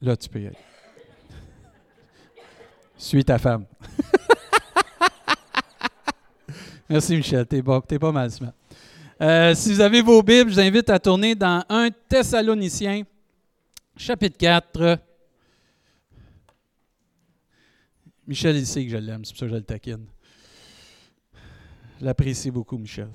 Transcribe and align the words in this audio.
Là, 0.00 0.16
tu 0.16 0.28
peux 0.28 0.40
y 0.40 0.46
aller. 0.46 0.56
Suis 2.96 3.24
ta 3.24 3.38
femme. 3.38 3.66
Merci, 6.88 7.16
Michel. 7.16 7.44
T'es 7.46 7.62
bon, 7.62 7.80
pas 7.80 8.12
mal, 8.12 8.30
euh, 9.20 9.52
si 9.54 9.72
vous 9.72 9.80
avez 9.80 10.00
vos 10.00 10.22
Bibles, 10.22 10.50
je 10.50 10.54
vous 10.54 10.60
invite 10.60 10.88
à 10.90 11.00
tourner 11.00 11.34
dans 11.34 11.64
1 11.68 11.90
Thessaloniciens, 12.08 13.02
chapitre 13.96 14.38
4. 14.38 15.00
Michel, 18.28 18.56
il 18.56 18.66
sait 18.66 18.84
que 18.84 18.90
je 18.90 18.96
l'aime, 18.96 19.24
c'est 19.24 19.32
pour 19.32 19.40
ça 19.40 19.46
que 19.46 19.50
je 19.50 19.56
le 19.56 19.64
taquine. 19.64 20.06
Je 21.98 22.04
l'apprécie 22.04 22.52
beaucoup, 22.52 22.78
Michel. 22.78 23.08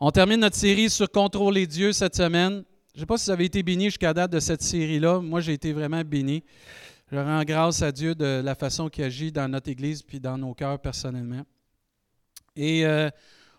On 0.00 0.10
termine 0.10 0.40
notre 0.40 0.56
série 0.56 0.90
sur 0.90 1.08
Contrôler 1.08 1.66
Dieu 1.66 1.92
cette 1.92 2.16
semaine. 2.16 2.64
Je 2.98 3.02
ne 3.02 3.04
sais 3.04 3.06
pas 3.06 3.16
si 3.16 3.26
vous 3.26 3.30
avez 3.30 3.44
été 3.44 3.62
béni 3.62 3.84
jusqu'à 3.84 4.12
date 4.12 4.32
de 4.32 4.40
cette 4.40 4.60
série-là. 4.60 5.20
Moi, 5.20 5.40
j'ai 5.40 5.52
été 5.52 5.72
vraiment 5.72 6.02
béni. 6.02 6.42
Je 7.12 7.16
rends 7.16 7.44
grâce 7.44 7.80
à 7.80 7.92
Dieu 7.92 8.16
de 8.16 8.42
la 8.44 8.56
façon 8.56 8.88
qu'il 8.88 9.04
agit 9.04 9.30
dans 9.30 9.46
notre 9.46 9.70
Église 9.70 10.02
puis 10.02 10.18
dans 10.18 10.36
nos 10.36 10.52
cœurs 10.52 10.80
personnellement. 10.80 11.42
Et 12.56 12.84
euh, 12.84 13.08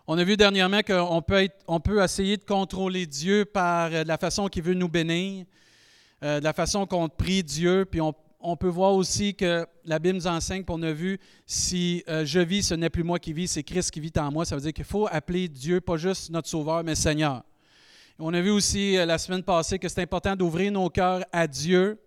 on 0.06 0.18
a 0.18 0.24
vu 0.24 0.36
dernièrement 0.36 0.82
qu'on 0.82 1.22
peut, 1.22 1.48
on 1.66 1.80
peut 1.80 2.04
essayer 2.04 2.36
de 2.36 2.44
contrôler 2.44 3.06
Dieu 3.06 3.46
par 3.46 3.88
euh, 3.94 4.04
la 4.04 4.18
façon 4.18 4.48
qu'il 4.48 4.62
veut 4.62 4.74
nous 4.74 4.90
bénir, 4.90 5.46
euh, 6.22 6.38
de 6.38 6.44
la 6.44 6.52
façon 6.52 6.84
qu'on 6.84 7.08
prie 7.08 7.42
Dieu, 7.42 7.86
puis 7.90 8.02
on, 8.02 8.56
peut 8.56 8.68
voir 8.68 8.92
aussi 8.92 9.34
que 9.34 9.66
la 9.86 9.98
Bible 9.98 10.16
nous 10.16 10.26
enseigne, 10.26 10.64
puis 10.64 10.76
on 10.78 10.82
a 10.82 10.92
vu, 10.92 11.18
si 11.46 12.04
je 12.06 12.40
vis, 12.40 12.64
ce 12.64 12.74
n'est 12.74 12.90
plus 12.90 13.04
moi 13.04 13.18
qui 13.18 13.32
vis, 13.32 13.48
c'est 13.48 13.62
Christ 13.62 13.90
qui 13.90 14.00
vit 14.00 14.12
en 14.18 14.30
moi. 14.30 14.44
Ça 14.44 14.54
veut 14.54 14.60
dire 14.60 14.74
qu'il 14.74 14.84
faut 14.84 15.08
appeler 15.10 15.48
Dieu 15.48 15.80
pas 15.80 15.96
juste 15.96 16.28
notre 16.28 16.48
Sauveur, 16.48 16.84
mais 16.84 16.94
Seigneur. 16.94 17.42
On 18.22 18.34
a 18.34 18.40
vu 18.42 18.50
aussi 18.50 18.96
la 18.96 19.16
semaine 19.16 19.42
passée 19.42 19.78
que 19.78 19.88
c'est 19.88 20.02
important 20.02 20.36
d'ouvrir 20.36 20.70
nos 20.70 20.90
cœurs 20.90 21.24
à 21.32 21.46
Dieu 21.46 21.98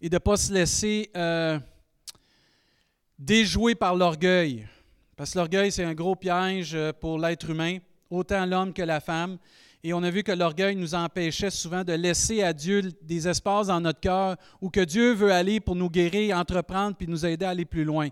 et 0.00 0.08
de 0.08 0.14
ne 0.14 0.18
pas 0.20 0.36
se 0.36 0.52
laisser 0.52 1.10
déjouer 3.18 3.74
par 3.74 3.96
l'orgueil. 3.96 4.68
Parce 5.16 5.32
que 5.32 5.38
l'orgueil, 5.38 5.72
c'est 5.72 5.82
un 5.82 5.94
gros 5.94 6.14
piège 6.14 6.74
euh, 6.74 6.92
pour 6.92 7.18
l'être 7.18 7.50
humain, 7.50 7.78
autant 8.10 8.46
l'homme 8.46 8.72
que 8.72 8.82
la 8.82 9.00
femme. 9.00 9.38
Et 9.82 9.92
on 9.92 10.04
a 10.04 10.10
vu 10.10 10.22
que 10.22 10.30
l'orgueil 10.30 10.76
nous 10.76 10.94
empêchait 10.94 11.50
souvent 11.50 11.82
de 11.82 11.94
laisser 11.94 12.44
à 12.44 12.52
Dieu 12.52 12.82
des 13.02 13.26
espaces 13.26 13.66
dans 13.66 13.80
notre 13.80 13.98
cœur 13.98 14.36
où 14.60 14.70
que 14.70 14.84
Dieu 14.84 15.14
veut 15.14 15.32
aller 15.32 15.58
pour 15.58 15.74
nous 15.74 15.90
guérir, 15.90 16.36
entreprendre, 16.36 16.94
puis 16.96 17.08
nous 17.08 17.26
aider 17.26 17.44
à 17.44 17.50
aller 17.50 17.64
plus 17.64 17.84
loin. 17.84 18.08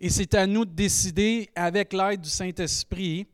Et 0.00 0.08
c'est 0.08 0.32
à 0.34 0.46
nous 0.46 0.64
de 0.64 0.70
décider, 0.70 1.50
avec 1.54 1.92
l'aide 1.92 2.22
du 2.22 2.30
Saint-Esprit, 2.30 3.26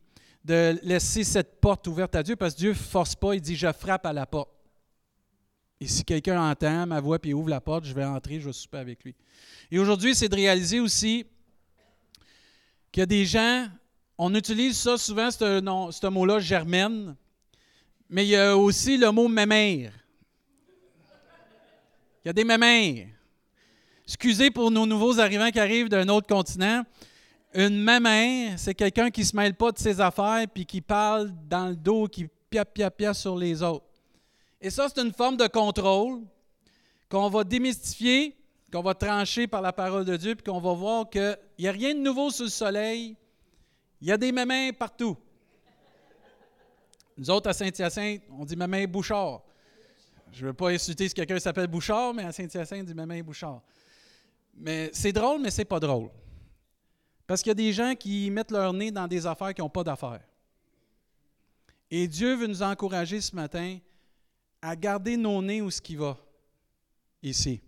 de 0.44 0.78
laisser 0.82 1.24
cette 1.24 1.60
porte 1.60 1.86
ouverte 1.86 2.14
à 2.14 2.22
Dieu, 2.22 2.36
parce 2.36 2.54
que 2.54 2.58
Dieu 2.58 2.70
ne 2.70 2.74
force 2.74 3.14
pas, 3.14 3.34
il 3.34 3.40
dit, 3.40 3.56
je 3.56 3.72
frappe 3.72 4.04
à 4.04 4.12
la 4.12 4.26
porte. 4.26 4.50
Et 5.80 5.86
si 5.86 6.04
quelqu'un 6.04 6.40
entend 6.50 6.86
ma 6.86 7.00
voix 7.00 7.18
et 7.24 7.34
ouvre 7.34 7.48
la 7.48 7.60
porte, 7.60 7.84
je 7.84 7.94
vais 7.94 8.04
entrer, 8.04 8.40
je 8.40 8.46
vais 8.46 8.52
souper 8.52 8.78
avec 8.78 9.02
lui. 9.04 9.14
Et 9.70 9.78
aujourd'hui, 9.78 10.14
c'est 10.14 10.28
de 10.28 10.34
réaliser 10.34 10.80
aussi 10.80 11.26
qu'il 12.92 13.00
y 13.00 13.02
a 13.02 13.06
des 13.06 13.24
gens, 13.24 13.68
on 14.16 14.34
utilise 14.34 14.76
ça 14.78 14.96
souvent, 14.98 15.30
ce 15.30 16.06
mot-là, 16.06 16.38
germaine, 16.38 17.16
mais 18.08 18.24
il 18.26 18.30
y 18.30 18.36
a 18.36 18.56
aussi 18.56 18.96
le 18.96 19.10
mot 19.10 19.28
mémère. 19.28 19.92
Il 22.24 22.28
y 22.28 22.30
a 22.30 22.32
des 22.32 22.44
mémères. 22.44 23.08
Excusez 24.06 24.50
pour 24.50 24.70
nos 24.70 24.86
nouveaux 24.86 25.18
arrivants 25.18 25.50
qui 25.50 25.58
arrivent 25.58 25.88
d'un 25.88 26.08
autre 26.08 26.26
continent. 26.26 26.84
Une 27.54 27.82
mémère, 27.82 28.58
c'est 28.58 28.74
quelqu'un 28.74 29.10
qui 29.10 29.20
ne 29.20 29.26
se 29.26 29.36
mêle 29.36 29.54
pas 29.54 29.70
de 29.70 29.78
ses 29.78 30.00
affaires 30.00 30.44
puis 30.52 30.66
qui 30.66 30.80
parle 30.80 31.32
dans 31.48 31.68
le 31.68 31.76
dos, 31.76 32.08
qui 32.08 32.26
pia 32.50 32.64
pia 32.64 32.90
pia 32.90 33.14
sur 33.14 33.36
les 33.36 33.62
autres. 33.62 33.86
Et 34.60 34.70
ça, 34.70 34.88
c'est 34.88 35.00
une 35.00 35.12
forme 35.12 35.36
de 35.36 35.46
contrôle 35.46 36.22
qu'on 37.08 37.28
va 37.28 37.44
démystifier 37.44 38.36
qu'on 38.74 38.82
va 38.82 38.94
trancher 38.94 39.46
par 39.46 39.62
la 39.62 39.72
parole 39.72 40.04
de 40.04 40.16
Dieu, 40.16 40.34
puis 40.34 40.42
qu'on 40.42 40.58
va 40.58 40.72
voir 40.72 41.08
qu'il 41.08 41.38
n'y 41.60 41.68
a 41.68 41.70
rien 41.70 41.94
de 41.94 42.00
nouveau 42.00 42.30
sous 42.30 42.42
le 42.42 42.48
soleil. 42.48 43.16
Il 44.00 44.08
y 44.08 44.10
a 44.10 44.16
des 44.16 44.32
mémins 44.32 44.72
partout. 44.72 45.16
Nous 47.16 47.30
autres, 47.30 47.48
à 47.48 47.52
Saint-Hyacinthe, 47.52 48.22
on 48.36 48.44
dit 48.44 48.56
mémins 48.56 48.84
Bouchard. 48.86 49.42
Je 50.32 50.42
ne 50.42 50.46
veux 50.48 50.54
pas 50.54 50.70
insulter 50.70 51.08
si 51.08 51.14
quelqu'un 51.14 51.38
s'appelle 51.38 51.68
Bouchard, 51.68 52.12
mais 52.14 52.24
à 52.24 52.32
Saint-Hyacinthe, 52.32 52.80
on 52.80 52.84
dit 52.84 52.94
mémins 52.94 53.22
Bouchard. 53.22 53.62
Mais 54.56 54.90
c'est 54.92 55.12
drôle, 55.12 55.40
mais 55.40 55.52
c'est 55.52 55.64
pas 55.64 55.78
drôle. 55.78 56.10
Parce 57.26 57.42
qu'il 57.42 57.50
y 57.50 57.52
a 57.52 57.54
des 57.54 57.72
gens 57.72 57.94
qui 57.94 58.30
mettent 58.30 58.50
leur 58.50 58.72
nez 58.72 58.90
dans 58.90 59.08
des 59.08 59.26
affaires 59.26 59.54
qui 59.54 59.60
n'ont 59.60 59.70
pas 59.70 59.84
d'affaires. 59.84 60.26
Et 61.90 62.06
Dieu 62.08 62.34
veut 62.34 62.46
nous 62.46 62.62
encourager 62.62 63.20
ce 63.20 63.34
matin 63.34 63.78
à 64.60 64.74
garder 64.74 65.16
nos 65.16 65.40
nez 65.40 65.62
où 65.62 65.70
ce 65.70 65.80
qui 65.80 65.96
va, 65.96 66.18
ici 67.22 67.60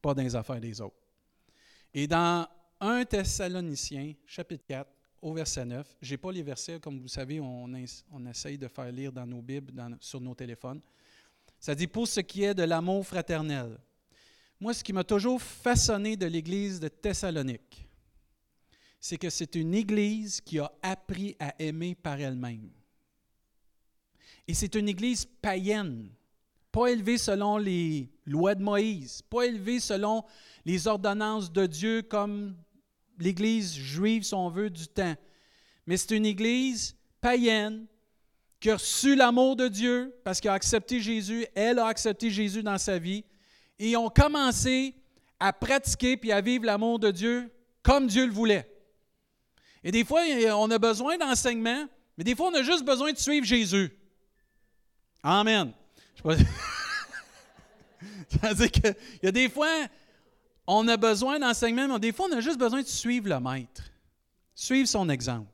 pas 0.00 0.14
dans 0.14 0.22
les 0.22 0.34
affaires 0.34 0.60
des 0.60 0.80
autres. 0.80 0.96
Et 1.92 2.06
dans 2.06 2.46
1 2.80 3.04
Thessaloniciens, 3.04 4.14
chapitre 4.26 4.64
4, 4.66 4.90
au 5.22 5.34
verset 5.34 5.64
9, 5.64 5.96
je 6.00 6.10
n'ai 6.10 6.16
pas 6.16 6.32
les 6.32 6.42
versets, 6.42 6.80
comme 6.80 7.00
vous 7.00 7.08
savez, 7.08 7.40
on, 7.40 7.68
on 8.12 8.26
essaye 8.26 8.56
de 8.56 8.68
faire 8.68 8.90
lire 8.90 9.12
dans 9.12 9.26
nos 9.26 9.42
Bibles, 9.42 9.72
sur 10.00 10.20
nos 10.20 10.34
téléphones. 10.34 10.80
Ça 11.58 11.74
dit 11.74 11.86
pour 11.86 12.08
ce 12.08 12.20
qui 12.20 12.44
est 12.44 12.54
de 12.54 12.62
l'amour 12.62 13.06
fraternel. 13.06 13.78
Moi, 14.58 14.72
ce 14.72 14.82
qui 14.82 14.92
m'a 14.92 15.04
toujours 15.04 15.40
façonné 15.40 16.16
de 16.16 16.26
l'Église 16.26 16.80
de 16.80 16.88
Thessalonique, 16.88 17.89
c'est 19.00 19.16
que 19.16 19.30
c'est 19.30 19.54
une 19.54 19.74
Église 19.74 20.40
qui 20.40 20.58
a 20.58 20.70
appris 20.82 21.36
à 21.40 21.54
aimer 21.58 21.94
par 21.94 22.20
elle-même. 22.20 22.70
Et 24.46 24.54
c'est 24.54 24.74
une 24.74 24.88
Église 24.88 25.24
païenne 25.24 26.10
pas 26.72 26.88
élevé 26.88 27.18
selon 27.18 27.58
les 27.58 28.08
lois 28.26 28.54
de 28.54 28.62
Moïse, 28.62 29.22
pas 29.22 29.42
élevé 29.42 29.80
selon 29.80 30.24
les 30.64 30.86
ordonnances 30.86 31.52
de 31.52 31.66
Dieu 31.66 32.02
comme 32.02 32.56
l'Église 33.18 33.74
juive, 33.74 34.22
si 34.22 34.34
on 34.34 34.48
veut, 34.48 34.70
du 34.70 34.86
temps. 34.86 35.14
Mais 35.86 35.96
c'est 35.96 36.16
une 36.16 36.26
Église 36.26 36.96
païenne 37.20 37.86
qui 38.60 38.70
a 38.70 38.74
reçu 38.74 39.16
l'amour 39.16 39.56
de 39.56 39.68
Dieu 39.68 40.14
parce 40.22 40.40
qu'elle 40.40 40.52
a 40.52 40.54
accepté 40.54 41.00
Jésus, 41.00 41.46
elle 41.54 41.78
a 41.78 41.86
accepté 41.86 42.30
Jésus 42.30 42.62
dans 42.62 42.78
sa 42.78 42.98
vie, 42.98 43.24
et 43.78 43.96
ont 43.96 44.10
commencé 44.10 44.94
à 45.38 45.52
pratiquer 45.52 46.16
puis 46.16 46.32
à 46.32 46.40
vivre 46.40 46.66
l'amour 46.66 46.98
de 46.98 47.10
Dieu 47.10 47.50
comme 47.82 48.06
Dieu 48.06 48.26
le 48.26 48.32
voulait. 48.32 48.69
Et 49.82 49.90
des 49.90 50.04
fois, 50.04 50.22
on 50.56 50.70
a 50.70 50.78
besoin 50.78 51.16
d'enseignement, 51.16 51.86
mais 52.16 52.24
des 52.24 52.34
fois, 52.34 52.48
on 52.48 52.54
a 52.54 52.62
juste 52.62 52.84
besoin 52.84 53.12
de 53.12 53.18
suivre 53.18 53.46
Jésus. 53.46 53.90
Amen. 55.22 55.72
C'est-à-dire 58.28 58.70
qu'il 58.70 58.94
y 59.22 59.26
a 59.26 59.32
des 59.32 59.48
fois, 59.48 59.68
on 60.66 60.86
a 60.88 60.96
besoin 60.96 61.38
d'enseignement, 61.38 61.88
mais 61.88 61.98
des 61.98 62.12
fois, 62.12 62.26
on 62.30 62.36
a 62.36 62.40
juste 62.40 62.58
besoin 62.58 62.82
de 62.82 62.86
suivre 62.86 63.28
le 63.28 63.40
maître, 63.40 63.82
suivre 64.54 64.88
son 64.88 65.08
exemple, 65.08 65.50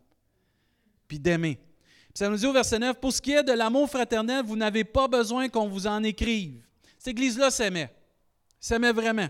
puis 1.08 1.18
d'aimer. 1.18 1.58
ça 2.14 2.28
nous 2.28 2.36
dit 2.36 2.46
au 2.46 2.52
verset 2.52 2.78
9, 2.78 2.98
pour 3.00 3.12
ce 3.12 3.22
qui 3.22 3.32
est 3.32 3.42
de 3.44 3.52
l'amour 3.52 3.88
fraternel, 3.88 4.44
vous 4.44 4.56
n'avez 4.56 4.84
pas 4.84 5.08
besoin 5.08 5.48
qu'on 5.48 5.68
vous 5.68 5.86
en 5.86 6.02
écrive. 6.02 6.62
Cette 6.98 7.08
église-là 7.08 7.50
s'aimait, 7.50 7.94
s'aimait 8.58 8.92
vraiment. 8.92 9.28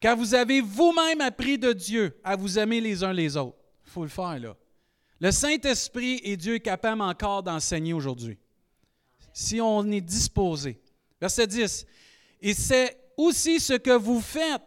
Car 0.00 0.16
vous 0.16 0.34
avez 0.34 0.60
vous-même 0.60 1.20
appris 1.20 1.58
de 1.58 1.72
Dieu 1.72 2.16
à 2.22 2.36
vous 2.36 2.58
aimer 2.58 2.80
les 2.80 3.02
uns 3.02 3.12
les 3.12 3.36
autres. 3.36 3.57
Le 4.02 4.08
faire, 4.08 4.38
là. 4.38 4.56
Le 5.20 5.30
Saint-Esprit 5.32 6.20
et 6.22 6.36
Dieu 6.36 6.56
est 6.56 6.60
capable 6.60 7.02
encore 7.02 7.42
d'enseigner 7.42 7.92
aujourd'hui 7.92 8.38
si 9.32 9.60
on 9.60 9.88
est 9.90 10.00
disposé. 10.00 10.80
Verset 11.20 11.46
10. 11.46 11.86
Et 12.40 12.54
c'est 12.54 12.98
aussi 13.16 13.60
ce 13.60 13.74
que 13.74 13.96
vous 13.96 14.20
faites 14.20 14.62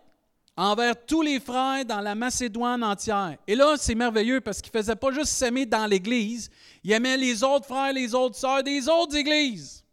envers 0.55 1.05
tous 1.05 1.21
les 1.21 1.39
frères 1.39 1.83
dans 1.85 2.01
la 2.01 2.15
Macédoine 2.15 2.83
entière. 2.83 3.37
Et 3.47 3.55
là, 3.55 3.75
c'est 3.77 3.95
merveilleux 3.95 4.41
parce 4.41 4.61
qu'il 4.61 4.71
ne 4.73 4.79
faisait 4.79 4.95
pas 4.95 5.11
juste 5.11 5.33
s'aimer 5.33 5.65
dans 5.65 5.85
l'Église, 5.85 6.49
il 6.83 6.91
aimait 6.91 7.17
les 7.17 7.43
autres 7.43 7.65
frères, 7.65 7.93
les 7.93 8.13
autres 8.13 8.35
sœurs 8.35 8.63
des 8.63 8.87
autres 8.87 9.15
églises. 9.15 9.83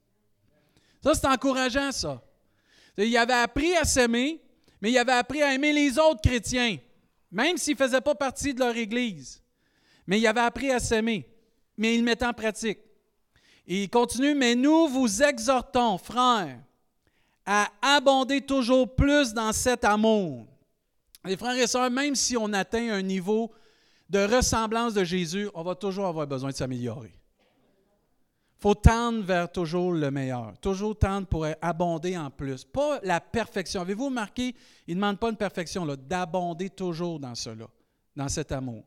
Ça, 1.03 1.15
c'est 1.15 1.27
encourageant, 1.27 1.93
ça. 1.93 2.23
Il 2.97 3.17
avait 3.17 3.33
appris 3.33 3.75
à 3.77 3.85
s'aimer, 3.85 4.41
mais 4.81 4.91
il 4.91 4.99
avait 4.99 5.13
appris 5.13 5.43
à 5.43 5.55
aimer 5.55 5.73
les 5.73 5.99
autres 5.99 6.21
chrétiens, 6.21 6.77
même 7.31 7.57
s'ils 7.57 7.75
ne 7.75 7.79
faisaient 7.79 8.01
pas 8.01 8.15
partie 8.15 8.55
de 8.55 8.61
leur 8.61 8.77
Église. 8.77 9.43
Mais 10.07 10.19
il 10.19 10.27
avait 10.27 10.41
appris 10.41 10.71
à 10.71 10.81
s'aimer, 10.81 11.29
mais 11.77 11.95
il 11.95 11.99
le 11.99 12.05
mettait 12.05 12.27
en 12.27 12.33
pratique 12.33 12.79
il 13.69 13.91
continue, 13.91 14.35
mais 14.35 14.55
nous 14.55 14.89
vous 14.89 15.23
exhortons, 15.23 15.99
frères, 15.99 16.59
à 17.45 17.69
abonder 17.83 18.41
toujours 18.41 18.95
plus 18.95 19.35
dans 19.35 19.53
cet 19.53 19.85
amour. 19.85 20.47
Les 21.25 21.37
frères 21.37 21.57
et 21.57 21.67
sœurs, 21.67 21.91
même 21.91 22.15
si 22.15 22.37
on 22.37 22.53
atteint 22.55 22.91
un 22.91 23.03
niveau 23.03 23.53
de 24.09 24.21
ressemblance 24.21 24.95
de 24.95 25.05
Jésus, 25.05 25.51
on 25.53 25.63
va 25.63 25.75
toujours 25.75 26.07
avoir 26.07 26.27
besoin 26.27 26.51
de 26.51 26.57
s'améliorer. 26.57 27.18
Faut 28.61 28.75
tendre 28.75 29.23
vers 29.23 29.51
toujours 29.51 29.93
le 29.93 30.11
meilleur, 30.11 30.59
toujours 30.59 30.99
tendre 30.99 31.29
pour 31.29 31.47
abonder 31.63 32.19
en 32.19 32.29
plus. 32.29 32.65
Pas 32.65 32.99
la 33.05 33.21
perfection. 33.21 33.83
Avez-vous 33.83 34.07
remarqué, 34.07 34.55
il 34.87 34.97
ne 34.97 35.01
demande 35.01 35.19
pas 35.19 35.31
une 35.31 35.37
perfection, 35.37 35.87
d'abonder 35.87 36.69
toujours 36.69 37.21
dans 37.21 37.37
cela, 37.37 37.69
dans 38.17 38.29
cet 38.29 38.51
amour. 38.51 38.83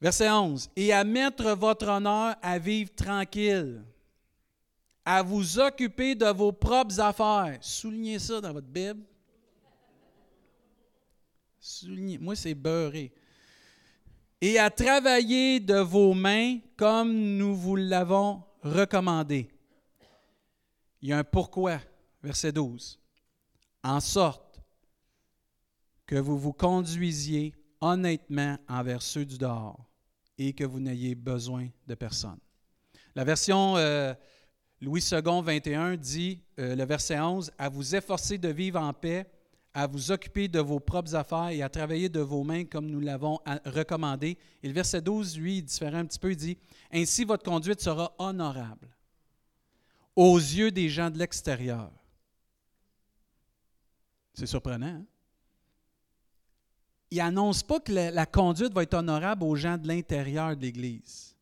Verset 0.00 0.28
11. 0.28 0.70
Et 0.74 0.92
à 0.92 1.04
mettre 1.04 1.52
votre 1.52 1.88
honneur 1.88 2.34
à 2.42 2.58
vivre 2.58 2.90
tranquille, 2.94 3.84
à 5.04 5.22
vous 5.22 5.60
occuper 5.60 6.16
de 6.16 6.26
vos 6.26 6.50
propres 6.50 6.98
affaires. 6.98 7.58
Soulignez 7.60 8.18
ça 8.18 8.40
dans 8.40 8.52
votre 8.52 8.66
Bible. 8.66 9.04
Soulignez. 11.60 12.18
Moi, 12.18 12.34
c'est 12.34 12.54
beurré. 12.54 13.12
Et 14.40 14.58
à 14.58 14.70
travailler 14.70 15.60
de 15.60 15.78
vos 15.78 16.12
mains 16.12 16.58
comme 16.76 17.12
nous 17.12 17.56
vous 17.56 17.76
l'avons 17.76 18.42
recommandé. 18.62 19.48
Il 21.00 21.08
y 21.08 21.12
a 21.12 21.18
un 21.18 21.24
pourquoi, 21.24 21.80
verset 22.22 22.52
12. 22.52 22.98
En 23.82 24.00
sorte 24.00 24.60
que 26.06 26.16
vous 26.16 26.38
vous 26.38 26.52
conduisiez 26.52 27.54
honnêtement 27.80 28.58
envers 28.68 29.02
ceux 29.02 29.24
du 29.24 29.38
dehors 29.38 29.84
et 30.38 30.52
que 30.52 30.64
vous 30.64 30.80
n'ayez 30.80 31.14
besoin 31.14 31.68
de 31.86 31.94
personne. 31.94 32.38
La 33.14 33.24
version 33.24 33.76
euh, 33.76 34.12
Louis 34.80 35.02
II 35.10 35.42
21 35.42 35.96
dit, 35.96 36.42
euh, 36.58 36.76
le 36.76 36.84
verset 36.84 37.18
11, 37.18 37.50
à 37.56 37.68
vous 37.68 37.94
efforcer 37.94 38.36
de 38.36 38.48
vivre 38.48 38.80
en 38.80 38.92
paix, 38.92 39.26
à 39.76 39.86
vous 39.86 40.10
occuper 40.10 40.48
de 40.48 40.58
vos 40.58 40.80
propres 40.80 41.14
affaires 41.14 41.50
et 41.50 41.60
à 41.60 41.68
travailler 41.68 42.08
de 42.08 42.20
vos 42.20 42.42
mains 42.42 42.64
comme 42.64 42.86
nous 42.86 42.98
l'avons 42.98 43.38
recommandé. 43.66 44.38
Et 44.62 44.68
le 44.68 44.72
verset 44.72 45.02
12, 45.02 45.38
lui, 45.38 45.58
il 45.58 45.64
diffère 45.64 45.94
un 45.94 46.06
petit 46.06 46.18
peu, 46.18 46.30
il 46.30 46.36
dit, 46.36 46.56
ainsi 46.90 47.24
votre 47.24 47.44
conduite 47.44 47.82
sera 47.82 48.14
honorable 48.18 48.88
aux 50.16 50.38
yeux 50.38 50.70
des 50.70 50.88
gens 50.88 51.10
de 51.10 51.18
l'extérieur. 51.18 51.92
C'est 54.32 54.46
surprenant. 54.46 54.86
Hein? 54.86 55.04
Il 57.10 57.18
n'annonce 57.18 57.62
pas 57.62 57.78
que 57.78 57.92
la, 57.92 58.10
la, 58.10 58.24
conduite 58.24 58.72
va 58.72 58.82
être 58.82 58.94
honorable 58.94 59.44
aux 59.44 59.56
gens 59.56 59.76
de 59.76 59.86
l'intérieur 59.88 60.56
de 60.56 60.62
l'Église. 60.62 61.36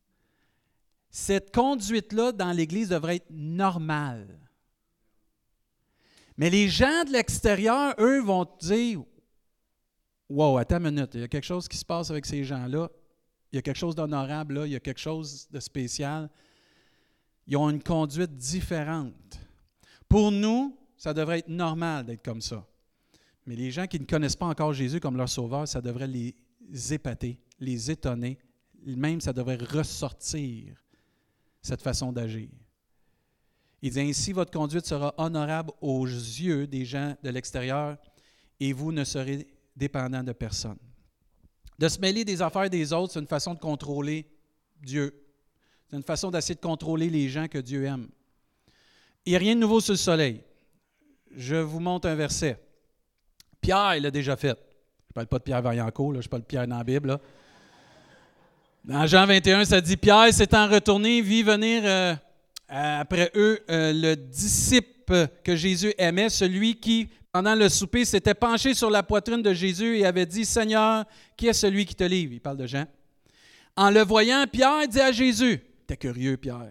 Cette 1.09 1.55
conduite-là 1.55 2.33
dans 2.33 2.51
l'Église 2.51 2.89
devrait 2.89 3.17
être 3.17 3.31
normale. 3.31 4.44
Mais 6.37 6.51
les 6.51 6.69
gens 6.69 7.05
de 7.05 7.13
l'extérieur, 7.13 7.95
eux, 7.99 8.21
vont 8.23 8.45
te 8.45 8.67
dire 8.67 9.03
Wow, 10.29 10.59
attends 10.59 10.79
une 10.79 10.95
minute, 10.95 11.11
il 11.15 11.21
y 11.21 11.25
a 11.25 11.29
quelque 11.29 11.45
chose 11.45 11.69
qui 11.69 11.77
se 11.77 11.85
passe 11.85 12.11
avec 12.11 12.27
ces 12.27 12.45
gens-là. 12.45 12.91
Il 13.53 13.57
y 13.57 13.59
a 13.59 13.63
quelque 13.63 13.77
chose 13.79 13.95
d'honorable 13.95 14.63
il 14.65 14.73
y 14.73 14.77
a 14.77 14.81
quelque 14.81 15.01
chose 15.01 15.49
de 15.51 15.61
spécial 15.61 16.29
ils 17.47 17.57
ont 17.57 17.71
une 17.71 17.83
conduite 17.83 18.37
différente. 18.37 19.39
Pour 20.09 20.31
nous, 20.31 20.77
ça 20.97 21.13
devrait 21.13 21.41
être 21.41 21.49
normal 21.49 22.07
d'être 22.07 22.25
comme 22.25 22.41
ça. 22.41 22.67
Mais 23.47 23.57
les 23.57 23.71
gens 23.71 23.87
qui 23.87 24.01
ne 24.01 24.07
connaissent 24.07 24.37
pas 24.37 24.47
encore 24.47 24.73
Jésus 24.73 25.01
comme 25.01 25.17
leur 25.17 25.29
sauveur, 25.29 25.69
ça 25.69 25.81
devrait 25.81 26.07
les 26.07 26.35
épater, 26.93 27.39
les 27.59 27.91
étonner, 27.91 28.39
même 28.83 29.21
ça 29.21 29.33
devrait 29.33 29.57
ressortir 29.57 30.83
cette 31.61 31.83
façon 31.83 32.13
d'agir. 32.13 32.49
Il 33.85 33.91
dit 33.91 34.01
ainsi, 34.01 34.33
votre 34.33 34.51
conduite 34.51 34.87
sera 34.87 35.13
honorable 35.19 35.71
aux 35.83 36.07
yeux 36.07 36.67
des 36.67 36.87
gens 36.87 37.15
de 37.23 37.29
l'extérieur 37.29 37.99
et 38.59 38.73
vous 38.73 38.93
ne 38.93 39.05
serez 39.05 39.47
dépendant 39.77 40.23
de 40.23 40.33
personne. 40.33 40.79
De 41.79 41.87
se 41.87 41.99
mêler 41.99 42.25
des 42.25 42.41
affaires 42.41 42.71
des 42.71 42.95
autres, 42.95 43.13
c'est 43.13 43.21
une 43.21 43.27
façon 43.27 43.53
de 43.53 43.59
contrôler 43.59 44.27
Dieu. 44.81 45.13
C'est 45.87 45.97
une 45.97 46.03
façon 46.03 46.31
d'essayer 46.31 46.55
de 46.55 46.61
contrôler 46.61 47.11
les 47.11 47.29
gens 47.29 47.47
que 47.47 47.59
Dieu 47.59 47.85
aime. 47.85 48.09
Il 49.27 49.33
n'y 49.33 49.37
a 49.37 49.39
rien 49.39 49.55
de 49.55 49.61
nouveau 49.61 49.81
sur 49.81 49.93
le 49.93 49.99
soleil. 49.99 50.41
Je 51.37 51.57
vous 51.57 51.79
montre 51.79 52.09
un 52.09 52.15
verset. 52.15 52.59
Pierre, 53.61 53.97
il 53.97 54.03
l'a 54.05 54.11
déjà 54.11 54.35
fait. 54.35 54.57
Je 54.57 55.11
ne 55.11 55.13
parle 55.13 55.27
pas 55.27 55.39
de 55.39 55.45
Pierre 55.45 55.61
Vaillancourt, 55.61 56.15
là, 56.15 56.23
je 56.23 56.29
parle 56.31 56.41
de 56.41 56.47
Pierre 56.47 56.67
dans 56.67 56.79
la 56.79 56.85
Bible. 56.85 57.21
Dans 58.83 59.07
Jean 59.07 59.27
21, 59.27 59.67
ça 59.67 59.83
dit 59.83 59.99
Pierre 59.99 60.33
s'étant 60.33 60.71
retourné, 60.71 61.21
vit 61.21 61.43
venir 61.43 61.83
euh, 61.85 62.15
après 62.69 63.31
eux 63.34 63.61
euh, 63.70 63.93
le 63.93 64.16
disciple 64.16 65.28
que 65.43 65.55
Jésus 65.55 65.93
aimait, 65.99 66.28
celui 66.28 66.81
qui, 66.81 67.08
pendant 67.31 67.55
le 67.55 67.69
souper, 67.69 68.05
s'était 68.05 68.34
penché 68.34 68.75
sur 68.75 68.90
la 68.90 69.02
poitrine 69.02 69.43
de 69.43 69.52
Jésus 69.52 69.99
et 69.99 70.06
avait 70.06 70.26
dit 70.26 70.44
Seigneur, 70.44 71.05
qui 71.37 71.46
est 71.46 71.52
celui 71.52 71.84
qui 71.84 71.94
te 71.94 72.05
livre? 72.05 72.32
Il 72.32 72.40
parle 72.40 72.56
de 72.56 72.66
Jean. 72.66 72.87
En 73.76 73.90
le 73.90 74.02
voyant, 74.02 74.44
Pierre 74.50 74.88
dit 74.88 75.00
à 75.00 75.12
Jésus 75.12 75.61
T'es 75.87 75.96
curieux, 75.96 76.37
Pierre. 76.37 76.70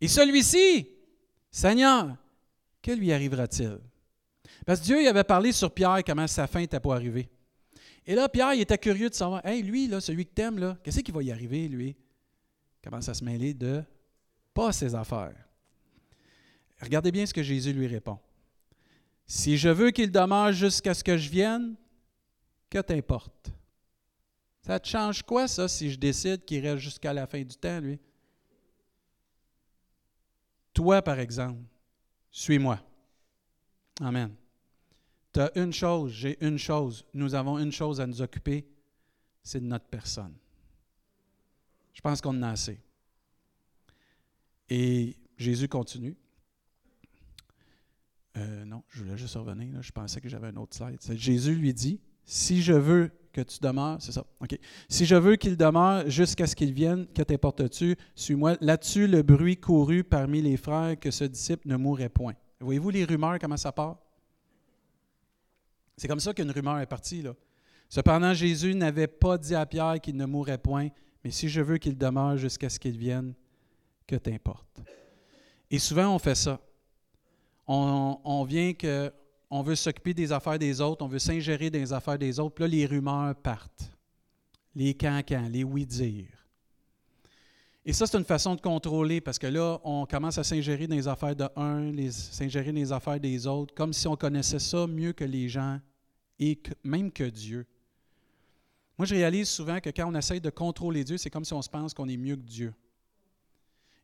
Et 0.00 0.08
celui-ci, 0.08 0.88
Seigneur, 1.50 2.16
que 2.82 2.90
lui 2.90 3.12
arrivera-t-il? 3.12 3.78
Parce 4.66 4.80
que 4.80 4.84
Dieu 4.84 5.08
avait 5.08 5.24
parlé 5.24 5.52
sur 5.52 5.72
Pierre 5.72 6.00
comment 6.04 6.26
sa 6.26 6.46
fin 6.46 6.60
n'était 6.60 6.80
pas 6.80 6.94
arrivée. 6.94 7.28
Et 8.06 8.14
là, 8.14 8.28
Pierre, 8.28 8.54
il 8.54 8.60
était 8.60 8.78
curieux 8.78 9.08
de 9.08 9.14
savoir, 9.14 9.46
hey, 9.46 9.62
lui, 9.62 9.90
celui 10.00 10.26
que 10.26 10.32
t'aimes, 10.34 10.76
qu'est-ce 10.82 11.00
qui 11.00 11.12
va 11.12 11.22
y 11.22 11.30
arriver, 11.30 11.68
lui? 11.68 11.90
Il 11.90 12.90
commence 12.90 13.08
à 13.08 13.14
se 13.14 13.24
mêler 13.24 13.54
de 13.54 13.82
pas 14.54 14.72
ses 14.72 14.94
affaires. 14.94 15.36
Regardez 16.80 17.12
bien 17.12 17.26
ce 17.26 17.34
que 17.34 17.42
Jésus 17.42 17.72
lui 17.72 17.86
répond. 17.86 18.18
Si 19.26 19.56
je 19.56 19.68
veux 19.68 19.90
qu'il 19.90 20.10
demeure 20.10 20.52
jusqu'à 20.52 20.94
ce 20.94 21.04
que 21.04 21.16
je 21.16 21.30
vienne, 21.30 21.76
que 22.68 22.78
t'importe? 22.78 23.52
Ça 24.62 24.78
te 24.78 24.88
change 24.88 25.22
quoi, 25.22 25.48
ça, 25.48 25.68
si 25.68 25.90
je 25.90 25.98
décide 25.98 26.44
qu'il 26.44 26.66
reste 26.66 26.82
jusqu'à 26.82 27.12
la 27.12 27.26
fin 27.26 27.42
du 27.42 27.56
temps, 27.56 27.80
lui? 27.80 27.98
Toi, 30.72 31.02
par 31.02 31.18
exemple, 31.18 31.60
suis-moi. 32.30 32.80
Amen. 34.00 34.34
Tu 35.32 35.40
as 35.40 35.50
une 35.58 35.72
chose, 35.72 36.12
j'ai 36.12 36.44
une 36.44 36.58
chose, 36.58 37.04
nous 37.14 37.34
avons 37.34 37.58
une 37.58 37.72
chose 37.72 38.00
à 38.00 38.06
nous 38.06 38.20
occuper, 38.20 38.66
c'est 39.42 39.60
de 39.60 39.66
notre 39.66 39.86
personne. 39.86 40.34
Je 41.92 42.00
pense 42.00 42.20
qu'on 42.20 42.36
en 42.38 42.42
a 42.42 42.50
assez. 42.50 42.78
Et 44.74 45.18
Jésus 45.36 45.68
continue. 45.68 46.16
Euh, 48.38 48.64
non, 48.64 48.82
je 48.88 49.02
voulais 49.02 49.18
juste 49.18 49.34
revenir. 49.34 49.82
Je 49.82 49.92
pensais 49.92 50.18
que 50.18 50.30
j'avais 50.30 50.46
un 50.46 50.56
autre 50.56 50.74
slide. 50.74 50.98
Jésus 51.14 51.54
lui 51.54 51.74
dit 51.74 52.00
Si 52.24 52.62
je 52.62 52.72
veux 52.72 53.10
que 53.34 53.42
tu 53.42 53.58
demeures, 53.60 53.98
c'est 54.00 54.12
ça, 54.12 54.24
OK. 54.40 54.58
Si 54.88 55.04
je 55.04 55.14
veux 55.14 55.36
qu'il 55.36 55.58
demeure 55.58 56.08
jusqu'à 56.08 56.46
ce 56.46 56.56
qu'il 56.56 56.72
vienne, 56.72 57.06
que 57.14 57.20
t'importes-tu? 57.20 57.96
Suis-moi. 58.14 58.56
Là-dessus, 58.62 59.06
le 59.08 59.22
bruit 59.22 59.58
courut 59.58 60.04
parmi 60.04 60.40
les 60.40 60.56
frères 60.56 60.98
que 60.98 61.10
ce 61.10 61.24
disciple 61.24 61.68
ne 61.68 61.76
mourrait 61.76 62.08
point? 62.08 62.32
Voyez-vous 62.58 62.88
les 62.88 63.04
rumeurs, 63.04 63.38
comment 63.38 63.58
ça 63.58 63.72
part? 63.72 63.98
C'est 65.98 66.08
comme 66.08 66.20
ça 66.20 66.32
qu'une 66.32 66.50
rumeur 66.50 66.78
est 66.78 66.86
partie. 66.86 67.22
Cependant, 67.90 68.32
Jésus 68.32 68.74
n'avait 68.74 69.06
pas 69.06 69.36
dit 69.36 69.54
à 69.54 69.66
Pierre 69.66 70.00
qu'il 70.00 70.16
ne 70.16 70.24
mourrait 70.24 70.56
point, 70.56 70.88
mais 71.22 71.30
si 71.30 71.50
je 71.50 71.60
veux 71.60 71.76
qu'il 71.76 71.98
demeure 71.98 72.38
jusqu'à 72.38 72.70
ce 72.70 72.78
qu'il 72.78 72.96
vienne, 72.96 73.34
t'importe. 74.16 74.80
Et 75.70 75.78
souvent, 75.78 76.14
on 76.14 76.18
fait 76.18 76.34
ça. 76.34 76.60
On, 77.66 78.18
on 78.24 78.44
vient 78.44 78.74
que 78.74 79.12
on 79.54 79.60
veut 79.60 79.74
s'occuper 79.74 80.14
des 80.14 80.32
affaires 80.32 80.58
des 80.58 80.80
autres, 80.80 81.04
on 81.04 81.08
veut 81.08 81.18
s'ingérer 81.18 81.68
dans 81.68 81.78
les 81.78 81.92
affaires 81.92 82.18
des 82.18 82.40
autres, 82.40 82.54
puis 82.54 82.64
là, 82.64 82.68
les 82.68 82.86
rumeurs 82.86 83.34
partent. 83.34 83.92
Les 84.74 84.94
cancans, 84.94 85.46
les 85.50 85.62
oui-dire. 85.62 86.42
Et 87.84 87.92
ça, 87.92 88.06
c'est 88.06 88.16
une 88.16 88.24
façon 88.24 88.54
de 88.54 88.62
contrôler 88.62 89.20
parce 89.20 89.38
que 89.38 89.48
là, 89.48 89.78
on 89.84 90.06
commence 90.06 90.38
à 90.38 90.44
s'ingérer 90.44 90.86
dans 90.86 90.94
les 90.94 91.06
affaires 91.06 91.36
de 91.36 91.46
un, 91.56 91.92
s'ingérer 92.10 92.72
dans 92.72 92.78
les 92.78 92.92
affaires 92.92 93.20
des 93.20 93.46
autres, 93.46 93.74
comme 93.74 93.92
si 93.92 94.08
on 94.08 94.16
connaissait 94.16 94.58
ça 94.58 94.86
mieux 94.86 95.12
que 95.12 95.24
les 95.24 95.50
gens 95.50 95.78
et 96.38 96.58
même 96.82 97.12
que 97.12 97.24
Dieu. 97.24 97.66
Moi, 98.96 99.04
je 99.04 99.14
réalise 99.14 99.50
souvent 99.50 99.80
que 99.80 99.90
quand 99.90 100.10
on 100.10 100.14
essaye 100.14 100.40
de 100.40 100.50
contrôler 100.50 101.04
Dieu, 101.04 101.18
c'est 101.18 101.28
comme 101.28 101.44
si 101.44 101.52
on 101.52 101.60
se 101.60 101.68
pense 101.68 101.92
qu'on 101.92 102.08
est 102.08 102.16
mieux 102.16 102.36
que 102.36 102.42
Dieu. 102.42 102.72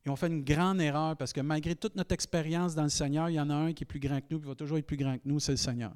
Et 0.07 0.11
on 0.11 0.17
fait 0.17 0.29
une 0.29 0.43
grande 0.43 0.81
erreur 0.81 1.17
parce 1.17 1.33
que 1.33 1.41
malgré 1.41 1.75
toute 1.75 1.97
notre 1.97 2.13
expérience 2.13 2.75
dans 2.75 2.85
le 2.85 2.89
Seigneur, 2.89 3.29
il 3.29 3.35
y 3.35 3.41
en 3.41 3.51
a 3.51 3.55
un 3.55 3.73
qui 3.73 3.85
est 3.85 3.87
plus 3.87 4.01
grand 4.01 4.21
que 4.21 4.27
nous, 4.31 4.41
qui 4.41 4.47
va 4.47 4.55
toujours 4.55 4.79
être 4.79 4.87
plus 4.87 4.97
grand 4.97 5.17
que 5.17 5.23
nous, 5.25 5.41
c'est 5.41 5.53
le 5.53 5.59
Seigneur. 5.59 5.93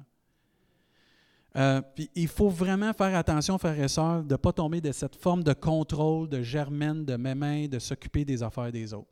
Euh, 1.55 1.81
puis 1.95 2.09
il 2.15 2.27
faut 2.27 2.49
vraiment 2.49 2.93
faire 2.93 3.15
attention, 3.15 3.57
frères 3.57 3.79
et 3.79 3.87
sœurs, 3.87 4.23
de 4.23 4.33
ne 4.33 4.37
pas 4.37 4.51
tomber 4.51 4.81
de 4.81 4.91
cette 4.91 5.15
forme 5.15 5.43
de 5.43 5.53
contrôle, 5.53 6.27
de 6.27 6.41
germaine, 6.41 7.05
de 7.05 7.15
mémain, 7.15 7.67
de 7.67 7.79
s'occuper 7.79 8.25
des 8.25 8.41
affaires 8.41 8.71
des 8.71 8.93
autres. 8.93 9.09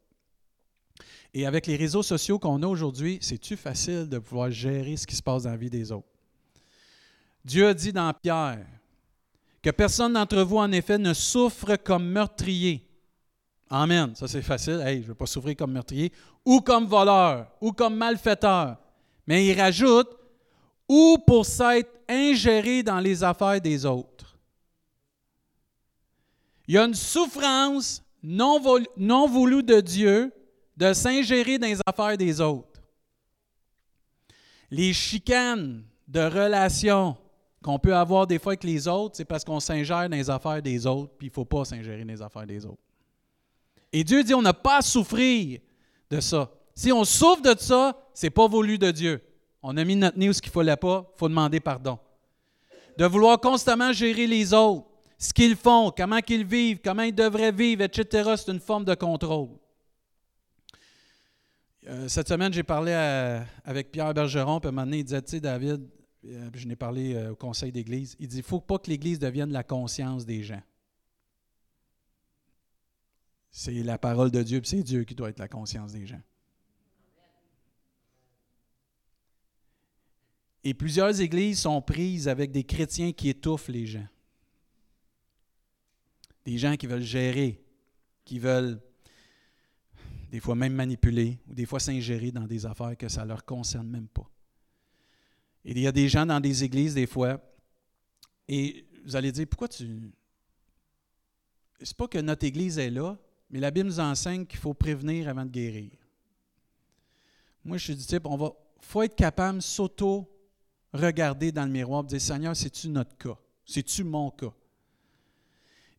Et 1.34 1.46
avec 1.46 1.68
les 1.68 1.76
réseaux 1.76 2.04
sociaux 2.04 2.40
qu'on 2.40 2.62
a 2.64 2.68
aujourd'hui, 2.68 3.20
c'est-tu 3.22 3.56
facile 3.56 4.10
de 4.10 4.18
pouvoir 4.20 4.52
gérer 4.52 4.98
ce 4.98 5.08
qui 5.08 5.16
se 5.16 5.24
passe 5.24 5.44
dans 5.44 5.52
la 5.52 5.58
vie 5.58 5.70
des 5.70 5.92
autres? 5.92 6.08
Dieu 7.46 7.68
a 7.68 7.74
dit 7.74 7.94
dans 7.94 8.12
Pierre 8.14 8.66
que 9.62 9.70
personne 9.70 10.14
d'entre 10.14 10.42
vous, 10.42 10.58
en 10.58 10.72
effet, 10.72 10.98
ne 10.98 11.14
souffre 11.14 11.76
comme 11.76 12.08
meurtrier 12.08 12.91
Amen. 13.74 14.14
Ça, 14.16 14.28
c'est 14.28 14.42
facile. 14.42 14.82
Hey, 14.86 14.98
je 14.98 15.04
ne 15.04 15.08
veux 15.08 15.16
pas 15.16 15.26
souffrir 15.26 15.56
comme 15.56 15.72
meurtrier, 15.72 16.12
ou 16.46 16.60
comme 16.60 16.86
voleur, 16.86 17.48
ou 17.62 17.72
comme 17.72 17.96
malfaiteur. 17.96 18.76
Mais 19.26 19.48
il 19.48 19.60
rajoute, 19.60 20.10
ou 20.90 21.18
pour 21.26 21.46
s'être 21.46 21.90
ingéré 22.10 22.84
dans 22.84 23.00
les 23.00 23.24
affaires 23.24 23.62
des 23.62 23.86
autres. 23.86 24.38
Il 26.68 26.76
y 26.76 26.78
a 26.78 26.84
une 26.84 26.94
souffrance 26.94 28.04
non, 28.22 28.62
non 28.98 29.26
voulue 29.26 29.64
de 29.64 29.80
Dieu 29.80 30.34
de 30.76 30.92
s'ingérer 30.92 31.58
dans 31.58 31.68
les 31.68 31.80
affaires 31.86 32.18
des 32.18 32.42
autres. 32.42 32.82
Les 34.70 34.92
chicanes 34.92 35.84
de 36.10 36.20
relations 36.20 37.16
qu'on 37.64 37.80
peut 37.80 37.96
avoir 37.96 38.28
des 38.28 38.38
fois 38.38 38.52
avec 38.52 38.66
les 38.66 38.86
autres, 38.88 39.16
c'est 39.16 39.26
parce 39.26 39.46
qu'on 39.46 39.62
s'ingère 39.62 40.10
dans 40.10 40.18
les 40.18 40.30
affaires 40.30 40.62
des 40.62 40.86
autres, 40.86 41.14
puis 41.18 41.28
il 41.28 41.30
ne 41.30 41.36
faut 41.36 41.46
pas 41.46 41.64
s'ingérer 41.64 42.04
dans 42.04 42.12
les 42.12 42.22
affaires 42.22 42.48
des 42.48 42.66
autres. 42.66 42.82
Et 43.94 44.04
Dieu 44.04 44.24
dit, 44.24 44.34
on 44.34 44.42
n'a 44.42 44.54
pas 44.54 44.78
à 44.78 44.82
souffrir 44.82 45.60
de 46.10 46.20
ça. 46.20 46.52
Si 46.76 46.92
on 46.92 47.04
souffre 47.04 47.42
de 47.42 47.56
ça, 47.58 47.98
c'est 48.14 48.30
pas 48.30 48.48
voulu 48.48 48.78
de 48.78 48.92
Dieu. 48.92 49.22
On 49.62 49.78
a 49.78 49.84
mis 49.84 49.96
notre 49.96 50.18
nez 50.18 50.30
où 50.30 50.34
ce 50.34 50.42
qu'il 50.42 50.50
ne 50.50 50.54
fallait 50.54 50.78
pas, 50.78 51.12
il 51.16 51.20
faut 51.20 51.30
demander 51.30 51.60
pardon. 51.60 52.00
De 52.98 53.06
vouloir 53.06 53.40
constamment 53.40 53.94
gérer 53.94 54.28
les 54.28 54.54
autres, 54.54 54.88
ce 55.18 55.34
qu'ils 55.34 55.56
font, 55.56 55.92
comment 55.96 56.20
ils 56.28 56.46
vivent, 56.46 56.80
comment 56.84 57.04
ils 57.04 57.14
devraient 57.14 57.52
vivre, 57.52 57.84
etc., 57.84 58.34
c'est 58.38 58.52
une 58.52 58.60
forme 58.60 58.86
de 58.86 58.96
contrôle. 58.96 59.50
Euh, 61.88 62.08
cette 62.08 62.28
semaine, 62.28 62.52
j'ai 62.52 62.64
parlé 62.64 62.94
avec 63.64 63.92
Pierre 63.92 64.14
Bergeron, 64.14 64.60
puis 64.60 64.68
à 64.68 64.70
un 64.70 64.72
moment 64.72 64.86
donné, 64.86 65.00
il 65.00 65.04
disait, 65.04 65.22
tu 65.22 65.32
sais, 65.32 65.40
David, 65.40 65.88
euh, 66.26 66.50
je 66.54 66.68
n'ai 66.68 66.76
parlé 66.76 67.16
euh, 67.16 67.32
au 67.32 67.36
conseil 67.36 67.72
d'église, 67.72 68.16
il 68.20 68.28
dit, 68.28 68.38
il 68.38 68.40
ne 68.40 68.46
faut 68.46 68.60
pas 68.60 68.78
que 68.78 68.90
l'église 68.90 69.20
devienne 69.20 69.52
la 69.52 69.64
conscience 69.64 70.26
des 70.26 70.44
gens. 70.44 70.62
C'est 73.52 73.84
la 73.84 73.98
parole 73.98 74.32
de 74.32 74.42
Dieu, 74.42 74.62
puis 74.62 74.70
c'est 74.70 74.84
Dieu 74.84 75.04
qui 75.04 75.14
doit 75.14 75.30
être 75.30 75.40
la 75.40 75.50
conscience 75.50 75.92
des 75.92 76.08
gens. 76.08 76.22
Et 80.64 80.74
plusieurs 80.74 81.20
églises 81.20 81.60
sont 81.60 81.82
prises 81.82 82.28
avec 82.28 82.52
des 82.52 82.64
chrétiens 82.64 83.12
qui 83.12 83.30
étouffent 83.30 83.68
les 83.68 83.86
gens. 83.86 84.08
Des 86.46 86.58
gens 86.58 86.78
qui 86.78 86.88
veulent 86.88 87.02
gérer, 87.02 87.64
qui 88.24 88.40
veulent 88.40 88.80
des 90.30 90.40
fois 90.40 90.56
même 90.56 90.74
manipuler, 90.74 91.40
ou 91.50 91.54
des 91.54 91.66
fois 91.66 91.80
s'ingérer 91.80 92.32
dans 92.32 92.48
des 92.48 92.66
affaires 92.66 92.96
que 92.96 93.10
ça 93.10 93.24
ne 93.24 93.30
leur 93.30 93.44
concerne 93.44 93.88
même 93.88 94.08
pas. 94.08 94.30
Et 95.66 95.72
il 95.72 95.80
y 95.80 95.88
a 95.88 95.92
des 95.92 96.08
gens 96.08 96.26
dans 96.26 96.40
des 96.40 96.64
églises, 96.64 96.94
des 96.94 97.06
fois, 97.06 97.42
et 98.48 98.88
vous 99.04 99.16
allez 99.16 99.32
dire, 99.32 99.48
pourquoi 99.50 99.68
tu... 99.68 100.12
C'est 101.82 101.98
pas 101.98 102.08
que 102.08 102.20
notre 102.20 102.46
église 102.46 102.78
est 102.78 102.92
là, 102.92 103.20
mais 103.52 103.60
la 103.60 103.70
Bible 103.70 103.88
nous 103.88 104.00
enseigne 104.00 104.46
qu'il 104.46 104.60
faut 104.60 104.74
prévenir 104.74 105.28
avant 105.28 105.46
de 105.46 105.52
guérir. 105.52 105.92
Moi, 107.64 107.78
je 107.78 107.84
suis 107.84 107.96
du 107.96 108.06
type, 108.06 108.26
on 108.26 108.38
va, 108.38 108.54
faut 108.80 109.04
être 109.04 109.16
capable 109.16 109.60
de 109.60 109.64
s'auto-regarder 109.64 111.52
dans 111.52 111.66
le 111.66 111.72
miroir 111.72 112.04
et 112.06 112.08
dire, 112.08 112.22
Seigneur, 112.22 112.56
c'est-tu 112.56 112.88
notre 112.90 113.16
cas? 113.18 113.38
C'est-tu 113.66 114.04
mon 114.04 114.32
cas? 114.32 114.54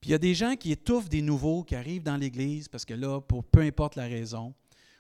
Puis 0.00 0.10
il 0.10 0.12
y 0.12 0.14
a 0.14 0.18
des 0.18 0.34
gens 0.34 0.56
qui 0.56 0.72
étouffent 0.72 1.08
des 1.08 1.22
nouveaux 1.22 1.62
qui 1.62 1.76
arrivent 1.76 2.02
dans 2.02 2.16
l'Église 2.16 2.66
parce 2.66 2.84
que 2.84 2.94
là, 2.94 3.20
pour 3.20 3.44
peu 3.44 3.60
importe 3.60 3.94
la 3.94 4.06
raison, 4.06 4.52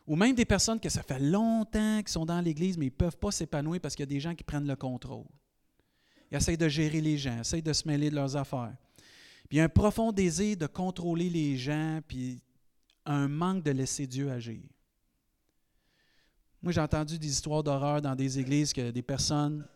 ou 0.06 0.14
même 0.14 0.34
des 0.34 0.44
personnes 0.44 0.78
que 0.78 0.88
ça 0.88 1.02
fait 1.02 1.18
longtemps 1.18 1.98
qu'ils 1.98 2.08
sont 2.08 2.26
dans 2.26 2.40
l'Église, 2.40 2.76
mais 2.76 2.86
ils 2.86 2.90
ne 2.90 2.96
peuvent 2.96 3.16
pas 3.16 3.32
s'épanouir 3.32 3.80
parce 3.80 3.96
qu'il 3.96 4.04
y 4.04 4.08
a 4.08 4.14
des 4.14 4.20
gens 4.20 4.34
qui 4.34 4.44
prennent 4.44 4.66
le 4.66 4.76
contrôle. 4.76 5.26
Ils 6.30 6.36
essayent 6.36 6.56
de 6.56 6.68
gérer 6.68 7.00
les 7.00 7.18
gens, 7.18 7.40
essayent 7.40 7.62
de 7.62 7.72
se 7.72 7.86
mêler 7.86 8.10
de 8.10 8.14
leurs 8.14 8.36
affaires. 8.36 8.76
Puis 9.48 9.56
il 9.56 9.58
y 9.58 9.60
a 9.60 9.64
un 9.64 9.68
profond 9.68 10.12
désir 10.12 10.56
de 10.56 10.66
contrôler 10.66 11.28
les 11.28 11.56
gens, 11.56 12.00
puis 12.06 12.42
un 13.04 13.28
manque 13.28 13.62
de 13.62 13.70
laisser 13.70 14.06
Dieu 14.06 14.30
agir. 14.30 14.62
Moi, 16.62 16.72
j'ai 16.72 16.80
entendu 16.80 17.18
des 17.18 17.28
histoires 17.28 17.62
d'horreur 17.62 18.00
dans 18.00 18.14
des 18.14 18.38
églises 18.38 18.72
que 18.72 18.90
des 18.90 19.02
personnes 19.02 19.66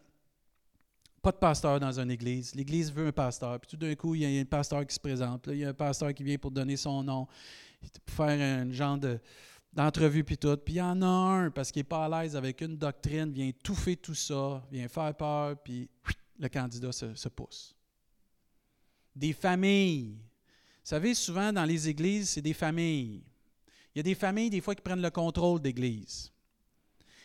pas 1.26 1.32
de 1.32 1.38
pasteur 1.38 1.80
dans 1.80 1.98
une 1.98 2.12
église. 2.12 2.54
L'église 2.54 2.92
veut 2.92 3.08
un 3.08 3.12
pasteur. 3.12 3.58
Puis 3.58 3.70
tout 3.70 3.76
d'un 3.76 3.92
coup, 3.96 4.14
il 4.14 4.22
y 4.22 4.38
a 4.38 4.40
un 4.40 4.44
pasteur 4.44 4.86
qui 4.86 4.94
se 4.94 5.00
présente. 5.00 5.48
il 5.48 5.58
y 5.58 5.64
a 5.64 5.70
un 5.70 5.74
pasteur 5.74 6.14
qui 6.14 6.22
vient 6.22 6.38
pour 6.38 6.52
donner 6.52 6.76
son 6.76 7.02
nom, 7.02 7.26
pour 8.04 8.14
faire 8.14 8.40
un 8.40 8.70
genre 8.70 8.96
d'entrevue, 9.72 10.22
puis 10.22 10.38
tout. 10.38 10.56
Puis 10.58 10.74
il 10.74 10.76
y 10.76 10.82
en 10.82 11.02
a 11.02 11.06
un, 11.06 11.50
parce 11.50 11.72
qu'il 11.72 11.80
n'est 11.80 11.84
pas 11.88 12.04
à 12.04 12.22
l'aise 12.22 12.36
avec 12.36 12.60
une 12.60 12.76
doctrine, 12.76 13.32
vient 13.32 13.48
étouffer 13.48 13.96
tout 13.96 14.14
ça, 14.14 14.64
vient 14.70 14.86
faire 14.86 15.12
peur, 15.16 15.56
puis 15.64 15.90
le 16.38 16.48
candidat 16.48 16.92
se, 16.92 17.28
pousse. 17.28 17.75
Des 19.16 19.32
familles. 19.32 20.12
Vous 20.12 20.90
savez, 20.90 21.14
souvent 21.14 21.52
dans 21.52 21.64
les 21.64 21.88
églises, 21.88 22.30
c'est 22.30 22.42
des 22.42 22.52
familles. 22.52 23.24
Il 23.92 23.98
y 23.98 24.00
a 24.00 24.02
des 24.04 24.14
familles, 24.14 24.50
des 24.50 24.60
fois, 24.60 24.74
qui 24.74 24.82
prennent 24.82 25.02
le 25.02 25.10
contrôle 25.10 25.60
d'église. 25.60 26.30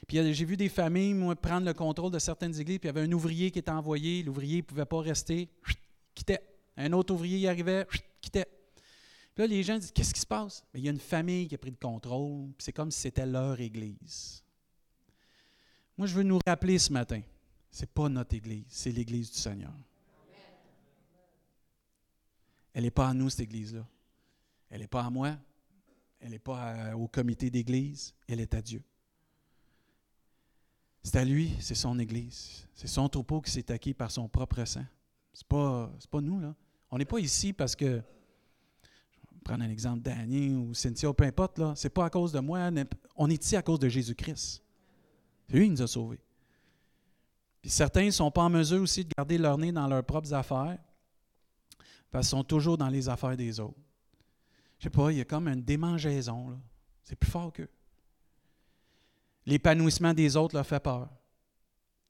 Puis 0.08 0.34
j'ai 0.34 0.46
vu 0.46 0.58
des 0.58 0.70
familles, 0.70 1.16
prendre 1.40 1.68
le 1.68 1.74
contrôle 1.74 2.12
de 2.12 2.18
certaines 2.18 2.60
églises, 2.60 2.80
puis 2.80 2.90
il 2.90 2.96
y 2.96 2.98
avait 2.98 3.08
un 3.08 3.12
ouvrier 3.12 3.52
qui 3.52 3.60
était 3.60 3.70
envoyé, 3.70 4.24
l'ouvrier 4.24 4.58
ne 4.58 4.62
pouvait 4.64 4.86
pas 4.86 5.00
rester, 5.02 5.48
quittait. 6.16 6.42
Un 6.76 6.92
autre 6.94 7.14
ouvrier 7.14 7.38
y 7.38 7.48
arrivait, 7.48 7.86
quittait. 8.20 8.48
Puis 9.36 9.44
là, 9.44 9.48
les 9.48 9.62
gens 9.62 9.78
disent 9.78 9.92
Qu'est-ce 9.92 10.14
qui 10.14 10.22
se 10.22 10.26
passe? 10.26 10.64
Mais 10.74 10.80
Il 10.80 10.86
y 10.86 10.90
a 10.90 10.92
une 10.92 11.00
famille 11.00 11.48
qui 11.48 11.54
a 11.54 11.60
pris 11.60 11.70
le 11.70 11.78
contrôle, 11.78 12.48
puis 12.58 12.64
c'est 12.66 12.74
comme 12.74 12.90
si 12.90 13.02
c'était 13.02 13.28
leur 13.28 13.60
église. 13.60 14.44
Moi, 15.98 16.08
je 16.08 16.16
veux 16.16 16.24
nous 16.24 16.40
rappeler 16.48 16.80
ce 16.80 16.92
matin 16.92 17.22
ce 17.72 17.82
n'est 17.82 17.88
pas 17.88 18.10
notre 18.10 18.36
église, 18.36 18.66
c'est 18.68 18.92
l'église 18.92 19.32
du 19.32 19.38
Seigneur. 19.38 19.74
Elle 22.74 22.84
n'est 22.84 22.92
pas 22.92 23.10
à 23.10 23.14
nous, 23.14 23.30
cette 23.30 23.42
église-là. 23.42 23.86
Elle 24.70 24.82
n'est 24.82 24.88
pas 24.88 25.04
à 25.04 25.10
moi. 25.10 25.38
Elle 26.20 26.32
n'est 26.32 26.40
pas 26.40 26.96
au 26.96 27.08
comité 27.08 27.50
d'église. 27.50 28.14
Elle 28.28 28.40
est 28.40 28.54
à 28.54 28.62
Dieu. 28.62 28.84
C'est 31.04 31.16
à 31.16 31.26
lui, 31.26 31.56
c'est 31.60 31.76
son 31.76 31.98
Église. 31.98 32.68
C'est 32.76 32.88
son 32.88 33.10
troupeau 33.10 33.42
qui 33.42 33.52
s'est 33.52 33.72
acquis 33.72 33.94
par 33.94 34.12
son 34.12 34.28
propre 34.28 34.64
sang. 34.66 34.86
Ce 35.34 35.42
n'est 35.42 35.48
pas, 35.48 35.92
pas 36.10 36.22
nous, 36.22 36.40
là. 36.40 36.56
On 36.92 36.98
n'est 36.98 37.06
pas 37.06 37.20
ici 37.20 37.54
parce 37.54 37.76
que. 37.76 37.86
Je 37.86 39.36
vais 39.36 39.42
prendre 39.44 39.64
un 39.64 39.70
exemple 39.70 40.02
d'Annie 40.02 40.54
ou 40.54 40.74
Cynthia, 40.74 41.12
peu 41.14 41.24
importe, 41.24 41.58
là. 41.58 41.74
Ce 41.76 41.88
n'est 41.88 41.90
pas 41.90 42.06
à 42.06 42.10
cause 42.10 42.32
de 42.32 42.40
moi. 42.40 42.70
On 43.16 43.30
est 43.30 43.44
ici 43.44 43.56
à 43.56 43.64
cause 43.64 43.80
de 43.80 43.90
Jésus-Christ. 43.90 44.62
C'est 45.48 45.56
lui 45.56 45.66
qui 45.66 45.72
nous 45.72 45.82
a 45.82 45.88
sauvés. 45.88 46.22
Puis 47.62 47.72
certains 47.72 48.06
ne 48.06 48.12
sont 48.12 48.30
pas 48.30 48.44
en 48.44 48.50
mesure 48.50 48.82
aussi 48.82 49.04
de 49.04 49.10
garder 49.18 49.38
leur 49.38 49.58
nez 49.58 49.72
dans 49.72 49.88
leurs 49.88 50.04
propres 50.04 50.34
affaires 50.34 50.78
parce 52.12 52.28
qu'ils 52.28 52.38
sont 52.38 52.44
toujours 52.44 52.78
dans 52.78 52.90
les 52.90 53.10
affaires 53.10 53.38
des 53.38 53.60
autres. 53.60 53.80
Je 54.80 54.88
ne 54.88 54.92
sais 54.92 54.98
pas, 54.98 55.12
il 55.12 55.18
y 55.18 55.22
a 55.22 55.26
comme 55.26 55.48
une 55.48 55.64
démangeaison. 55.64 56.60
C'est 57.04 57.16
plus 57.16 57.30
fort 57.30 57.54
qu'eux. 57.54 57.70
L'épanouissement 59.46 60.14
des 60.14 60.36
autres 60.36 60.56
leur 60.56 60.66
fait 60.66 60.80
peur. 60.80 61.10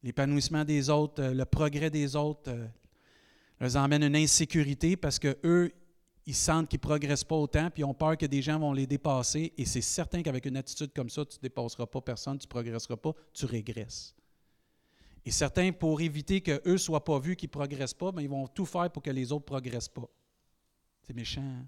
L'épanouissement 0.03 0.65
des 0.65 0.89
autres, 0.89 1.22
euh, 1.22 1.34
le 1.34 1.46
progrès 1.46 1.89
des 1.89 2.15
autres 2.15 2.50
euh, 2.50 2.67
leur 3.60 3.75
emmène 3.77 4.03
une 4.03 4.15
insécurité 4.15 4.98
parce 4.98 5.20
qu'eux, 5.20 5.72
ils 6.25 6.36
sentent 6.36 6.67
qu'ils 6.67 6.79
ne 6.79 6.81
progressent 6.81 7.24
pas 7.24 7.36
autant, 7.36 7.70
puis 7.70 7.81
ils 7.81 7.86
ont 7.86 7.93
peur 7.93 8.17
que 8.17 8.25
des 8.25 8.41
gens 8.41 8.60
vont 8.60 8.74
les 8.74 8.88
dépasser. 8.88 9.53
Et 9.58 9.65
c'est 9.65 9.81
certain 9.81 10.22
qu'avec 10.24 10.46
une 10.46 10.58
attitude 10.58 10.91
comme 10.93 11.10
ça, 11.10 11.25
tu 11.25 11.38
ne 11.38 11.41
dépasseras 11.41 11.86
pas 11.86 12.01
personne, 12.01 12.38
tu 12.39 12.48
ne 12.48 12.50
progresseras 12.50 12.98
pas, 12.98 13.13
tu 13.34 13.46
régresses. 13.46 14.15
Et 15.25 15.31
certains, 15.31 15.71
pour 15.71 16.01
éviter 16.01 16.41
qu'eux 16.41 16.61
ne 16.65 16.77
soient 16.77 17.03
pas 17.03 17.19
vus, 17.19 17.35
qu'ils 17.35 17.49
ne 17.49 17.51
progressent 17.51 17.93
pas, 17.93 18.11
ben, 18.11 18.21
ils 18.21 18.29
vont 18.29 18.47
tout 18.47 18.65
faire 18.65 18.89
pour 18.91 19.03
que 19.03 19.11
les 19.11 19.31
autres 19.31 19.45
ne 19.45 19.59
progressent 19.59 19.89
pas. 19.89 20.09
C'est 21.03 21.13
méchant. 21.13 21.41
Hein? 21.41 21.67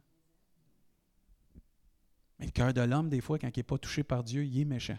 Mais 2.40 2.46
le 2.48 2.52
cœur 2.52 2.74
de 2.74 2.82
l'homme, 2.82 3.10
des 3.10 3.22
fois, 3.22 3.38
quand 3.38 3.50
il 3.56 3.60
n'est 3.60 3.64
pas 3.64 3.78
touché 3.78 4.04
par 4.04 4.24
Dieu, 4.24 4.44
il 4.44 4.60
est 4.60 4.66
méchant 4.66 4.98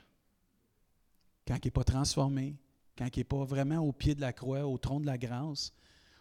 quand 1.46 1.56
il 1.56 1.66
n'est 1.66 1.70
pas 1.70 1.84
transformé, 1.84 2.56
quand 2.96 3.06
il 3.14 3.20
n'est 3.20 3.25
pas 3.25 3.44
vraiment 3.44 3.78
au 3.78 3.92
pied 3.92 4.14
de 4.14 4.20
la 4.20 4.32
croix, 4.32 4.66
au 4.66 4.78
tronc 4.78 5.00
de 5.00 5.06
la 5.06 5.18
grâce, 5.18 5.73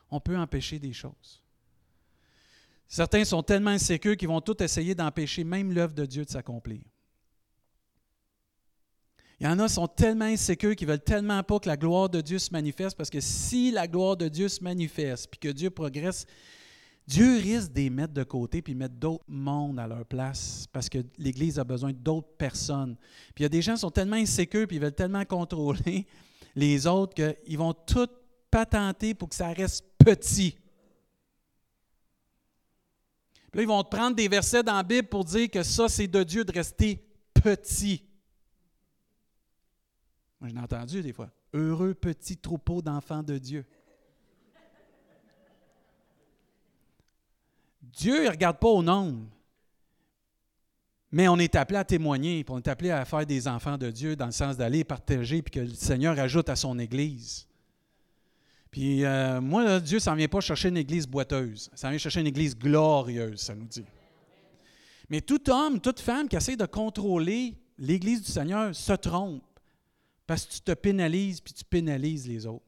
on 0.10 0.20
peut 0.20 0.38
empêcher 0.38 0.80
des 0.80 0.94
choses. 0.94 1.42
Certains 2.88 3.26
sont 3.26 3.42
tellement 3.42 3.72
insécures 3.72 4.18
qu'ils 4.18 4.28
vont 4.28 4.42
tout 4.42 4.62
essayer 4.62 4.94
d'empêcher 4.94 5.44
même 5.44 5.72
l'œuvre 5.72 5.94
de 5.94 6.06
Dieu 6.06 6.26
de 6.26 6.30
s'accomplir. 6.30 6.82
Il 9.44 9.48
y 9.48 9.50
en 9.50 9.60
a 9.60 9.68
qui 9.68 9.74
sont 9.74 9.90
tellement 9.90 10.24
insécures 10.24 10.74
qu'ils 10.74 10.88
veulent 10.88 11.04
tellement 11.04 11.44
pas 11.44 11.60
que 11.60 11.68
la 11.68 11.76
gloire 11.76 12.08
de 12.08 12.22
Dieu 12.22 12.40
se 12.40 12.50
manifeste, 12.54 12.96
parce 12.96 13.10
que 13.10 13.20
si 13.20 13.72
la 13.72 13.90
gloire 13.90 14.16
de 14.16 14.30
Dieu 14.30 14.48
se 14.48 14.64
manifeste, 14.64 15.28
puis 15.30 15.38
que 15.38 15.50
Dieu 15.50 15.70
progresse, 15.70 16.26
Dieu 17.06 17.40
risque 17.40 17.74
de 17.74 17.90
mettre 17.90 18.14
de 18.14 18.24
côté 18.24 18.62
puis 18.62 18.74
mettre 18.74 18.96
d'autres 18.96 19.26
mondes 19.28 19.80
à 19.80 19.86
leur 19.86 20.06
place 20.06 20.66
parce 20.72 20.88
que 20.88 21.00
l'Église 21.18 21.60
a 21.60 21.66
besoin 21.66 21.92
d'autres 21.92 22.30
personnes. 22.38 22.96
Puis 23.36 23.42
il 23.42 23.44
y 23.44 23.46
a 23.46 23.50
des 23.50 23.62
gens 23.62 23.74
qui 23.74 23.82
sont 23.82 23.92
tellement 23.92 24.16
insécures 24.16 24.66
puis 24.66 24.78
ils 24.78 24.82
veulent 24.82 24.94
tellement 24.94 25.26
contrôler 25.26 26.08
les 26.56 26.88
autres 26.88 27.14
qu'ils 27.14 27.58
vont 27.58 27.74
tout 27.74 28.08
patenter 28.50 29.14
pour 29.14 29.28
que 29.28 29.36
ça 29.36 29.50
reste 29.50 29.84
petit. 29.98 30.52
Puis 33.52 33.58
là, 33.58 33.62
ils 33.64 33.68
vont 33.68 33.84
prendre 33.84 34.16
des 34.16 34.30
versets 34.30 34.64
dans 34.64 34.76
la 34.76 34.84
Bible 34.84 35.10
pour 35.10 35.26
dire 35.26 35.50
que 35.50 35.64
ça, 35.64 35.90
c'est 35.90 36.08
de 36.08 36.24
Dieu 36.24 36.46
de 36.46 36.54
rester 36.54 37.06
petit. 37.34 38.06
Moi, 40.44 40.52
j'ai 40.54 40.60
entendu 40.60 41.02
des 41.02 41.14
fois. 41.14 41.30
Heureux 41.54 41.94
petit 41.94 42.36
troupeau 42.36 42.82
d'enfants 42.82 43.24
de 43.24 43.38
Dieu. 43.38 43.66
Dieu 47.82 48.26
ne 48.26 48.30
regarde 48.30 48.58
pas 48.58 48.68
au 48.68 48.84
nombre. 48.84 49.26
Mais 51.14 51.30
on 51.30 51.38
est 51.38 51.56
appelé 51.56 51.78
à 51.80 51.86
témoigner, 51.86 52.44
puis 52.44 52.54
on 52.54 52.58
est 52.58 52.68
appelé 52.68 52.92
à 52.92 53.06
faire 53.06 53.26
des 53.26 53.48
enfants 53.48 53.78
de 53.78 53.90
Dieu 53.90 54.18
dans 54.18 54.26
le 54.26 54.34
sens 54.34 54.58
d'aller 54.58 54.84
partager, 54.84 55.42
puis 55.42 55.52
que 55.52 55.60
le 55.62 55.74
Seigneur 55.74 56.20
ajoute 56.20 56.50
à 56.50 56.58
son 56.58 56.78
Église. 56.78 57.48
Puis 58.70 59.06
euh, 59.06 59.40
moi, 59.40 59.80
Dieu 59.80 60.00
ne 60.06 60.16
vient 60.16 60.28
pas 60.28 60.42
chercher 60.42 60.68
une 60.68 60.78
Église 60.78 61.08
boiteuse, 61.08 61.70
ça 61.74 61.88
vient 61.90 61.98
chercher 61.98 62.20
une 62.20 62.28
Église 62.28 62.58
glorieuse, 62.58 63.40
ça 63.40 63.56
nous 63.56 63.68
dit. 63.68 63.86
Mais 65.08 65.22
tout 65.22 65.50
homme, 65.50 65.80
toute 65.80 66.02
femme 66.02 66.28
qui 66.28 66.36
essaie 66.36 66.58
de 66.58 66.66
contrôler 66.66 67.56
l'Église 67.78 68.24
du 68.24 68.32
Seigneur 68.32 68.76
se 68.76 68.94
trompe, 68.94 69.44
parce 70.26 70.46
que 70.46 70.54
tu 70.54 70.62
te 70.62 70.74
pénalises, 70.74 71.42
puis 71.42 71.54
tu 71.54 71.64
pénalises 71.66 72.28
les 72.28 72.46
autres. 72.46 72.66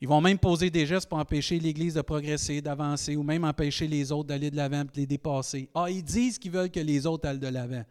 Ils 0.00 0.08
vont 0.08 0.20
même 0.20 0.38
poser 0.38 0.68
des 0.68 0.84
gestes 0.84 1.08
pour 1.08 1.18
empêcher 1.18 1.60
l'Église 1.60 1.94
de 1.94 2.02
progresser, 2.02 2.60
d'avancer, 2.60 3.14
ou 3.14 3.22
même 3.22 3.44
empêcher 3.44 3.86
les 3.86 4.10
autres 4.10 4.28
d'aller 4.30 4.50
de 4.50 4.56
l'avant 4.56 4.80
et 4.80 4.84
de 4.84 4.90
les 4.96 5.06
dépasser. 5.06 5.68
Ah, 5.74 5.88
ils 5.88 6.02
disent 6.02 6.40
qu'ils 6.40 6.50
veulent 6.50 6.72
que 6.72 6.80
les 6.80 7.06
autres 7.06 7.28
aillent 7.28 7.38
de 7.38 7.46
l'avant. 7.46 7.84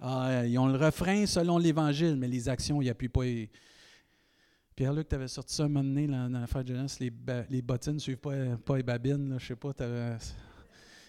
Ah, 0.00 0.46
ils 0.46 0.58
ont 0.58 0.66
le 0.66 0.78
refrain 0.78 1.26
selon 1.26 1.58
l'Évangile, 1.58 2.16
mais 2.16 2.26
les 2.26 2.48
actions, 2.48 2.80
ils 2.80 2.86
n'appuient 2.86 3.10
pas. 3.10 3.24
Pierre-Luc, 4.76 5.08
tu 5.08 5.14
avais 5.14 5.28
sorti 5.28 5.54
ça 5.54 5.64
un 5.64 5.68
moment 5.68 5.84
donné 5.84 6.06
dans 6.06 6.28
l'affaire 6.28 6.64
de 6.64 6.72
jeunesse, 6.72 7.00
les, 7.00 7.10
bottines 7.60 7.94
ne 7.94 7.98
suivent 7.98 8.16
pas, 8.16 8.56
pas 8.64 8.76
les 8.78 8.82
babines. 8.82 9.28
Je 9.28 9.34
ne 9.34 9.38
sais 9.38 9.56
pas, 9.56 9.72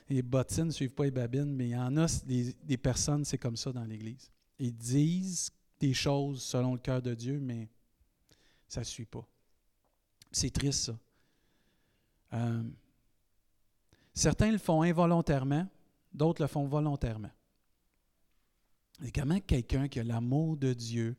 les 0.10 0.22
bottines 0.22 0.66
ne 0.66 0.72
suivent 0.72 0.94
pas 0.94 1.06
les 1.06 1.12
babines, 1.12 1.56
mais 1.56 1.68
il 1.68 1.72
y 1.72 1.78
en 1.78 1.96
a 1.96 2.08
des, 2.26 2.54
des 2.66 2.78
personnes, 2.78 3.24
c'est 3.24 3.38
comme 3.38 3.56
ça 3.56 3.72
dans 3.72 3.86
l'Église. 3.86 4.30
Ils 4.60 4.76
disent 4.76 5.52
des 5.80 5.94
choses 5.94 6.44
selon 6.44 6.74
le 6.74 6.80
cœur 6.80 7.02
de 7.02 7.14
Dieu, 7.14 7.40
mais 7.40 7.70
ça 8.68 8.82
ne 8.82 8.86
suit 8.86 9.06
pas. 9.06 9.26
C'est 10.32 10.52
triste, 10.52 10.86
ça. 10.86 11.00
Euh, 12.34 12.64
certains 14.14 14.52
le 14.52 14.58
font 14.58 14.84
involontairement, 14.84 15.68
d'autres 16.14 16.42
le 16.42 16.48
font 16.48 16.68
volontairement. 16.68 17.32
Et 19.04 19.12
comment 19.12 19.40
quelqu'un 19.40 19.88
qui 19.88 20.00
a 20.00 20.04
l'amour 20.04 20.58
de 20.58 20.74
Dieu 20.74 21.16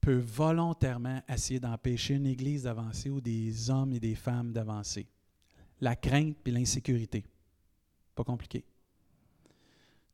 peut 0.00 0.18
volontairement 0.18 1.22
essayer 1.28 1.58
d'empêcher 1.58 2.14
une 2.14 2.26
Église 2.26 2.62
d'avancer 2.62 3.10
ou 3.10 3.20
des 3.20 3.68
hommes 3.68 3.92
et 3.92 4.00
des 4.00 4.14
femmes 4.14 4.52
d'avancer? 4.52 5.06
La 5.80 5.96
crainte 5.96 6.36
et 6.46 6.50
l'insécurité. 6.52 7.24
Pas 8.14 8.24
compliqué. 8.24 8.64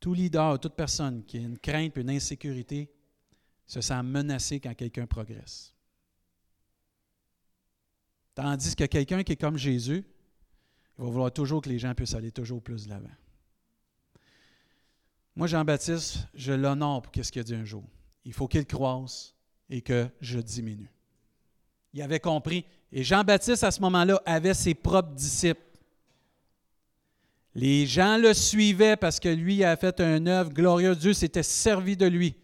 Tout 0.01 0.15
leader, 0.15 0.59
toute 0.59 0.75
personne 0.75 1.23
qui 1.25 1.37
a 1.37 1.43
une 1.43 1.59
crainte 1.59 1.99
et 1.99 2.01
une 2.01 2.11
insécurité 2.11 2.91
se 3.71 3.81
sent 3.81 4.03
menacé 4.03 4.59
quand 4.59 4.75
quelqu'un 4.75 5.07
progresse. 5.07 5.73
Tandis 8.35 8.75
que 8.75 8.83
quelqu'un 8.85 9.23
qui 9.23 9.33
est 9.33 9.41
comme 9.41 9.57
Jésus, 9.57 10.05
il 10.99 11.05
va 11.05 11.11
vouloir 11.11 11.33
toujours 11.33 11.63
que 11.63 11.69
les 11.69 11.79
gens 11.79 11.95
puissent 11.95 12.15
aller 12.15 12.33
toujours 12.33 12.61
plus 12.61 12.87
de 12.87 12.91
l'avant. 12.91 13.15
Moi, 15.37 15.47
Jean-Baptiste, 15.47 16.27
je 16.35 16.53
l'honore 16.53 17.03
pour 17.03 17.25
ce 17.25 17.31
qu'il 17.31 17.41
a 17.41 17.45
dit 17.45 17.55
un 17.55 17.65
jour. 17.65 17.85
Il 18.25 18.33
faut 18.33 18.49
qu'il 18.49 18.67
croisse 18.67 19.37
et 19.69 19.83
que 19.83 20.09
je 20.21 20.41
diminue. 20.41 20.91
Il 21.93 22.03
avait 22.03 22.19
compris. 22.19 22.65
Et 22.91 23.05
Jean-Baptiste, 23.05 23.63
à 23.63 23.71
ce 23.71 23.81
moment-là, 23.83 24.21
avait 24.27 24.55
ses 24.55 24.75
propres 24.75 25.15
disciples. 25.15 25.63
Les 27.55 27.87
gens 27.87 28.19
le 28.19 28.35
suivaient 28.35 28.97
parce 28.97 29.21
que 29.21 29.29
lui 29.29 29.63
a 29.63 29.77
fait 29.77 30.01
un 30.01 30.27
œuvre 30.27 30.53
glorieuse. 30.53 30.99
Dieu 30.99 31.13
s'était 31.13 31.45
servi 31.45 31.97
de 31.97 32.07
lui. 32.07 32.35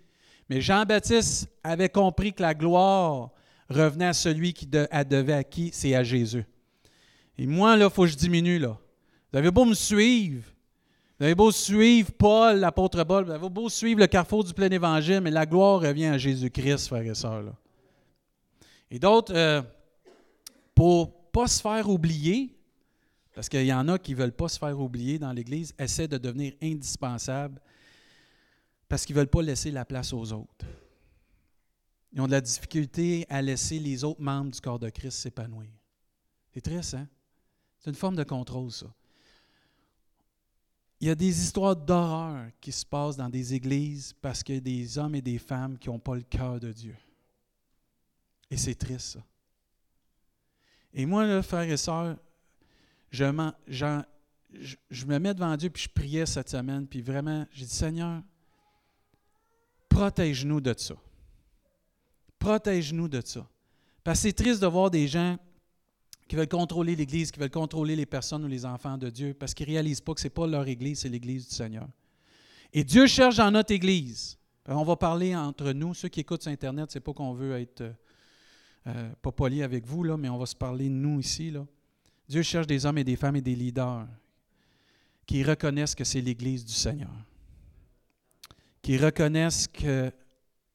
Mais 0.49 0.61
Jean-Baptiste 0.61 1.49
avait 1.65 1.88
compris 1.88 2.33
que 2.33 2.43
la 2.43 2.55
gloire 2.55 3.31
revenait 3.69 4.07
à 4.07 4.12
celui 4.12 4.53
qui 4.53 4.67
devait 4.67 5.33
à 5.33 5.45
qui? 5.45 5.71
C'est 5.73 5.95
à 5.95 6.05
Jésus. 6.05 6.45
Et 7.38 7.47
moi, 7.47 7.76
là, 7.76 7.87
il 7.87 7.91
faut 7.91 8.03
que 8.03 8.09
je 8.09 8.17
diminue, 8.17 8.59
là. 8.59 8.79
Vous 9.33 9.38
avez 9.38 9.50
beau 9.50 9.65
me 9.65 9.75
suivre. 9.75 10.45
Vous 11.19 11.25
avez 11.25 11.35
beau 11.35 11.50
suivre 11.50 12.12
Paul, 12.12 12.59
l'apôtre 12.59 13.03
Paul. 13.05 13.25
Vous 13.25 13.33
avez 13.33 13.49
beau 13.49 13.69
suivre 13.69 14.00
le 14.00 14.07
carrefour 14.07 14.45
du 14.45 14.55
plein 14.55 14.71
évangile, 14.71 15.21
mais 15.21 15.31
la 15.31 15.47
gloire 15.47 15.81
revient 15.81 16.07
à 16.07 16.19
Jésus-Christ, 16.19 16.88
frères 16.88 17.03
et 17.03 17.15
sœurs. 17.15 17.55
Et 18.91 18.99
d'autres, 18.99 19.35
euh, 19.35 19.62
pour 20.75 21.07
ne 21.07 21.12
pas 21.33 21.49
se 21.49 21.61
faire 21.61 21.88
oublier, 21.91 22.55
parce 23.35 23.49
qu'il 23.49 23.67
y 23.67 23.73
en 23.73 23.88
a 23.88 23.99
qui 23.99 24.12
ne 24.12 24.19
veulent 24.19 24.33
pas 24.33 24.49
se 24.49 24.59
faire 24.59 24.79
oublier 24.79 25.19
dans 25.19 25.33
l'Église, 25.33 25.75
essaient 25.79 26.09
de 26.09 26.19
devenir 26.19 26.53
indispensables 26.62 27.61
parce 28.88 29.05
qu'ils 29.05 29.14
ne 29.16 29.21
veulent 29.21 29.31
pas 29.31 29.43
laisser 29.43 29.71
la 29.71 29.85
place 29.85 30.12
aux 30.12 30.33
autres. 30.33 30.66
Ils 32.12 32.21
ont 32.21 32.26
de 32.26 32.33
la 32.33 32.40
difficulté 32.40 33.26
à 33.28 33.43
laisser 33.43 33.78
les 33.78 34.05
autres 34.05 34.23
membres 34.23 34.50
du 34.50 34.61
corps 34.61 34.78
de 34.78 34.88
Christ 34.88 35.19
s'épanouir. 35.19 35.71
C'est 36.52 36.61
triste, 36.61 36.95
hein? 36.95 37.09
C'est 37.78 37.90
une 37.90 37.97
forme 37.97 38.16
de 38.16 38.25
contrôle, 38.25 38.71
ça. 38.71 38.87
Il 40.99 41.09
y 41.09 41.11
a 41.11 41.14
des 41.14 41.43
histoires 41.43 41.76
d'horreur 41.76 42.50
qui 42.61 42.73
se 42.73 42.87
passent 42.87 43.16
dans 43.16 43.28
des 43.28 43.52
églises 43.52 44.14
parce 44.14 44.43
qu'il 44.43 44.55
y 44.55 44.59
a 44.59 44.62
des 44.62 44.97
hommes 44.97 45.14
et 45.14 45.21
des 45.21 45.38
femmes 45.38 45.78
qui 45.78 45.88
n'ont 45.88 45.99
pas 45.99 46.14
le 46.14 46.23
cœur 46.23 46.59
de 46.59 46.73
Dieu. 46.73 46.97
Et 48.50 48.57
c'est 48.57 48.75
triste, 48.75 49.12
ça. 49.12 49.25
Et 50.95 51.05
moi, 51.05 51.26
là, 51.26 51.43
frères 51.43 51.71
et 51.71 51.76
sœurs, 51.76 52.16
je, 53.11 53.25
je, 54.90 55.05
me 55.05 55.18
mets 55.18 55.35
devant 55.35 55.55
Dieu, 55.57 55.68
puis 55.68 55.83
je 55.83 55.88
priais 55.90 56.25
cette 56.25 56.49
semaine, 56.49 56.87
puis 56.87 57.03
vraiment, 57.03 57.46
j'ai 57.51 57.66
dit, 57.66 57.75
Seigneur, 57.75 58.22
protège-nous 59.88 60.61
de 60.61 60.75
ça. 60.77 60.94
Protège-nous 62.38 63.09
de 63.09 63.20
ça. 63.25 63.46
Parce 64.05 64.18
que 64.18 64.29
c'est 64.29 64.33
triste 64.33 64.61
de 64.61 64.66
voir 64.66 64.90
des 64.90 65.09
gens 65.09 65.37
qui 66.29 66.37
veulent 66.37 66.49
contrôler 66.49 66.96
l'Église, 66.96 67.31
qui 67.31 67.40
veulent 67.40 67.51
contrôler 67.51 67.96
les 67.96 68.07
personnes 68.07 68.44
ou 68.44 68.49
les 68.49 68.64
enfants 68.64 68.99
de 68.99 69.11
Dieu, 69.11 69.35
parce 69.35 69.55
qu'ils 69.55 69.66
ne 69.68 69.72
réalisent 69.72 70.01
pas 70.01 70.14
que 70.14 70.20
ce 70.20 70.27
n'est 70.27 70.31
pas 70.31 70.46
leur 70.46 70.66
Église, 70.66 71.01
c'est 71.01 71.09
l'Église 71.09 71.49
du 71.49 71.55
Seigneur. 71.55 71.88
Et 72.72 72.85
Dieu 72.85 73.07
cherche 73.07 73.37
dans 73.37 73.51
notre 73.51 73.72
Église. 73.72 74.38
On 74.68 74.83
va 74.85 74.96
parler 74.96 75.35
entre 75.35 75.72
nous. 75.72 75.94
Ceux 75.94 76.09
qui 76.09 76.20
écoutent 76.20 76.42
sur 76.42 76.51
Internet, 76.51 76.90
ce 76.90 76.99
n'est 76.99 77.03
pas 77.03 77.12
qu'on 77.12 77.33
veut 77.33 77.61
être 77.61 77.81
euh, 77.83 77.92
euh, 78.88 79.11
pas 79.22 79.33
poli 79.33 79.62
avec 79.62 79.87
vous, 79.87 80.03
là, 80.03 80.16
mais 80.16 80.29
on 80.29 80.38
va 80.38 80.46
se 80.46 80.57
parler 80.57 80.88
nous 80.88 81.20
ici. 81.20 81.53
Dieu 82.29 82.42
cherche 82.42 82.66
des 82.66 82.85
hommes 82.85 82.99
et 82.99 83.05
des 83.05 83.16
femmes 83.16 83.37
et 83.37 83.40
des 83.40 83.55
leaders 83.55 84.07
qui 85.27 85.42
reconnaissent 85.42 85.94
que 85.94 86.05
c'est 86.05 86.20
l'Église 86.20 86.64
du 86.64 86.72
Seigneur 86.72 87.11
qui 88.87 88.99
reconnaissent 88.99 89.66
que 89.66 90.12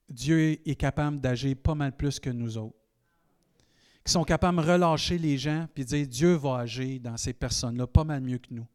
Dieu 0.09 0.59
est 0.67 0.75
capable 0.75 1.21
d'agir 1.21 1.55
pas 1.55 1.75
mal 1.75 1.95
plus 1.95 2.19
que 2.19 2.29
nous 2.29 2.57
autres. 2.57 2.75
Qui 4.03 4.11
sont 4.11 4.25
capables 4.25 4.57
de 4.57 4.69
relâcher 4.69 5.17
les 5.17 5.37
gens 5.37 5.65
et 5.77 5.85
dire 5.85 6.05
Dieu 6.05 6.33
va 6.33 6.57
agir 6.57 6.99
dans 6.99 7.15
ces 7.15 7.31
personnes-là 7.31 7.87
pas 7.87 8.03
mal 8.03 8.19
mieux 8.19 8.37
que 8.37 8.49
nous. 8.53 8.67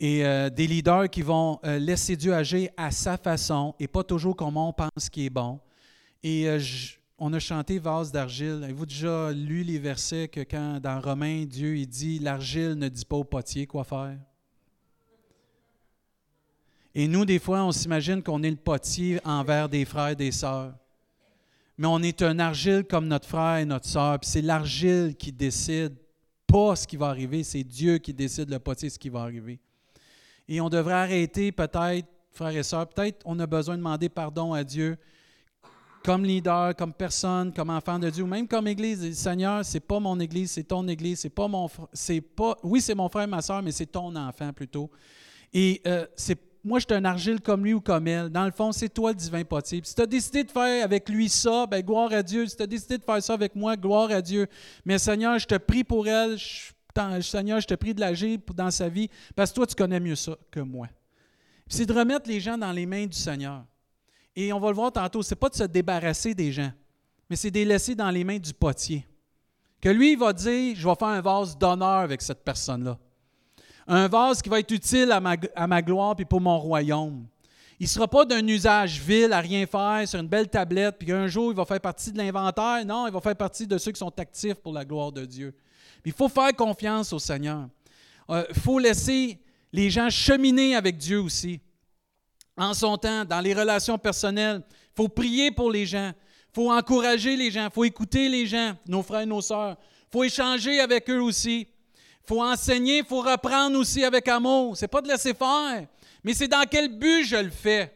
Et 0.00 0.26
euh, 0.26 0.50
des 0.50 0.66
leaders 0.66 1.08
qui 1.10 1.22
vont 1.22 1.60
euh, 1.64 1.78
laisser 1.78 2.16
Dieu 2.16 2.34
agir 2.34 2.70
à 2.76 2.90
sa 2.90 3.16
façon 3.16 3.76
et 3.78 3.86
pas 3.86 4.02
toujours 4.02 4.34
comme 4.34 4.56
on 4.56 4.72
pense 4.72 5.08
qui 5.08 5.26
est 5.26 5.30
bon. 5.30 5.60
Et 6.24 6.48
euh, 6.48 6.58
on 7.18 7.32
a 7.32 7.38
chanté 7.38 7.78
Vase 7.78 8.10
d'argile. 8.10 8.62
Avez-vous 8.64 8.86
déjà 8.86 9.30
lu 9.30 9.62
les 9.62 9.78
versets 9.78 10.26
que 10.26 10.40
quand 10.40 10.80
dans 10.80 11.00
Romains, 11.00 11.44
Dieu 11.44 11.76
il 11.76 11.86
dit 11.86 12.18
L'argile 12.18 12.74
ne 12.74 12.88
dit 12.88 13.04
pas 13.04 13.18
au 13.18 13.22
potier 13.22 13.68
quoi 13.68 13.84
faire? 13.84 14.18
Et 16.94 17.06
nous, 17.06 17.24
des 17.24 17.38
fois, 17.38 17.64
on 17.64 17.72
s'imagine 17.72 18.22
qu'on 18.22 18.42
est 18.42 18.50
le 18.50 18.56
potier 18.56 19.20
envers 19.24 19.68
des 19.68 19.84
frères 19.84 20.08
et 20.08 20.16
des 20.16 20.32
sœurs. 20.32 20.74
Mais 21.78 21.86
on 21.86 22.02
est 22.02 22.20
un 22.22 22.38
argile 22.38 22.84
comme 22.84 23.06
notre 23.06 23.28
frère 23.28 23.58
et 23.58 23.64
notre 23.64 23.86
sœur. 23.86 24.18
Puis 24.18 24.28
c'est 24.28 24.42
l'argile 24.42 25.14
qui 25.16 25.32
décide 25.32 25.94
pas 26.46 26.74
ce 26.74 26.86
qui 26.86 26.96
va 26.96 27.06
arriver, 27.06 27.44
c'est 27.44 27.62
Dieu 27.62 27.98
qui 27.98 28.12
décide 28.12 28.50
le 28.50 28.58
potier 28.58 28.90
ce 28.90 28.98
qui 28.98 29.08
va 29.08 29.20
arriver. 29.20 29.60
Et 30.48 30.60
on 30.60 30.68
devrait 30.68 30.94
arrêter 30.94 31.52
peut-être, 31.52 32.08
frères 32.32 32.56
et 32.56 32.62
sœurs, 32.64 32.88
peut-être 32.88 33.22
on 33.24 33.38
a 33.38 33.46
besoin 33.46 33.76
de 33.76 33.80
demander 33.80 34.08
pardon 34.08 34.52
à 34.52 34.64
Dieu 34.64 34.98
comme 36.02 36.24
leader, 36.24 36.74
comme 36.74 36.92
personne, 36.92 37.52
comme 37.52 37.70
enfant 37.70 37.98
de 37.98 38.10
Dieu, 38.10 38.24
ou 38.24 38.26
même 38.26 38.48
comme 38.48 38.66
Église. 38.66 39.16
Seigneur, 39.16 39.64
c'est 39.64 39.80
pas 39.80 40.00
mon 40.00 40.18
Église, 40.18 40.50
c'est 40.52 40.64
ton 40.64 40.88
Église, 40.88 41.20
c'est 41.20 41.30
pas 41.30 41.46
mon, 41.46 41.68
c'est 41.92 42.20
pas, 42.20 42.56
oui, 42.62 42.80
c'est 42.80 42.94
mon 42.94 43.08
frère, 43.08 43.28
ma 43.28 43.42
soeur, 43.42 43.62
mais 43.62 43.70
c'est 43.70 43.86
ton 43.86 44.14
enfant 44.16 44.52
plutôt. 44.52 44.90
Et 45.52 45.80
euh, 45.86 46.06
c'est 46.16 46.38
moi, 46.62 46.78
je 46.78 46.84
suis 46.86 46.94
un 46.94 47.04
argile 47.04 47.40
comme 47.40 47.64
lui 47.64 47.72
ou 47.72 47.80
comme 47.80 48.06
elle. 48.06 48.28
Dans 48.28 48.44
le 48.44 48.50
fond, 48.50 48.70
c'est 48.72 48.88
toi 48.88 49.10
le 49.10 49.16
divin 49.16 49.44
potier. 49.44 49.80
si 49.82 49.94
tu 49.94 50.02
as 50.02 50.06
décidé 50.06 50.44
de 50.44 50.50
faire 50.50 50.84
avec 50.84 51.08
lui 51.08 51.28
ça, 51.28 51.66
ben 51.66 51.80
gloire 51.80 52.12
à 52.12 52.22
Dieu. 52.22 52.46
Si 52.46 52.56
tu 52.56 52.62
as 52.62 52.66
décidé 52.66 52.98
de 52.98 53.04
faire 53.04 53.22
ça 53.22 53.32
avec 53.32 53.54
moi, 53.56 53.76
gloire 53.76 54.10
à 54.10 54.20
Dieu. 54.20 54.46
Mais 54.84 54.98
Seigneur, 54.98 55.38
je 55.38 55.46
te 55.46 55.56
prie 55.56 55.84
pour 55.84 56.06
elle. 56.06 56.38
Seigneur, 57.22 57.60
je 57.60 57.66
te 57.66 57.74
prie 57.74 57.94
de 57.94 58.00
l'agir 58.00 58.38
dans 58.54 58.70
sa 58.70 58.88
vie 58.88 59.08
parce 59.34 59.50
que 59.50 59.56
toi, 59.56 59.66
tu 59.66 59.74
connais 59.74 60.00
mieux 60.00 60.16
ça 60.16 60.36
que 60.50 60.60
moi. 60.60 60.88
C'est 61.66 61.86
de 61.86 61.92
remettre 61.92 62.28
les 62.28 62.40
gens 62.40 62.58
dans 62.58 62.72
les 62.72 62.84
mains 62.84 63.06
du 63.06 63.16
Seigneur. 63.16 63.64
Et 64.36 64.52
on 64.52 64.60
va 64.60 64.68
le 64.68 64.74
voir 64.74 64.92
tantôt, 64.92 65.22
c'est 65.22 65.36
pas 65.36 65.48
de 65.48 65.54
se 65.54 65.64
débarrasser 65.64 66.34
des 66.34 66.52
gens, 66.52 66.72
mais 67.28 67.36
c'est 67.36 67.50
de 67.50 67.58
les 67.58 67.64
laisser 67.64 67.94
dans 67.94 68.10
les 68.10 68.24
mains 68.24 68.38
du 68.38 68.52
potier. 68.52 69.06
Que 69.80 69.88
lui, 69.88 70.12
il 70.12 70.18
va 70.18 70.32
dire, 70.32 70.74
je 70.76 70.86
vais 70.86 70.94
faire 70.94 71.08
un 71.08 71.20
vase 71.20 71.56
d'honneur 71.56 71.98
avec 71.98 72.20
cette 72.22 72.44
personne-là 72.44 72.98
un 73.92 74.06
vase 74.06 74.40
qui 74.40 74.48
va 74.48 74.60
être 74.60 74.70
utile 74.70 75.10
à 75.10 75.66
ma, 75.66 75.82
gloire 75.82 76.14
et 76.18 76.24
pour 76.24 76.40
mon 76.40 76.58
royaume. 76.58 77.26
Il 77.80 77.84
ne 77.84 77.88
sera 77.88 78.06
pas 78.06 78.24
d'un 78.24 78.46
usage 78.46 79.00
vil 79.00 79.32
à 79.32 79.40
rien 79.40 79.66
faire 79.66 80.06
sur 80.06 80.20
une 80.20 80.28
belle 80.28 80.48
tablette, 80.48 80.96
puis 80.98 81.10
un 81.10 81.26
jour 81.26 81.50
il 81.50 81.56
va 81.56 81.64
faire 81.64 81.80
partie 81.80 82.12
de 82.12 82.18
l'inventaire. 82.18 82.84
Non, 82.86 83.08
il 83.08 83.12
va 83.12 83.20
faire 83.20 83.34
partie 83.34 83.66
de 83.66 83.76
ceux 83.78 83.90
qui 83.90 83.98
sont 83.98 84.12
actifs 84.20 84.54
pour 84.54 84.72
la 84.72 84.84
gloire 84.84 85.10
de 85.10 85.24
Dieu. 85.24 85.52
il 86.04 86.12
faut 86.12 86.28
faire 86.28 86.54
confiance 86.54 87.12
au 87.12 87.18
Seigneur. 87.18 87.68
Euh, 88.30 88.44
il 88.50 88.60
faut 88.60 88.78
laisser 88.78 89.40
les 89.72 89.90
gens 89.90 90.08
cheminer 90.08 90.76
avec 90.76 90.96
Dieu 90.96 91.20
aussi. 91.20 91.58
En 92.56 92.74
son 92.74 92.96
temps, 92.96 93.24
dans 93.24 93.40
les 93.40 93.54
relations 93.54 93.98
personnelles, 93.98 94.62
il 94.70 94.96
faut 94.96 95.08
prier 95.08 95.50
pour 95.50 95.70
les 95.70 95.86
gens. 95.86 96.12
Il 96.50 96.54
faut 96.54 96.70
encourager 96.70 97.36
les 97.36 97.50
gens. 97.50 97.64
Il 97.64 97.72
faut 97.72 97.84
écouter 97.84 98.28
les 98.28 98.46
gens, 98.46 98.76
nos 98.86 99.02
frères 99.02 99.22
et 99.22 99.26
nos 99.26 99.40
sœurs. 99.40 99.76
Il 99.80 100.12
faut 100.12 100.22
échanger 100.22 100.78
avec 100.78 101.10
eux 101.10 101.22
aussi. 101.22 101.66
Faut 102.30 102.44
enseigner, 102.44 102.98
il 102.98 103.04
faut 103.04 103.22
reprendre 103.22 103.76
aussi 103.76 104.04
avec 104.04 104.28
amour. 104.28 104.76
C'est 104.76 104.86
pas 104.86 105.00
de 105.00 105.08
laisser 105.08 105.34
faire, 105.34 105.88
mais 106.22 106.32
c'est 106.32 106.46
dans 106.46 106.64
quel 106.70 106.96
but 106.96 107.24
je 107.24 107.34
le 107.34 107.50
fais? 107.50 107.92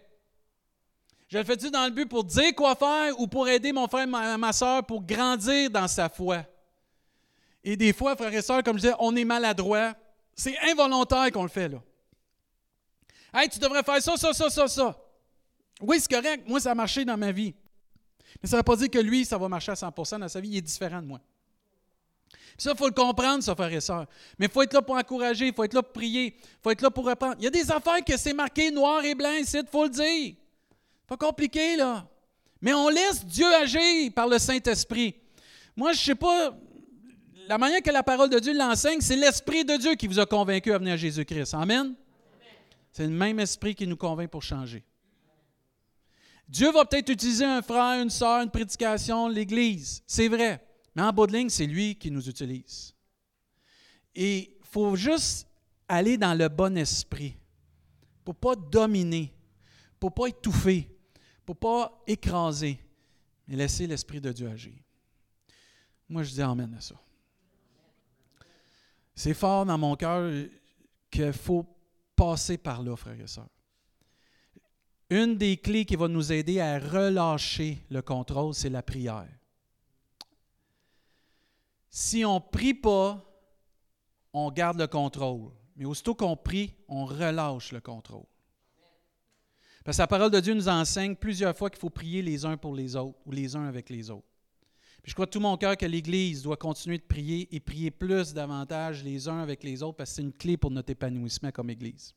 Je 1.28 1.38
le 1.38 1.44
fais-tu 1.44 1.70
dans 1.70 1.84
le 1.84 1.92
but 1.92 2.08
pour 2.08 2.24
dire 2.24 2.52
quoi 2.52 2.74
faire 2.74 3.16
ou 3.20 3.28
pour 3.28 3.48
aider 3.48 3.72
mon 3.72 3.86
frère, 3.86 4.08
ma, 4.08 4.36
ma 4.36 4.52
soeur 4.52 4.84
pour 4.84 5.04
grandir 5.04 5.70
dans 5.70 5.86
sa 5.86 6.08
foi? 6.08 6.44
Et 7.62 7.76
des 7.76 7.92
fois, 7.92 8.16
frères 8.16 8.34
et 8.34 8.42
sœurs, 8.42 8.64
comme 8.64 8.76
je 8.76 8.82
disais, 8.82 8.94
on 8.98 9.14
est 9.14 9.24
maladroit. 9.24 9.94
C'est 10.34 10.58
involontaire 10.68 11.30
qu'on 11.30 11.44
le 11.44 11.48
fait, 11.48 11.68
là. 11.68 11.80
Hey, 13.32 13.48
tu 13.48 13.60
devrais 13.60 13.84
faire 13.84 14.02
ça, 14.02 14.16
ça, 14.16 14.32
ça, 14.32 14.50
ça, 14.50 14.66
ça. 14.66 14.98
Oui, 15.80 16.00
c'est 16.00 16.10
correct. 16.10 16.42
Moi, 16.48 16.58
ça 16.58 16.72
a 16.72 16.74
marché 16.74 17.04
dans 17.04 17.16
ma 17.16 17.30
vie. 17.30 17.54
Mais 18.42 18.48
ça 18.48 18.56
ne 18.56 18.58
veut 18.58 18.64
pas 18.64 18.74
dire 18.74 18.90
que 18.90 18.98
lui, 18.98 19.24
ça 19.24 19.38
va 19.38 19.48
marcher 19.48 19.70
à 19.70 19.76
100% 19.76 20.18
dans 20.18 20.28
sa 20.28 20.40
vie. 20.40 20.48
Il 20.48 20.56
est 20.56 20.60
différent 20.60 21.00
de 21.00 21.06
moi. 21.06 21.20
Ça, 22.56 22.70
il 22.72 22.76
faut 22.76 22.86
le 22.86 22.92
comprendre, 22.92 23.42
ça, 23.42 23.54
frère 23.54 23.72
et 23.72 23.80
soeur. 23.80 24.06
Mais 24.38 24.46
il 24.46 24.52
faut 24.52 24.62
être 24.62 24.72
là 24.72 24.82
pour 24.82 24.96
encourager, 24.96 25.48
il 25.48 25.54
faut 25.54 25.64
être 25.64 25.74
là 25.74 25.82
pour 25.82 25.92
prier, 25.92 26.36
il 26.38 26.58
faut 26.62 26.70
être 26.70 26.82
là 26.82 26.90
pour 26.90 27.04
reprendre. 27.04 27.36
Il 27.38 27.44
y 27.44 27.48
a 27.48 27.50
des 27.50 27.70
affaires 27.70 28.04
que 28.04 28.16
c'est 28.16 28.32
marqué 28.32 28.70
noir 28.70 29.04
et 29.04 29.14
blanc 29.14 29.32
ici, 29.32 29.58
il 29.58 29.68
faut 29.70 29.84
le 29.84 29.90
dire. 29.90 30.34
Pas 31.06 31.16
compliqué, 31.16 31.76
là. 31.76 32.06
Mais 32.60 32.72
on 32.72 32.88
laisse 32.88 33.24
Dieu 33.24 33.52
agir 33.54 34.12
par 34.14 34.28
le 34.28 34.38
Saint-Esprit. 34.38 35.16
Moi, 35.76 35.92
je 35.92 36.00
ne 36.00 36.04
sais 36.04 36.14
pas, 36.14 36.56
la 37.48 37.58
manière 37.58 37.82
que 37.82 37.90
la 37.90 38.02
parole 38.02 38.30
de 38.30 38.38
Dieu 38.38 38.56
l'enseigne, 38.56 39.00
c'est 39.00 39.16
l'Esprit 39.16 39.64
de 39.64 39.76
Dieu 39.76 39.94
qui 39.96 40.06
vous 40.06 40.18
a 40.18 40.26
convaincu 40.26 40.72
à 40.72 40.78
venir 40.78 40.94
à 40.94 40.96
Jésus-Christ. 40.96 41.54
Amen? 41.54 41.94
C'est 42.92 43.02
le 43.02 43.10
même 43.10 43.40
esprit 43.40 43.74
qui 43.74 43.86
nous 43.86 43.96
convainc 43.96 44.30
pour 44.30 44.42
changer. 44.42 44.84
Dieu 46.48 46.70
va 46.70 46.84
peut-être 46.84 47.08
utiliser 47.08 47.44
un 47.44 47.60
frère, 47.62 48.00
une 48.00 48.10
soeur, 48.10 48.42
une 48.42 48.50
prédication, 48.50 49.28
l'Église. 49.28 50.02
C'est 50.06 50.28
vrai. 50.28 50.64
Mais 50.94 51.02
en 51.02 51.12
bout 51.12 51.26
de 51.26 51.32
ligne, 51.32 51.48
c'est 51.48 51.66
lui 51.66 51.96
qui 51.96 52.10
nous 52.10 52.28
utilise. 52.28 52.94
Et 54.14 54.56
il 54.58 54.66
faut 54.66 54.94
juste 54.94 55.48
aller 55.88 56.16
dans 56.16 56.34
le 56.34 56.48
bon 56.48 56.76
esprit 56.76 57.36
pour 58.24 58.34
ne 58.34 58.38
pas 58.38 58.56
dominer, 58.56 59.32
pour 59.98 60.10
ne 60.10 60.14
pas 60.14 60.26
étouffer, 60.28 60.88
pour 61.44 61.56
ne 61.56 61.60
pas 61.60 62.02
écraser, 62.06 62.78
mais 63.46 63.56
laisser 63.56 63.86
l'Esprit 63.86 64.20
de 64.20 64.32
Dieu 64.32 64.48
agir. 64.48 64.74
Moi, 66.08 66.22
je 66.22 66.32
dis 66.32 66.42
Amen 66.42 66.74
à 66.76 66.80
ça. 66.80 66.94
C'est 69.14 69.34
fort 69.34 69.64
dans 69.64 69.78
mon 69.78 69.94
cœur 69.96 70.30
qu'il 71.10 71.32
faut 71.32 71.66
passer 72.16 72.58
par 72.58 72.82
là, 72.82 72.96
frères 72.96 73.20
et 73.20 73.26
sœurs. 73.26 73.48
Une 75.10 75.36
des 75.36 75.56
clés 75.56 75.84
qui 75.84 75.96
va 75.96 76.08
nous 76.08 76.32
aider 76.32 76.60
à 76.60 76.78
relâcher 76.78 77.84
le 77.90 78.02
contrôle, 78.02 78.54
c'est 78.54 78.70
la 78.70 78.82
prière. 78.82 79.28
Si 81.96 82.24
on 82.24 82.34
ne 82.34 82.40
prie 82.40 82.74
pas, 82.74 83.24
on 84.32 84.50
garde 84.50 84.80
le 84.80 84.88
contrôle. 84.88 85.52
Mais 85.76 85.84
aussitôt 85.84 86.16
qu'on 86.16 86.36
prie, 86.36 86.74
on 86.88 87.04
relâche 87.04 87.70
le 87.70 87.80
contrôle. 87.80 88.26
Parce 89.84 89.98
que 89.98 90.02
la 90.02 90.08
parole 90.08 90.32
de 90.32 90.40
Dieu 90.40 90.54
nous 90.54 90.68
enseigne 90.68 91.14
plusieurs 91.14 91.56
fois 91.56 91.70
qu'il 91.70 91.78
faut 91.78 91.90
prier 91.90 92.20
les 92.20 92.44
uns 92.44 92.56
pour 92.56 92.74
les 92.74 92.96
autres 92.96 93.20
ou 93.24 93.30
les 93.30 93.54
uns 93.54 93.66
avec 93.66 93.90
les 93.90 94.10
autres. 94.10 94.26
Je 95.04 95.14
crois 95.14 95.26
de 95.26 95.30
tout 95.30 95.38
mon 95.38 95.56
cœur 95.56 95.76
que 95.76 95.86
l'Église 95.86 96.42
doit 96.42 96.56
continuer 96.56 96.98
de 96.98 97.04
prier 97.04 97.54
et 97.54 97.60
prier 97.60 97.92
plus 97.92 98.34
davantage 98.34 99.04
les 99.04 99.28
uns 99.28 99.38
avec 99.38 99.62
les 99.62 99.80
autres 99.80 99.98
parce 99.98 100.10
que 100.10 100.16
c'est 100.16 100.22
une 100.22 100.32
clé 100.32 100.56
pour 100.56 100.72
notre 100.72 100.90
épanouissement 100.90 101.52
comme 101.52 101.70
Église. 101.70 102.12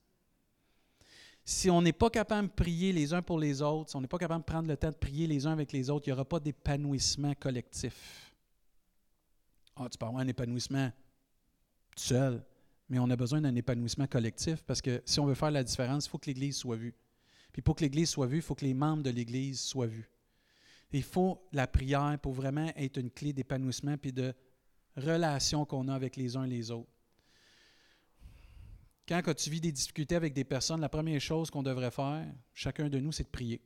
Si 1.46 1.70
on 1.70 1.84
n'est 1.84 1.94
pas 1.94 2.10
capable 2.10 2.48
de 2.48 2.54
prier 2.54 2.92
les 2.92 3.14
uns 3.14 3.22
pour 3.22 3.38
les 3.38 3.62
autres, 3.62 3.92
si 3.92 3.96
on 3.96 4.02
n'est 4.02 4.08
pas 4.08 4.18
capable 4.18 4.42
de 4.42 4.52
prendre 4.52 4.68
le 4.68 4.76
temps 4.76 4.90
de 4.90 4.96
prier 4.96 5.28
les 5.28 5.46
uns 5.46 5.52
avec 5.52 5.72
les 5.72 5.92
autres, 5.92 6.08
il 6.08 6.10
n'y 6.10 6.14
aura 6.14 6.26
pas 6.26 6.40
d'épanouissement 6.40 7.36
collectif. 7.36 8.27
Ah, 9.80 9.88
tu 9.90 9.98
peux 9.98 10.06
avoir 10.06 10.22
un 10.22 10.28
épanouissement 10.28 10.92
seul, 11.96 12.44
mais 12.90 13.00
on 13.00 13.10
a 13.10 13.16
besoin 13.16 13.42
d'un 13.42 13.56
épanouissement 13.56 14.08
collectif 14.08 14.64
parce 14.64 14.82
que 14.82 15.02
si 15.06 15.20
on 15.20 15.26
veut 15.26 15.36
faire 15.36 15.52
la 15.52 15.64
différence, 15.64 16.06
il 16.06 16.10
faut 16.10 16.18
que 16.18 16.28
l'Église 16.28 16.58
soit 16.58 16.76
vue. 16.76 16.96
Puis 17.52 17.62
pour 17.62 17.76
que 17.76 17.82
l'Église 17.82 18.10
soit 18.10 18.28
vue, 18.28 18.38
il 18.38 18.42
faut 18.42 18.56
que 18.56 18.66
les 18.66 18.74
membres 18.74 19.04
de 19.04 19.10
l'Église 19.10 19.60
soient 19.60 19.88
vus. 19.88 20.10
Il 20.92 21.04
faut 21.04 21.48
la 21.52 21.68
prière 21.68 22.18
pour 22.22 22.34
vraiment 22.34 22.72
être 22.76 22.98
une 22.98 23.12
clé 23.12 23.34
d'épanouissement 23.34 23.98
puis 23.98 24.14
de 24.14 24.34
relation 24.96 25.66
qu'on 25.66 25.88
a 25.88 25.94
avec 25.94 26.16
les 26.16 26.36
uns 26.36 26.46
et 26.46 26.50
les 26.50 26.72
autres. 26.72 26.90
Quand, 29.08 29.22
tu 29.36 29.50
vis 29.50 29.62
des 29.62 29.72
difficultés 29.72 30.16
avec 30.16 30.34
des 30.34 30.44
personnes, 30.44 30.82
la 30.82 30.90
première 30.90 31.22
chose 31.22 31.50
qu'on 31.50 31.64
devrait 31.64 31.92
faire, 31.92 32.26
chacun 32.54 32.90
de 32.90 33.00
nous, 33.00 33.14
c'est 33.14 33.24
de 33.24 33.30
prier. 33.30 33.62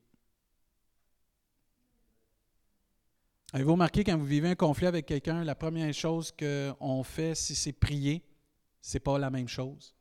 Avez-vous 3.54 3.74
remarqué 3.74 4.04
quand 4.04 4.18
vous 4.18 4.26
vivez 4.26 4.50
un 4.50 4.56
conflit 4.56 4.88
avec 4.88 5.06
quelqu'un, 5.06 5.44
la 5.44 5.56
première 5.56 5.94
chose 5.94 6.32
qu'on 6.32 7.04
fait, 7.04 7.36
si 7.36 7.54
c'est 7.56 7.74
prier, 7.74 8.24
ce 8.82 8.96
n'est 8.96 9.02
pas 9.02 9.20
la 9.20 9.30
même 9.30 9.48
chose? 9.48 9.94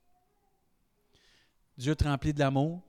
Dieu 1.76 1.94
te 1.96 2.04
remplit 2.04 2.32
de 2.32 2.38
l'amour, 2.38 2.82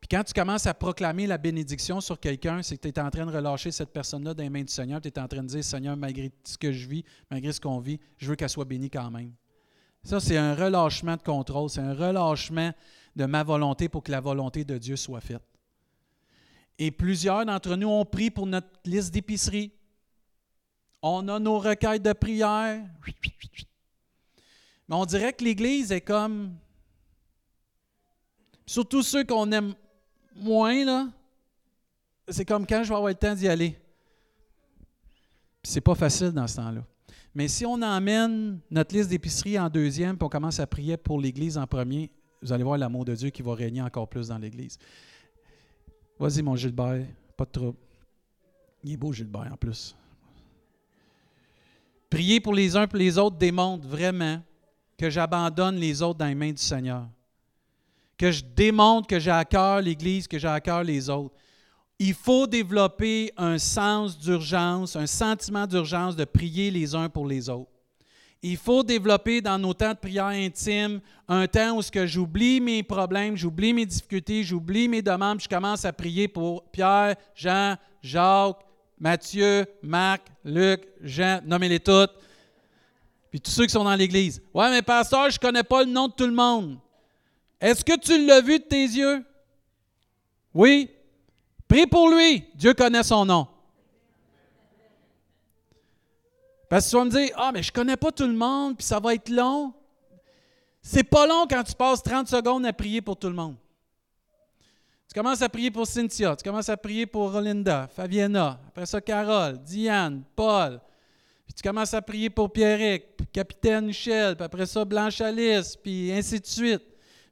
puis 0.00 0.08
quand 0.08 0.24
tu 0.24 0.32
commences 0.32 0.66
à 0.66 0.74
proclamer 0.74 1.26
la 1.26 1.38
bénédiction 1.38 2.00
sur 2.00 2.20
quelqu'un, 2.20 2.62
c'est 2.62 2.76
que 2.76 2.82
tu 2.82 2.88
es 2.88 3.00
en 3.00 3.10
train 3.10 3.26
de 3.26 3.32
relâcher 3.32 3.70
cette 3.70 3.92
personne-là 3.92 4.34
dans 4.34 4.42
les 4.42 4.50
mains 4.50 4.62
du 4.62 4.72
Seigneur. 4.72 5.00
Tu 5.00 5.08
es 5.08 5.18
en 5.18 5.26
train 5.26 5.42
de 5.42 5.48
dire, 5.48 5.64
Seigneur, 5.64 5.96
malgré 5.96 6.30
ce 6.44 6.58
que 6.58 6.72
je 6.72 6.86
vis, 6.86 7.04
malgré 7.30 7.52
ce 7.52 7.60
qu'on 7.60 7.78
vit, 7.78 7.98
je 8.18 8.28
veux 8.28 8.36
qu'elle 8.36 8.50
soit 8.50 8.64
bénie 8.64 8.90
quand 8.90 9.10
même. 9.10 9.32
Ça, 10.02 10.20
c'est 10.20 10.36
un 10.36 10.54
relâchement 10.54 11.16
de 11.16 11.22
contrôle, 11.22 11.70
c'est 11.70 11.80
un 11.80 11.94
relâchement 11.94 12.72
de 13.16 13.24
ma 13.24 13.42
volonté 13.42 13.88
pour 13.88 14.02
que 14.02 14.12
la 14.12 14.20
volonté 14.20 14.64
de 14.64 14.78
Dieu 14.78 14.96
soit 14.96 15.20
faite. 15.20 15.42
Et 16.78 16.90
plusieurs 16.90 17.46
d'entre 17.46 17.74
nous 17.74 17.88
ont 17.88 18.04
pris 18.04 18.30
pour 18.30 18.46
notre 18.46 18.68
liste 18.84 19.12
d'épicerie. 19.12 19.72
On 21.08 21.28
a 21.28 21.38
nos 21.38 21.60
requêtes 21.60 22.02
de 22.02 22.12
prière. 22.12 22.84
Mais 24.88 24.94
on 24.94 25.04
dirait 25.04 25.32
que 25.32 25.44
l'Église 25.44 25.92
est 25.92 26.00
comme. 26.00 26.56
Surtout 28.66 29.02
ceux 29.02 29.22
qu'on 29.22 29.50
aime 29.52 29.74
moins, 30.34 30.84
là, 30.84 31.08
c'est 32.28 32.44
comme 32.44 32.66
quand 32.66 32.82
je 32.82 32.88
vais 32.88 32.94
avoir 32.96 33.10
le 33.10 33.14
temps 33.14 33.34
d'y 33.34 33.46
aller. 33.46 33.78
c'est 35.62 35.80
pas 35.80 35.94
facile 35.94 36.32
dans 36.32 36.46
ce 36.48 36.56
temps-là. 36.56 36.84
Mais 37.34 37.46
si 37.46 37.64
on 37.64 37.80
emmène 37.82 38.58
notre 38.68 38.94
liste 38.96 39.10
d'épicerie 39.10 39.58
en 39.58 39.68
deuxième, 39.68 40.16
puis 40.16 40.26
on 40.26 40.28
commence 40.28 40.58
à 40.58 40.66
prier 40.66 40.96
pour 40.96 41.20
l'Église 41.20 41.56
en 41.56 41.68
premier, 41.68 42.10
vous 42.42 42.52
allez 42.52 42.64
voir 42.64 42.78
l'amour 42.78 43.04
de 43.04 43.14
Dieu 43.14 43.30
qui 43.30 43.42
va 43.42 43.54
régner 43.54 43.82
encore 43.82 44.08
plus 44.08 44.28
dans 44.28 44.38
l'Église. 44.38 44.76
Vas-y, 46.18 46.42
mon 46.42 46.56
Gilbert, 46.56 47.06
pas 47.36 47.44
de 47.44 47.50
trouble. 47.50 47.78
Il 48.82 48.92
est 48.92 48.96
beau, 48.96 49.12
Gilbert, 49.12 49.48
en 49.52 49.56
plus. 49.56 49.94
Prier 52.16 52.40
pour 52.40 52.54
les 52.54 52.74
uns 52.76 52.86
pour 52.86 52.98
les 52.98 53.18
autres 53.18 53.36
démontre 53.36 53.86
vraiment 53.86 54.40
que 54.96 55.10
j'abandonne 55.10 55.76
les 55.76 56.00
autres 56.00 56.18
dans 56.18 56.24
les 56.24 56.34
mains 56.34 56.52
du 56.52 56.62
Seigneur 56.62 57.06
que 58.16 58.30
je 58.32 58.42
démontre 58.42 59.06
que 59.06 59.18
j'ai 59.18 59.30
à 59.30 59.44
cœur 59.44 59.82
l'Église, 59.82 60.26
que 60.26 60.38
j'ai 60.38 60.48
à 60.48 60.58
cœur 60.58 60.82
les 60.82 61.10
autres. 61.10 61.34
Il 61.98 62.14
faut 62.14 62.46
développer 62.46 63.30
un 63.36 63.58
sens 63.58 64.18
d'urgence, 64.18 64.96
un 64.96 65.06
sentiment 65.06 65.66
d'urgence 65.66 66.16
de 66.16 66.24
prier 66.24 66.70
les 66.70 66.94
uns 66.94 67.10
pour 67.10 67.26
les 67.26 67.50
autres. 67.50 67.70
Il 68.42 68.56
faut 68.56 68.82
développer 68.82 69.42
dans 69.42 69.58
nos 69.58 69.74
temps 69.74 69.92
de 69.92 69.98
prière 69.98 70.26
intime 70.26 71.02
un 71.28 71.46
temps 71.46 71.76
où 71.76 71.82
j'oublie 72.06 72.62
mes 72.62 72.82
problèmes, 72.82 73.36
j'oublie 73.36 73.74
mes 73.74 73.84
difficultés, 73.84 74.42
j'oublie 74.42 74.88
mes 74.88 75.02
demandes, 75.02 75.42
je 75.42 75.48
commence 75.48 75.84
à 75.84 75.92
prier 75.92 76.28
pour 76.28 76.64
Pierre, 76.70 77.16
Jean, 77.34 77.76
Jacques, 78.00 78.65
Matthieu, 78.98 79.66
Marc, 79.82 80.22
Luc, 80.44 80.88
Jean, 81.02 81.40
nommez-les 81.44 81.80
toutes. 81.80 82.12
Puis 83.30 83.40
tous 83.40 83.50
ceux 83.50 83.66
qui 83.66 83.72
sont 83.72 83.84
dans 83.84 83.94
l'Église. 83.94 84.42
Ouais, 84.54 84.70
mais 84.70 84.82
pasteur, 84.82 85.28
je 85.30 85.36
ne 85.36 85.40
connais 85.40 85.62
pas 85.62 85.82
le 85.82 85.90
nom 85.90 86.08
de 86.08 86.12
tout 86.12 86.26
le 86.26 86.32
monde. 86.32 86.78
Est-ce 87.60 87.84
que 87.84 87.98
tu 87.98 88.24
l'as 88.26 88.40
vu 88.40 88.58
de 88.58 88.64
tes 88.64 88.84
yeux? 88.84 89.24
Oui. 90.54 90.90
Prie 91.68 91.86
pour 91.86 92.08
lui. 92.08 92.44
Dieu 92.54 92.72
connaît 92.72 93.02
son 93.02 93.24
nom. 93.24 93.46
Parce 96.68 96.86
que 96.86 96.90
tu 96.90 96.96
vas 96.96 97.04
me 97.04 97.10
dire, 97.10 97.30
ah, 97.36 97.50
mais 97.52 97.62
je 97.62 97.70
ne 97.70 97.74
connais 97.74 97.96
pas 97.96 98.10
tout 98.10 98.26
le 98.26 98.32
monde, 98.32 98.76
puis 98.76 98.86
ça 98.86 98.98
va 98.98 99.14
être 99.14 99.28
long. 99.28 99.72
C'est 100.82 101.04
pas 101.04 101.26
long 101.26 101.46
quand 101.48 101.62
tu 101.62 101.74
passes 101.74 102.02
30 102.02 102.28
secondes 102.28 102.64
à 102.66 102.72
prier 102.72 103.00
pour 103.00 103.16
tout 103.16 103.28
le 103.28 103.34
monde. 103.34 103.56
Tu 105.08 105.14
commences 105.14 105.40
à 105.42 105.48
prier 105.48 105.70
pour 105.70 105.86
Cynthia, 105.86 106.36
tu 106.36 106.42
commences 106.48 106.68
à 106.68 106.76
prier 106.76 107.06
pour 107.06 107.32
Rolinda, 107.32 107.88
Fabiana, 107.94 108.58
après 108.68 108.86
ça 108.86 109.00
Carole, 109.00 109.58
Diane, 109.58 110.22
Paul. 110.34 110.80
Puis 111.46 111.54
tu 111.54 111.62
commences 111.62 111.94
à 111.94 112.02
prier 112.02 112.28
pour 112.28 112.52
Pierrick, 112.52 113.04
Capitaine 113.32 113.86
Michel, 113.86 114.34
puis 114.34 114.44
après 114.44 114.66
ça 114.66 114.84
Blanche 114.84 115.20
Alice, 115.20 115.76
puis 115.76 116.12
ainsi 116.12 116.40
de 116.40 116.46
suite. 116.46 116.82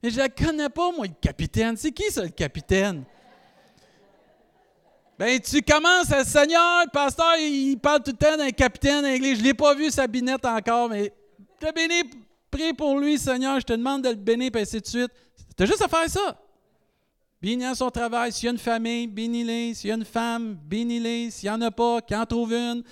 Mais 0.02 0.10
je 0.10 0.18
la 0.18 0.28
connais 0.28 0.68
pas, 0.68 0.92
moi, 0.92 1.06
le 1.06 1.14
capitaine. 1.18 1.76
C'est 1.76 1.90
qui, 1.90 2.10
ça, 2.10 2.22
le 2.22 2.28
capitaine? 2.28 3.04
Ben, 5.18 5.40
tu 5.40 5.62
commences 5.62 6.12
à 6.12 6.24
Seigneur, 6.24 6.84
le 6.84 6.90
pasteur, 6.90 7.36
il 7.38 7.76
parle 7.78 8.02
tout 8.02 8.10
le 8.10 8.16
temps 8.16 8.36
d'un 8.36 8.50
capitaine 8.50 9.04
anglais. 9.04 9.34
Je 9.34 9.40
ne 9.40 9.44
l'ai 9.44 9.54
pas 9.54 9.74
vu, 9.74 9.90
sa 9.90 10.06
binette 10.06 10.44
encore, 10.44 10.90
mais 10.90 11.12
te 11.58 11.72
bénis, 11.72 12.10
prie 12.50 12.74
pour 12.74 12.98
lui, 12.98 13.18
Seigneur. 13.18 13.58
Je 13.60 13.64
te 13.64 13.72
demande 13.72 14.02
de 14.02 14.10
le 14.10 14.16
bénir, 14.16 14.50
et 14.54 14.60
ainsi 14.60 14.80
de 14.80 14.86
suite. 14.86 15.10
Tu 15.56 15.66
juste 15.66 15.82
à 15.82 15.88
faire 15.88 16.08
ça. 16.08 16.36
Bénis 17.44 17.76
son 17.76 17.90
travail. 17.90 18.32
S'il 18.32 18.46
y 18.46 18.48
a 18.48 18.52
une 18.52 18.58
famille, 18.58 19.06
bénis-les. 19.06 19.74
S'il 19.74 19.88
y 19.88 19.92
a 19.92 19.96
une 19.96 20.04
femme, 20.06 20.54
bénis-les. 20.54 21.30
S'il 21.30 21.50
n'y 21.50 21.54
en 21.54 21.60
a 21.60 21.70
pas, 21.70 22.00
qu'il 22.00 22.16
en 22.16 22.24
trouve 22.24 22.54
une. 22.54 22.82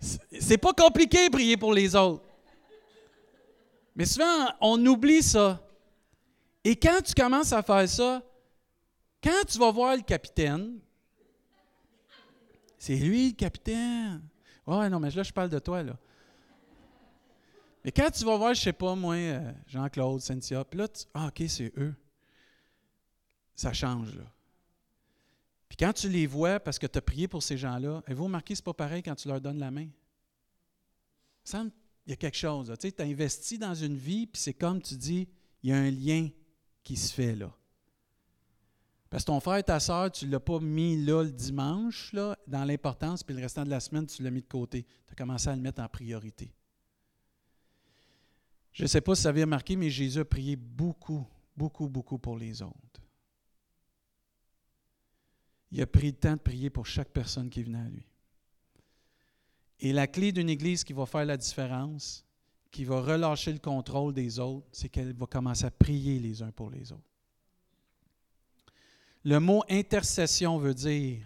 C'est 0.00 0.58
pas 0.58 0.72
compliqué 0.72 1.30
prier 1.30 1.56
pour 1.56 1.72
les 1.72 1.94
autres. 1.94 2.24
Mais 3.94 4.04
souvent, 4.04 4.48
on 4.60 4.84
oublie 4.84 5.22
ça. 5.22 5.64
Et 6.64 6.74
quand 6.74 7.00
tu 7.04 7.14
commences 7.14 7.52
à 7.52 7.62
faire 7.62 7.88
ça, 7.88 8.20
quand 9.22 9.44
tu 9.46 9.56
vas 9.58 9.70
voir 9.70 9.94
le 9.94 10.02
capitaine, 10.02 10.80
c'est 12.80 12.96
lui 12.96 13.28
le 13.28 13.34
capitaine. 13.36 14.22
Ouais, 14.66 14.90
non, 14.90 14.98
mais 14.98 15.10
là, 15.10 15.22
je 15.22 15.32
parle 15.32 15.50
de 15.50 15.60
toi, 15.60 15.84
là. 15.84 15.96
Mais 17.84 17.92
quand 17.92 18.10
tu 18.10 18.24
vas 18.24 18.36
voir, 18.36 18.54
je 18.54 18.62
sais 18.62 18.72
pas, 18.72 18.94
moi, 18.94 19.14
euh, 19.14 19.52
Jean-Claude, 19.66 20.20
Cynthia, 20.20 20.64
puis 20.64 20.78
là, 20.78 20.88
tu, 20.88 21.04
ah, 21.12 21.26
OK, 21.28 21.42
c'est 21.48 21.72
eux. 21.76 21.94
ça 23.54 23.72
change. 23.72 24.16
Là. 24.16 24.24
Puis 25.68 25.76
quand 25.76 25.92
tu 25.92 26.08
les 26.08 26.26
vois, 26.26 26.58
parce 26.60 26.78
que 26.78 26.86
tu 26.86 26.98
as 26.98 27.02
prié 27.02 27.28
pour 27.28 27.42
ces 27.42 27.58
gens-là, 27.58 28.02
avez-vous 28.06 28.24
remarqué 28.24 28.54
que 28.54 28.58
ce 28.58 28.62
n'est 28.62 28.64
pas 28.64 28.74
pareil 28.74 29.02
quand 29.02 29.14
tu 29.14 29.28
leur 29.28 29.40
donnes 29.40 29.58
la 29.58 29.70
main? 29.70 29.88
Il 31.52 31.70
y 32.10 32.12
a 32.12 32.16
quelque 32.16 32.36
chose. 32.36 32.72
Tu 32.80 32.88
sais, 32.88 33.00
as 33.00 33.04
investi 33.04 33.58
dans 33.58 33.74
une 33.74 33.96
vie, 33.96 34.26
puis 34.26 34.40
c'est 34.40 34.54
comme 34.54 34.80
tu 34.80 34.96
dis, 34.96 35.28
il 35.62 35.70
y 35.70 35.72
a 35.72 35.76
un 35.76 35.90
lien 35.90 36.28
qui 36.82 36.96
se 36.96 37.12
fait 37.12 37.34
là. 37.34 37.52
Parce 39.10 39.24
que 39.24 39.26
ton 39.28 39.40
frère 39.40 39.58
et 39.58 39.62
ta 39.62 39.78
soeur, 39.78 40.10
tu 40.10 40.26
ne 40.26 40.32
l'as 40.32 40.40
pas 40.40 40.58
mis 40.58 41.04
là 41.04 41.22
le 41.22 41.30
dimanche, 41.30 42.12
là, 42.12 42.36
dans 42.46 42.64
l'importance, 42.64 43.22
puis 43.22 43.34
le 43.34 43.42
restant 43.42 43.64
de 43.64 43.70
la 43.70 43.80
semaine, 43.80 44.06
tu 44.06 44.22
l'as 44.22 44.30
mis 44.30 44.42
de 44.42 44.48
côté. 44.48 44.84
Tu 45.06 45.12
as 45.12 45.14
commencé 45.14 45.48
à 45.48 45.54
le 45.54 45.62
mettre 45.62 45.82
en 45.82 45.88
priorité. 45.88 46.52
Je 48.74 48.82
ne 48.82 48.88
sais 48.88 49.00
pas 49.00 49.14
si 49.14 49.22
ça 49.22 49.28
avait 49.28 49.44
remarqué, 49.44 49.76
mais 49.76 49.88
Jésus 49.88 50.18
a 50.18 50.24
prié 50.24 50.56
beaucoup, 50.56 51.24
beaucoup, 51.56 51.88
beaucoup 51.88 52.18
pour 52.18 52.36
les 52.36 52.60
autres. 52.60 53.00
Il 55.70 55.80
a 55.80 55.86
pris 55.86 56.08
le 56.08 56.16
temps 56.16 56.34
de 56.34 56.40
prier 56.40 56.70
pour 56.70 56.84
chaque 56.84 57.10
personne 57.10 57.48
qui 57.48 57.62
venait 57.62 57.78
à 57.78 57.88
lui. 57.88 58.06
Et 59.78 59.92
la 59.92 60.08
clé 60.08 60.32
d'une 60.32 60.50
Église 60.50 60.82
qui 60.82 60.92
va 60.92 61.06
faire 61.06 61.24
la 61.24 61.36
différence, 61.36 62.24
qui 62.70 62.84
va 62.84 63.00
relâcher 63.00 63.52
le 63.52 63.60
contrôle 63.60 64.12
des 64.12 64.40
autres, 64.40 64.66
c'est 64.72 64.88
qu'elle 64.88 65.14
va 65.14 65.26
commencer 65.26 65.64
à 65.66 65.70
prier 65.70 66.18
les 66.18 66.42
uns 66.42 66.50
pour 66.50 66.70
les 66.70 66.90
autres. 66.90 67.02
Le 69.22 69.38
mot 69.38 69.62
intercession 69.70 70.58
veut 70.58 70.74
dire, 70.74 71.24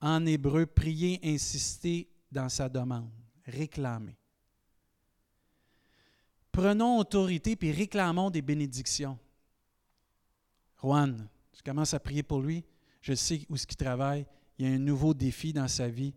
en 0.00 0.24
hébreu, 0.26 0.66
prier, 0.66 1.18
insister 1.24 2.08
dans 2.30 2.48
sa 2.48 2.68
demande, 2.68 3.10
réclamer. 3.46 4.16
Prenons 6.54 6.98
autorité 6.98 7.56
puis 7.56 7.72
réclamons 7.72 8.30
des 8.30 8.40
bénédictions. 8.40 9.18
Juan, 10.80 11.28
je 11.56 11.62
commence 11.62 11.92
à 11.94 12.00
prier 12.00 12.22
pour 12.22 12.40
lui. 12.40 12.64
Je 13.00 13.14
sais 13.14 13.40
où 13.50 13.56
ce 13.56 13.66
qu'il 13.66 13.76
travaille. 13.76 14.24
Il 14.58 14.66
y 14.66 14.70
a 14.70 14.74
un 14.74 14.78
nouveau 14.78 15.12
défi 15.12 15.52
dans 15.52 15.68
sa 15.68 15.88
vie. 15.88 16.14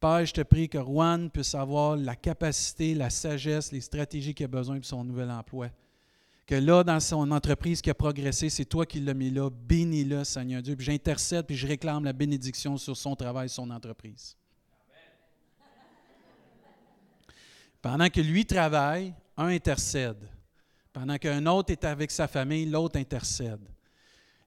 Père, 0.00 0.26
je 0.26 0.32
te 0.32 0.40
prie 0.42 0.68
que 0.68 0.78
Juan 0.78 1.30
puisse 1.30 1.54
avoir 1.54 1.96
la 1.96 2.16
capacité, 2.16 2.94
la 2.94 3.10
sagesse, 3.10 3.72
les 3.72 3.80
stratégies 3.80 4.34
qu'il 4.34 4.44
a 4.44 4.48
besoin 4.48 4.76
pour 4.76 4.84
son 4.84 5.04
nouvel 5.04 5.30
emploi 5.30 5.70
que 6.48 6.54
là, 6.54 6.82
dans 6.82 6.98
son 6.98 7.30
entreprise 7.30 7.82
qui 7.82 7.90
a 7.90 7.94
progressé, 7.94 8.48
c'est 8.48 8.64
toi 8.64 8.86
qui 8.86 9.00
l'as 9.00 9.12
mis 9.12 9.30
là. 9.30 9.50
Bénis-le, 9.50 10.24
Seigneur 10.24 10.62
Dieu. 10.62 10.74
Puis 10.76 10.86
j'intercède, 10.86 11.44
puis 11.44 11.54
je 11.54 11.66
réclame 11.66 12.04
la 12.04 12.14
bénédiction 12.14 12.78
sur 12.78 12.96
son 12.96 13.14
travail, 13.14 13.50
son 13.50 13.68
entreprise. 13.68 14.34
Pendant 17.82 18.08
que 18.08 18.22
lui 18.22 18.46
travaille, 18.46 19.12
un 19.38 19.46
intercède. 19.46 20.28
Pendant 20.92 21.16
qu'un 21.16 21.46
autre 21.46 21.70
est 21.72 21.84
avec 21.84 22.10
sa 22.10 22.28
famille, 22.28 22.66
l'autre 22.66 22.98
intercède. 22.98 23.66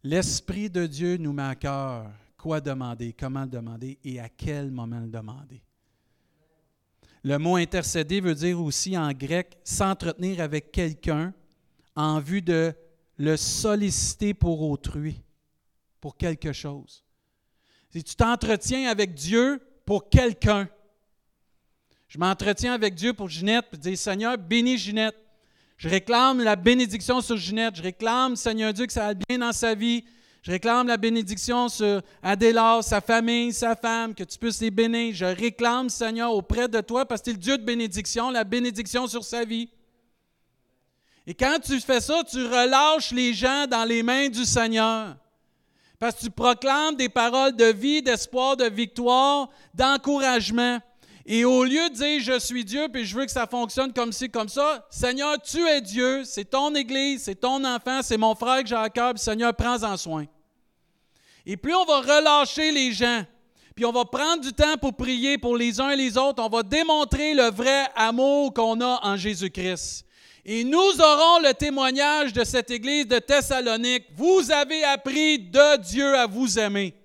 L'Esprit 0.04 0.69
de 0.69 0.86
Dieu 0.86 1.17
nous 1.17 1.34
met 1.34 1.43
à 1.43 1.56
cœur 1.56 2.12
quoi 2.38 2.60
demander, 2.60 3.13
comment 3.13 3.43
le 3.43 3.49
demander 3.49 3.99
et 4.04 4.19
à 4.19 4.27
quel 4.27 4.71
moment 4.71 4.99
le 4.99 5.08
demander. 5.08 5.63
Le 7.23 7.38
mot 7.38 7.56
intercéder 7.56 8.19
veut 8.19 8.34
dire 8.34 8.60
aussi 8.60 8.97
en 8.97 9.12
grec 9.12 9.60
s'entretenir 9.63 10.41
avec 10.41 10.71
quelqu'un 10.71 11.34
en 11.95 12.19
vue 12.19 12.41
de 12.41 12.73
le 13.17 13.38
solliciter 13.38 14.34
pour 14.34 14.63
autrui, 14.63 15.21
pour 15.99 16.17
quelque 16.17 16.51
chose. 16.51 17.06
Si 17.91 18.04
tu 18.04 18.15
t'entretiens 18.15 18.89
avec 18.89 19.13
Dieu 19.13 19.62
pour 19.86 20.10
quelqu'un, 20.10 20.67
je 22.12 22.17
m'entretiens 22.17 22.74
avec 22.74 22.93
Dieu 22.93 23.13
pour 23.13 23.30
Ginette, 23.30 23.69
pour 23.69 23.80
dire 23.80 23.97
Seigneur, 23.97 24.38
bénis 24.38 24.78
Ginette. 24.78 25.15
Je 25.78 25.88
réclame 25.88 26.41
la 26.43 26.58
bénédiction 26.58 27.21
sur 27.21 27.38
Ginette. 27.38 27.78
Je 27.78 27.82
réclame, 27.82 28.36
Seigneur 28.36 28.74
Dieu, 28.74 28.86
que 28.86 28.91
ça 28.91 29.08
aille 29.08 29.19
bien 29.30 29.38
dans 29.38 29.54
sa 29.54 29.74
vie. 29.76 30.04
Je 30.41 30.52
réclame 30.52 30.88
la 30.88 30.97
bénédiction 30.97 31.69
sur 31.69 32.02
Adéla, 32.21 32.82
sa 32.82 33.00
famille, 33.00 33.54
sa 33.54 33.78
femme, 33.78 34.13
que 34.13 34.26
tu 34.26 34.38
puisses 34.38 34.60
les 34.60 34.71
bénir. 34.71 35.15
Je 35.15 35.24
réclame, 35.24 35.88
Seigneur, 35.88 36.34
auprès 36.34 36.67
de 36.67 36.82
toi, 36.82 37.06
parce 37.06 37.21
que 37.21 37.26
tu 37.28 37.30
es 37.30 37.34
le 37.34 37.39
Dieu 37.39 37.58
de 37.58 37.63
bénédiction, 37.63 38.30
la 38.30 38.43
bénédiction 38.43 39.08
sur 39.08 39.24
sa 39.24 39.45
vie. 39.45 39.69
Et 41.26 41.34
quand 41.34 41.60
tu 41.63 41.80
fais 41.80 42.02
ça, 42.02 42.21
tu 42.30 42.45
relâches 42.45 43.12
les 43.12 43.34
gens 43.34 43.67
dans 43.67 43.86
les 43.86 44.04
mains 44.04 44.28
du 44.28 44.43
Seigneur. 44.43 45.15
Parce 45.97 46.15
que 46.15 46.26
tu 46.26 46.30
proclames 46.30 46.97
des 46.97 47.08
paroles 47.08 47.56
de 47.56 47.71
vie, 47.71 48.02
d'espoir, 48.02 48.58
de 48.58 48.65
victoire, 48.65 49.50
d'encouragement. 49.74 50.82
Et 51.25 51.45
au 51.45 51.63
lieu 51.63 51.89
de 51.89 51.93
dire 51.93 52.21
je 52.21 52.39
suis 52.39 52.65
Dieu 52.65 52.88
puis 52.91 53.05
je 53.05 53.15
veux 53.15 53.25
que 53.25 53.31
ça 53.31 53.45
fonctionne 53.45 53.93
comme 53.93 54.12
ci, 54.12 54.29
comme 54.29 54.49
ça, 54.49 54.86
Seigneur, 54.89 55.41
tu 55.41 55.65
es 55.67 55.81
Dieu, 55.81 56.23
c'est 56.25 56.45
ton 56.45 56.73
Église, 56.73 57.23
c'est 57.23 57.36
ton 57.36 57.63
enfant, 57.63 58.01
c'est 58.01 58.17
mon 58.17 58.36
frère 58.36 58.63
que 58.63 58.69
j'ai 58.69 59.17
Seigneur, 59.17 59.55
prends-en 59.55 59.97
soin. 59.97 60.25
Et 61.45 61.57
plus 61.57 61.75
on 61.75 61.86
va 61.86 62.01
relâcher 62.01 62.71
les 62.71 62.91
gens, 62.91 63.23
puis 63.75 63.86
on 63.86 63.91
va 63.91 64.05
prendre 64.05 64.41
du 64.41 64.53
temps 64.53 64.77
pour 64.79 64.95
prier 64.95 65.38
pour 65.38 65.57
les 65.57 65.79
uns 65.79 65.91
et 65.91 65.95
les 65.95 66.17
autres, 66.17 66.43
on 66.43 66.49
va 66.49 66.63
démontrer 66.63 67.34
le 67.34 67.49
vrai 67.51 67.88
amour 67.95 68.53
qu'on 68.53 68.81
a 68.81 68.99
en 69.03 69.15
Jésus-Christ. 69.15 70.05
Et 70.43 70.63
nous 70.63 70.77
aurons 70.77 71.39
le 71.39 71.53
témoignage 71.53 72.34
de 72.34 72.43
cette 72.43 72.71
église 72.71 73.07
de 73.07 73.19
Thessalonique. 73.19 74.05
Vous 74.15 74.51
avez 74.51 74.84
appris 74.84 75.38
de 75.38 75.77
Dieu 75.77 76.17
à 76.17 76.25
vous 76.25 76.57
aimer. 76.57 76.95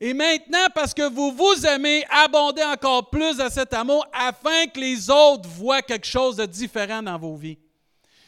Et 0.00 0.14
maintenant, 0.14 0.66
parce 0.74 0.94
que 0.94 1.08
vous 1.08 1.32
vous 1.32 1.66
aimez, 1.66 2.04
abondez 2.10 2.62
encore 2.62 3.10
plus 3.10 3.40
à 3.40 3.50
cet 3.50 3.74
amour 3.74 4.06
afin 4.12 4.66
que 4.66 4.78
les 4.78 5.10
autres 5.10 5.48
voient 5.48 5.82
quelque 5.82 6.06
chose 6.06 6.36
de 6.36 6.46
différent 6.46 7.02
dans 7.02 7.18
vos 7.18 7.34
vies. 7.34 7.58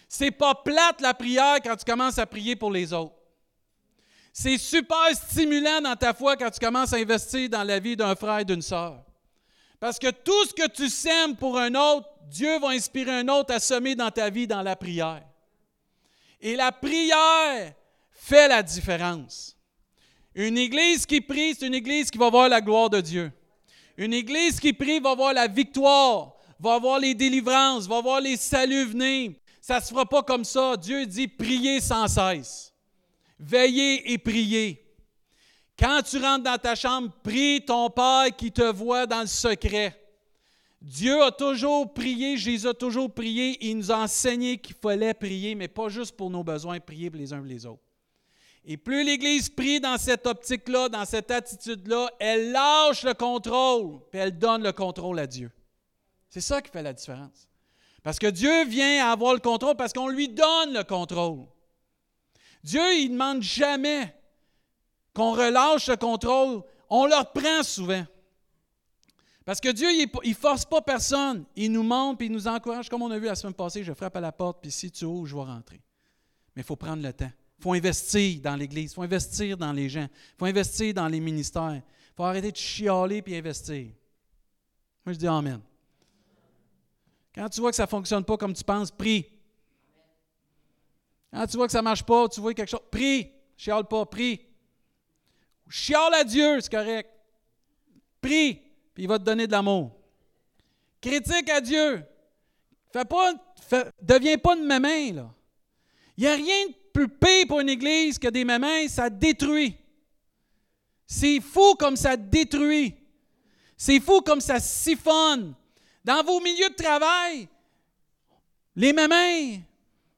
C'est 0.08 0.32
pas 0.32 0.54
plate 0.54 1.00
la 1.00 1.14
prière 1.14 1.58
quand 1.62 1.76
tu 1.76 1.84
commences 1.84 2.18
à 2.18 2.26
prier 2.26 2.56
pour 2.56 2.72
les 2.72 2.92
autres. 2.92 3.14
C'est 4.32 4.58
super 4.58 5.14
stimulant 5.14 5.80
dans 5.80 5.94
ta 5.94 6.12
foi 6.12 6.36
quand 6.36 6.50
tu 6.50 6.58
commences 6.58 6.92
à 6.92 6.96
investir 6.96 7.48
dans 7.48 7.62
la 7.62 7.78
vie 7.78 7.96
d'un 7.96 8.16
frère 8.16 8.40
et 8.40 8.44
d'une 8.44 8.62
sœur. 8.62 9.04
Parce 9.78 9.98
que 9.98 10.10
tout 10.10 10.44
ce 10.46 10.52
que 10.54 10.68
tu 10.68 10.88
sèmes 10.88 11.36
pour 11.36 11.58
un 11.58 11.74
autre, 11.74 12.08
Dieu 12.26 12.58
va 12.58 12.68
inspirer 12.68 13.20
un 13.20 13.28
autre 13.28 13.54
à 13.54 13.60
semer 13.60 13.94
dans 13.94 14.10
ta 14.10 14.28
vie 14.28 14.46
dans 14.46 14.62
la 14.62 14.74
prière. 14.74 15.22
Et 16.40 16.56
la 16.56 16.72
prière 16.72 17.72
fait 18.10 18.48
la 18.48 18.62
différence. 18.62 19.56
Une 20.34 20.56
église 20.58 21.06
qui 21.06 21.20
prie, 21.20 21.54
c'est 21.54 21.66
une 21.66 21.74
église 21.74 22.10
qui 22.10 22.18
va 22.18 22.30
voir 22.30 22.48
la 22.48 22.60
gloire 22.60 22.90
de 22.90 23.00
Dieu. 23.00 23.32
Une 23.96 24.14
église 24.14 24.60
qui 24.60 24.72
prie 24.72 25.00
va 25.00 25.14
voir 25.14 25.34
la 25.34 25.48
victoire, 25.48 26.34
va 26.58 26.78
voir 26.78 26.98
les 26.98 27.14
délivrances, 27.14 27.86
va 27.86 28.00
voir 28.00 28.20
les 28.20 28.36
saluts 28.36 28.86
venir. 28.86 29.32
Ça 29.60 29.76
ne 29.76 29.80
se 29.82 29.88
fera 29.88 30.06
pas 30.06 30.22
comme 30.22 30.44
ça. 30.44 30.76
Dieu 30.76 31.04
dit 31.04 31.28
priez 31.28 31.80
sans 31.80 32.08
cesse. 32.08 32.72
Veillez 33.38 34.12
et 34.12 34.18
priez. 34.18 34.84
Quand 35.78 36.02
tu 36.02 36.18
rentres 36.18 36.44
dans 36.44 36.58
ta 36.58 36.74
chambre, 36.74 37.10
prie 37.22 37.64
ton 37.64 37.90
Père 37.90 38.34
qui 38.36 38.52
te 38.52 38.62
voit 38.62 39.06
dans 39.06 39.22
le 39.22 39.26
secret. 39.26 39.96
Dieu 40.80 41.22
a 41.22 41.30
toujours 41.30 41.92
prié, 41.92 42.38
Jésus 42.38 42.66
a 42.66 42.74
toujours 42.74 43.12
prié, 43.12 43.58
il 43.60 43.76
nous 43.76 43.92
a 43.92 43.98
enseigné 43.98 44.56
qu'il 44.56 44.74
fallait 44.74 45.12
prier, 45.12 45.54
mais 45.54 45.68
pas 45.68 45.88
juste 45.88 46.16
pour 46.16 46.30
nos 46.30 46.42
besoins, 46.42 46.80
prier 46.80 47.10
pour 47.10 47.20
les 47.20 47.32
uns 47.32 47.38
pour 47.38 47.46
les 47.46 47.66
autres. 47.66 47.82
Et 48.64 48.76
plus 48.76 49.04
l'Église 49.04 49.48
prie 49.48 49.80
dans 49.80 49.96
cette 49.96 50.26
optique-là, 50.26 50.88
dans 50.88 51.04
cette 51.04 51.30
attitude-là, 51.30 52.10
elle 52.18 52.52
lâche 52.52 53.04
le 53.04 53.14
contrôle, 53.14 54.00
puis 54.10 54.20
elle 54.20 54.38
donne 54.38 54.62
le 54.62 54.72
contrôle 54.72 55.18
à 55.18 55.26
Dieu. 55.26 55.50
C'est 56.28 56.40
ça 56.40 56.60
qui 56.60 56.70
fait 56.70 56.82
la 56.82 56.92
différence. 56.92 57.48
Parce 58.02 58.18
que 58.18 58.28
Dieu 58.28 58.64
vient 58.64 59.10
avoir 59.10 59.34
le 59.34 59.40
contrôle 59.40 59.76
parce 59.76 59.92
qu'on 59.92 60.08
lui 60.08 60.28
donne 60.28 60.72
le 60.72 60.84
contrôle. 60.84 61.46
Dieu, 62.62 62.94
il 62.94 63.08
ne 63.08 63.12
demande 63.12 63.42
jamais 63.42 64.14
qu'on 65.14 65.32
relâche 65.32 65.88
le 65.88 65.96
contrôle. 65.96 66.62
On 66.88 67.06
le 67.06 67.14
reprend 67.14 67.62
souvent. 67.62 68.04
Parce 69.44 69.60
que 69.60 69.70
Dieu, 69.70 69.88
il 69.92 70.08
ne 70.24 70.34
force 70.34 70.64
pas 70.64 70.80
personne. 70.80 71.44
Il 71.56 71.72
nous 71.72 71.82
montre 71.82 72.22
et 72.22 72.26
il 72.26 72.32
nous 72.32 72.46
encourage. 72.46 72.88
Comme 72.88 73.02
on 73.02 73.10
a 73.10 73.18
vu 73.18 73.26
la 73.26 73.34
semaine 73.34 73.54
passée, 73.54 73.82
je 73.82 73.92
frappe 73.92 74.16
à 74.16 74.20
la 74.20 74.32
porte, 74.32 74.58
puis 74.62 74.70
si 74.70 74.90
tu 74.90 75.04
ouvres, 75.04 75.26
je 75.26 75.34
vais 75.34 75.42
rentrer. 75.42 75.80
Mais 76.54 76.62
il 76.62 76.64
faut 76.64 76.76
prendre 76.76 77.02
le 77.02 77.12
temps. 77.12 77.30
Il 77.60 77.62
faut 77.62 77.74
investir 77.74 78.40
dans 78.40 78.56
l'Église. 78.56 78.92
Il 78.92 78.94
faut 78.94 79.02
investir 79.02 79.56
dans 79.56 79.72
les 79.72 79.88
gens. 79.88 80.08
Il 80.10 80.38
faut 80.38 80.46
investir 80.46 80.94
dans 80.94 81.08
les 81.08 81.20
ministères. 81.20 81.74
Il 81.74 82.14
faut 82.16 82.24
arrêter 82.24 82.50
de 82.50 82.56
chialer 82.56 83.20
puis 83.20 83.36
investir. 83.36 83.88
Moi, 85.04 85.12
je 85.12 85.18
dis 85.18 85.26
Amen. 85.26 85.60
Quand 87.34 87.48
tu 87.50 87.60
vois 87.60 87.70
que 87.70 87.76
ça 87.76 87.84
ne 87.84 87.88
fonctionne 87.88 88.24
pas 88.24 88.38
comme 88.38 88.54
tu 88.54 88.64
penses, 88.64 88.90
prie. 88.90 89.26
Quand 91.30 91.46
tu 91.46 91.56
vois 91.58 91.66
que 91.66 91.72
ça 91.72 91.78
ne 91.78 91.84
marche 91.84 92.02
pas, 92.02 92.28
tu 92.28 92.40
vois 92.40 92.54
quelque 92.54 92.70
chose, 92.70 92.80
prie. 92.90 93.30
Chiale 93.56 93.84
pas, 93.84 94.06
prie. 94.06 94.40
Chiale 95.68 96.14
à 96.14 96.24
Dieu, 96.24 96.60
c'est 96.60 96.72
correct. 96.72 97.10
Prie 98.22 98.62
il 98.96 99.08
va 99.08 99.18
te 99.18 99.24
donner 99.24 99.46
de 99.46 99.52
l'amour. 99.52 99.92
Critique 101.00 101.48
à 101.48 101.60
Dieu. 101.60 102.04
Fais 102.92 103.04
pas, 103.04 103.32
deviens 104.02 104.36
pas 104.36 104.56
une 104.56 104.64
maman, 104.64 105.12
là. 105.14 105.34
Il 106.16 106.24
n'y 106.24 106.26
a 106.26 106.34
rien 106.34 106.66
de 106.66 106.74
plus 106.92 107.08
pire 107.08 107.46
pour 107.48 107.60
une 107.60 107.68
église 107.68 108.18
que 108.18 108.28
des 108.28 108.44
mamans, 108.44 108.88
ça 108.88 109.10
détruit. 109.10 109.76
C'est 111.06 111.40
fou 111.40 111.74
comme 111.78 111.96
ça 111.96 112.16
détruit. 112.16 112.94
C'est 113.76 114.00
fou 114.00 114.20
comme 114.20 114.40
ça 114.40 114.60
siphonne. 114.60 115.54
Dans 116.04 116.22
vos 116.24 116.40
milieux 116.40 116.70
de 116.70 116.74
travail, 116.74 117.48
les 118.76 118.92
mamans, 118.92 119.60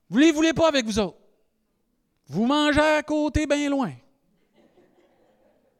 vous 0.09 0.19
ne 0.19 0.25
les 0.25 0.33
voulez 0.33 0.53
pas 0.53 0.69
avec 0.69 0.85
vous 0.85 0.99
autres. 0.99 1.19
vous 2.27 2.47
mangez 2.47 2.81
à 2.81 3.03
côté 3.03 3.47
bien 3.47 3.69
loin. 3.69 3.93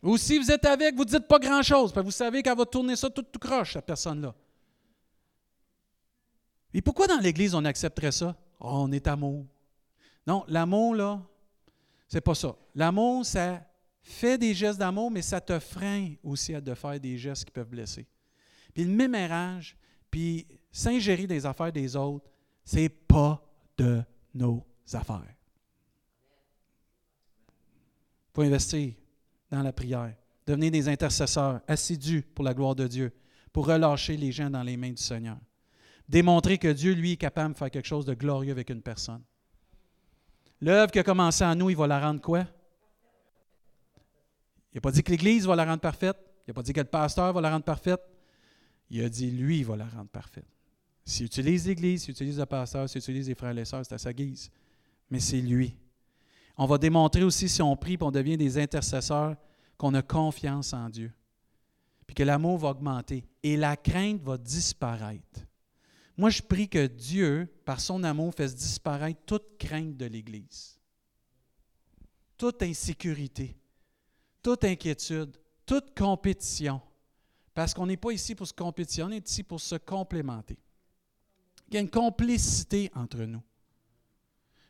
Ou 0.03 0.17
si 0.17 0.39
vous 0.39 0.51
êtes 0.51 0.65
avec, 0.65 0.97
vous 0.97 1.05
ne 1.05 1.11
dites 1.11 1.29
pas 1.29 1.39
grand-chose, 1.39 1.93
vous 1.95 2.11
savez 2.11 2.43
qu'elle 2.43 2.57
va 2.57 2.67
tourner 2.67 2.97
ça 2.97 3.09
tout, 3.09 3.25
croche, 3.41 3.75
cette 3.75 3.87
personne-là. 3.87 4.35
Et 6.75 6.83
pourquoi 6.83 7.07
dans 7.07 7.19
l'Église 7.19 7.55
on 7.55 7.65
accepterait 7.65 8.11
ça? 8.11 8.35
Oh, 8.59 8.71
on 8.73 8.93
est 8.93 9.07
amour. 9.07 9.47
Non, 10.27 10.45
l'amour, 10.49 10.95
là, 10.95 11.21
c'est 12.09 12.21
pas 12.21 12.35
ça. 12.35 12.55
L'amour, 12.75 13.25
ça 13.25 13.67
fait 14.03 14.39
des 14.39 14.55
gestes 14.55 14.79
d'amour, 14.79 15.11
mais 15.11 15.23
ça 15.23 15.41
te 15.41 15.59
freine 15.59 16.17
aussi 16.23 16.55
à 16.55 16.61
de 16.61 16.75
faire 16.75 16.99
des 16.99 17.17
gestes 17.17 17.45
qui 17.45 17.51
peuvent 17.51 17.69
blesser. 17.69 18.07
Puis 18.75 18.85
le 18.85 18.91
mémérage, 18.91 19.77
puis 20.11 20.47
s'ingérer 20.71 21.27
des 21.27 21.47
affaires 21.47 21.73
des 21.73 21.97
autres, 21.97 22.29
c'est 22.65 22.89
pas 22.89 23.43
de 23.77 24.03
nos 24.35 24.65
affaires. 24.93 25.35
Il 27.49 28.35
faut 28.35 28.43
investir 28.43 28.95
dans 29.51 29.63
la 29.63 29.73
prière. 29.73 30.15
Devenir 30.47 30.71
des 30.71 30.89
intercesseurs 30.89 31.61
assidus 31.69 32.23
pour 32.23 32.45
la 32.45 32.55
gloire 32.55 32.75
de 32.75 32.87
Dieu, 32.87 33.13
pour 33.53 33.67
relâcher 33.67 34.17
les 34.17 34.33
gens 34.33 34.51
dans 34.51 34.63
les 34.63 34.77
mains 34.77 34.93
du 34.93 35.03
Seigneur. 35.03 35.39
Démontrer 36.09 36.59
que 36.59 36.69
Dieu, 36.69 36.95
lui, 36.95 37.13
est 37.13 37.17
capable 37.17 37.55
de 37.55 37.59
faire 37.59 37.71
quelque 37.71 37.87
chose 37.87 38.05
de 38.05 38.15
glorieux 38.15 38.53
avec 38.53 38.71
une 38.71 38.83
personne. 38.83 39.23
L'œuvre 40.63 40.93
qui 40.93 41.01
a 41.01 41.03
commencé 41.03 41.45
en 41.45 41.57
nous, 41.57 41.71
il 41.71 41.77
va 41.77 41.89
la 41.89 41.99
rendre 41.99 42.21
quoi? 42.21 42.47
Il 44.73 44.77
n'a 44.77 44.81
pas 44.81 44.93
dit 44.93 45.03
que 45.03 45.11
l'Église 45.11 45.45
va 45.45 45.57
la 45.57 45.65
rendre 45.65 45.81
parfaite. 45.81 46.17
Il 46.47 46.51
n'a 46.51 46.55
pas 46.55 46.63
dit 46.63 46.73
que 46.73 46.79
le 46.79 46.87
pasteur 46.87 47.33
va 47.33 47.41
la 47.41 47.51
rendre 47.51 47.65
parfaite. 47.65 48.01
Il 48.89 49.03
a 49.05 49.09
dit, 49.09 49.29
lui, 49.33 49.59
il 49.59 49.67
va 49.67 49.77
la 49.77 49.87
rendre 49.87 50.09
parfaite. 50.09 50.47
S'il 51.05 51.27
utilise 51.27 51.67
l'Église, 51.67 52.03
s'il 52.05 52.13
utilise 52.13 52.39
le 52.39 52.47
pasteur, 52.47 52.89
s'il 52.89 53.01
utilise 53.01 53.29
les 53.29 53.35
frères 53.35 53.51
et 53.51 53.55
les 53.55 53.65
sœurs, 53.65 53.85
c'est 53.85 53.95
à 53.97 53.99
sa 53.99 54.13
guise. 54.13 54.53
Mais 55.11 55.19
c'est 55.19 55.41
lui. 55.41 55.77
On 56.57 56.67
va 56.67 56.79
démontrer 56.79 57.25
aussi, 57.25 57.49
si 57.49 57.61
on 57.61 57.77
prie 57.77 57.95
et 57.95 58.03
on 58.03 58.13
devient 58.13 58.37
des 58.37 58.57
intercesseurs, 58.57 59.35
qu'on 59.77 59.95
a 59.95 60.03
confiance 60.03 60.73
en 60.73 60.89
Dieu. 60.89 61.13
Puis 62.07 62.15
que 62.15 62.23
l'amour 62.23 62.59
va 62.59 62.69
augmenter 62.69 63.25
et 63.43 63.57
la 63.57 63.77
crainte 63.77 64.23
va 64.23 64.39
disparaître. 64.39 65.41
Moi, 66.23 66.31
je 66.31 66.41
prie 66.41 66.69
que 66.69 66.87
Dieu, 66.87 67.53
par 67.65 67.81
son 67.81 68.05
amour, 68.05 68.33
fasse 68.33 68.55
disparaître 68.55 69.19
toute 69.27 69.59
crainte 69.59 69.97
de 69.97 70.07
l'Église, 70.07 70.79
toute 72.39 72.63
insécurité, 72.63 73.57
toute 74.41 74.63
inquiétude, 74.63 75.37
toute 75.67 75.99
compétition. 75.99 76.81
Parce 77.53 77.75
qu'on 77.75 77.87
n'est 77.87 77.97
pas 77.97 78.13
ici 78.13 78.37
pour 78.37 78.47
se 78.47 78.53
compétitionner, 78.53 79.17
on 79.17 79.19
est 79.19 79.29
ici 79.29 79.43
pour 79.43 79.61
se 79.61 79.75
complémenter. 79.75 80.61
Il 81.67 81.75
y 81.75 81.79
a 81.79 81.81
une 81.81 81.91
complicité 81.91 82.89
entre 82.95 83.25
nous. 83.25 83.43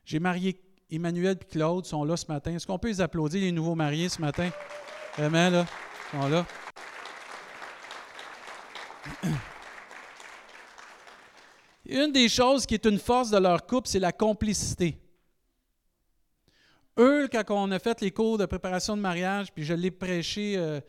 J'ai 0.07 0.21
marié 0.21 0.59
Emmanuel 0.91 1.37
et 1.39 1.45
Claude, 1.45 1.85
sont 1.85 2.03
là 2.05 2.17
ce 2.17 2.29
matin. 2.29 2.53
Est-ce 2.53 2.67
qu'on 2.67 2.79
peut 2.79 2.89
les 2.89 3.03
applaudir, 3.03 3.43
les 3.43 3.53
nouveaux 3.53 3.75
mariés 3.75 4.09
ce 4.09 4.23
matin? 4.23 4.49
Vraiment, 5.19 5.51
là, 5.51 5.67
ils 6.15 6.19
sont 6.19 6.29
là. 6.31 6.47
Une 11.93 12.11
des 12.11 12.29
choses 12.29 12.65
qui 12.65 12.75
est 12.75 12.87
une 12.87 12.99
force 12.99 13.31
de 13.31 13.37
leur 13.37 13.67
couple, 13.67 13.87
c'est 13.87 13.99
la 13.99 14.13
complicité. 14.13 14.99
Eux, 16.99 17.29
quand 17.31 17.45
on 17.51 17.71
a 17.71 17.79
fait 17.79 18.01
les 18.01 18.11
cours 18.11 18.39
de 18.39 18.47
préparation 18.47 18.97
de 18.97 19.03
mariage, 19.03 19.53
puis 19.53 19.63
je 19.63 19.75
l'ai 19.75 19.91
prêché 19.91 20.55
euh, 20.57 20.81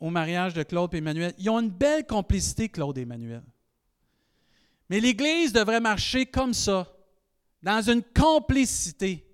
au 0.00 0.08
mariage 0.08 0.54
de 0.54 0.62
Claude 0.62 0.94
et 0.94 0.98
Emmanuel, 0.98 1.34
ils 1.38 1.50
ont 1.50 1.60
une 1.60 1.70
belle 1.70 2.06
complicité, 2.06 2.70
Claude 2.70 2.96
et 2.96 3.02
Emmanuel. 3.02 3.42
Mais 4.88 5.00
l'Église 5.00 5.52
devrait 5.52 5.80
marcher 5.80 6.24
comme 6.24 6.54
ça, 6.54 6.86
dans 7.62 7.82
une 7.82 8.02
complicité. 8.02 9.26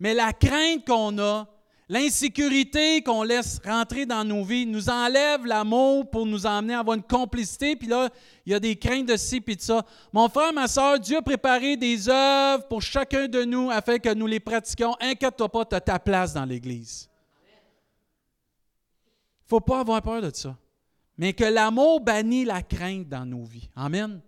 Mais 0.00 0.14
la 0.14 0.32
crainte 0.32 0.84
qu'on 0.84 1.16
a, 1.20 1.48
L'insécurité 1.88 3.00
qu'on 3.00 3.22
laisse 3.22 3.60
rentrer 3.64 4.06
dans 4.06 4.24
nos 4.24 4.42
vies 4.42 4.66
nous 4.66 4.88
enlève 4.88 5.46
l'amour 5.46 6.10
pour 6.10 6.26
nous 6.26 6.44
emmener 6.44 6.74
à 6.74 6.80
avoir 6.80 6.96
une 6.96 7.02
complicité. 7.02 7.76
Puis 7.76 7.86
là, 7.86 8.08
il 8.44 8.52
y 8.52 8.54
a 8.56 8.60
des 8.60 8.74
craintes 8.74 9.06
de 9.06 9.16
ci 9.16 9.40
et 9.46 9.54
de 9.54 9.60
ça. 9.60 9.86
Mon 10.12 10.28
frère, 10.28 10.52
ma 10.52 10.66
soeur, 10.66 10.98
Dieu 10.98 11.18
a 11.18 11.22
préparé 11.22 11.76
des 11.76 12.08
œuvres 12.08 12.66
pour 12.66 12.82
chacun 12.82 13.28
de 13.28 13.44
nous 13.44 13.70
afin 13.70 13.98
que 13.98 14.12
nous 14.12 14.26
les 14.26 14.40
pratiquions. 14.40 14.96
Inquiète-toi 15.00 15.48
pas, 15.48 15.64
tu 15.64 15.76
as 15.76 15.80
ta 15.80 16.00
place 16.00 16.34
dans 16.34 16.44
l'Église. 16.44 17.08
Il 19.38 19.44
ne 19.44 19.48
faut 19.48 19.60
pas 19.60 19.78
avoir 19.78 20.02
peur 20.02 20.20
de 20.20 20.30
ça. 20.34 20.56
Mais 21.16 21.34
que 21.34 21.44
l'amour 21.44 22.00
bannit 22.00 22.44
la 22.44 22.62
crainte 22.62 23.08
dans 23.08 23.24
nos 23.24 23.44
vies. 23.44 23.70
Amen. 23.76 24.20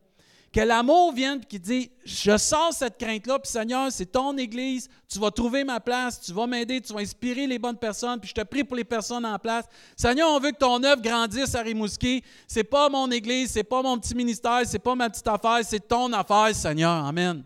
Que 0.52 0.60
l'amour 0.60 1.12
vienne 1.12 1.40
et 1.42 1.46
qu'il 1.46 1.60
dit 1.60 1.90
Je 2.04 2.36
sens 2.38 2.78
cette 2.78 2.96
crainte-là, 2.96 3.38
puis 3.38 3.50
Seigneur, 3.50 3.92
c'est 3.92 4.06
ton 4.06 4.36
Église, 4.38 4.88
tu 5.06 5.18
vas 5.18 5.30
trouver 5.30 5.62
ma 5.62 5.78
place, 5.78 6.20
tu 6.20 6.32
vas 6.32 6.46
m'aider, 6.46 6.80
tu 6.80 6.92
vas 6.94 7.00
inspirer 7.00 7.46
les 7.46 7.58
bonnes 7.58 7.76
personnes, 7.76 8.18
puis 8.18 8.30
je 8.30 8.34
te 8.34 8.42
prie 8.42 8.64
pour 8.64 8.76
les 8.76 8.84
personnes 8.84 9.26
en 9.26 9.38
place. 9.38 9.66
Seigneur, 9.94 10.30
on 10.30 10.40
veut 10.40 10.52
que 10.52 10.56
ton 10.56 10.82
œuvre 10.84 11.02
grandisse 11.02 11.54
à 11.54 11.60
Rimouski. 11.60 12.22
C'est 12.46 12.64
pas 12.64 12.88
mon 12.88 13.10
Église, 13.10 13.50
c'est 13.50 13.64
pas 13.64 13.82
mon 13.82 13.98
petit 13.98 14.14
ministère, 14.14 14.62
c'est 14.64 14.78
pas 14.78 14.94
ma 14.94 15.10
petite 15.10 15.28
affaire, 15.28 15.60
c'est 15.62 15.86
ton 15.86 16.12
affaire, 16.14 16.54
Seigneur. 16.54 17.04
Amen. 17.04 17.44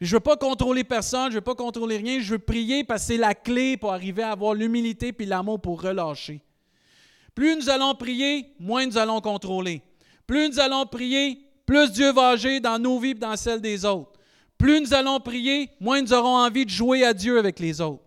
Je 0.00 0.08
ne 0.08 0.16
veux 0.16 0.20
pas 0.20 0.36
contrôler 0.36 0.84
personne, 0.84 1.26
je 1.26 1.34
ne 1.34 1.34
veux 1.34 1.42
pas 1.42 1.54
contrôler 1.54 1.98
rien, 1.98 2.18
je 2.18 2.32
veux 2.32 2.38
prier 2.38 2.82
parce 2.82 3.02
que 3.02 3.06
c'est 3.08 3.18
la 3.18 3.34
clé 3.34 3.76
pour 3.76 3.92
arriver 3.92 4.22
à 4.22 4.32
avoir 4.32 4.54
l'humilité 4.54 5.12
puis 5.12 5.26
l'amour 5.26 5.60
pour 5.60 5.80
relâcher. 5.80 6.40
Plus 7.34 7.54
nous 7.56 7.70
allons 7.70 7.94
prier, 7.94 8.52
moins 8.58 8.84
nous 8.84 8.98
allons 8.98 9.20
contrôler. 9.20 9.80
Plus 10.26 10.48
nous 10.48 10.58
allons 10.58 10.86
prier, 10.86 11.38
plus 11.72 11.90
Dieu 11.90 12.12
va 12.12 12.28
agir 12.28 12.60
dans 12.60 12.78
nos 12.78 12.98
vies 12.98 13.12
et 13.12 13.14
dans 13.14 13.34
celles 13.34 13.62
des 13.62 13.86
autres. 13.86 14.12
Plus 14.58 14.82
nous 14.82 14.92
allons 14.92 15.18
prier, 15.18 15.70
moins 15.80 16.02
nous 16.02 16.12
aurons 16.12 16.36
envie 16.36 16.66
de 16.66 16.70
jouer 16.70 17.02
à 17.02 17.14
Dieu 17.14 17.38
avec 17.38 17.58
les 17.58 17.80
autres. 17.80 18.02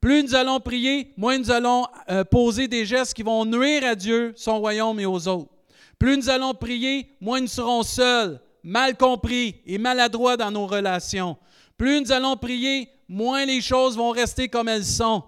Plus 0.00 0.24
nous 0.24 0.34
allons 0.34 0.58
prier, 0.58 1.12
moins 1.16 1.38
nous 1.38 1.52
allons 1.52 1.86
euh, 2.10 2.24
poser 2.24 2.66
des 2.66 2.84
gestes 2.84 3.14
qui 3.14 3.22
vont 3.22 3.44
nuire 3.44 3.84
à 3.84 3.94
Dieu, 3.94 4.32
son 4.34 4.58
royaume 4.58 4.98
et 4.98 5.06
aux 5.06 5.28
autres. 5.28 5.48
Plus 5.96 6.16
nous 6.16 6.28
allons 6.28 6.54
prier, 6.54 7.06
moins 7.20 7.40
nous 7.40 7.46
serons 7.46 7.84
seuls, 7.84 8.40
mal 8.64 8.96
compris 8.96 9.60
et 9.64 9.78
maladroits 9.78 10.36
dans 10.36 10.50
nos 10.50 10.66
relations. 10.66 11.36
Plus 11.78 12.00
nous 12.00 12.10
allons 12.10 12.36
prier, 12.36 12.88
moins 13.08 13.44
les 13.44 13.60
choses 13.60 13.96
vont 13.96 14.10
rester 14.10 14.48
comme 14.48 14.66
elles 14.66 14.84
sont. 14.84 15.22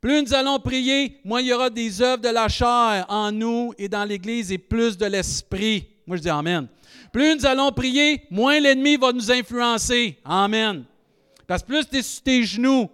Plus 0.00 0.22
nous 0.22 0.32
allons 0.32 0.60
prier, 0.60 1.18
moins 1.24 1.40
il 1.40 1.48
y 1.48 1.52
aura 1.52 1.70
des 1.70 2.02
œuvres 2.02 2.22
de 2.22 2.28
la 2.28 2.48
chair 2.48 3.04
en 3.08 3.32
nous 3.32 3.74
et 3.78 3.88
dans 3.88 4.04
l'Église 4.04 4.52
et 4.52 4.58
plus 4.58 4.96
de 4.96 5.06
l'Esprit. 5.06 5.88
Moi, 6.06 6.16
je 6.16 6.22
dis 6.22 6.30
Amen. 6.30 6.68
Plus 7.12 7.36
nous 7.36 7.46
allons 7.46 7.70
prier, 7.70 8.22
moins 8.30 8.58
l'ennemi 8.58 8.96
va 8.96 9.12
nous 9.12 9.30
influencer. 9.30 10.18
Amen. 10.24 10.84
Parce 11.46 11.62
que 11.62 11.68
plus 11.68 11.86
tu 11.86 11.98
es 11.98 12.02
sur 12.02 12.22
tes 12.22 12.42
genoux, 12.42 12.88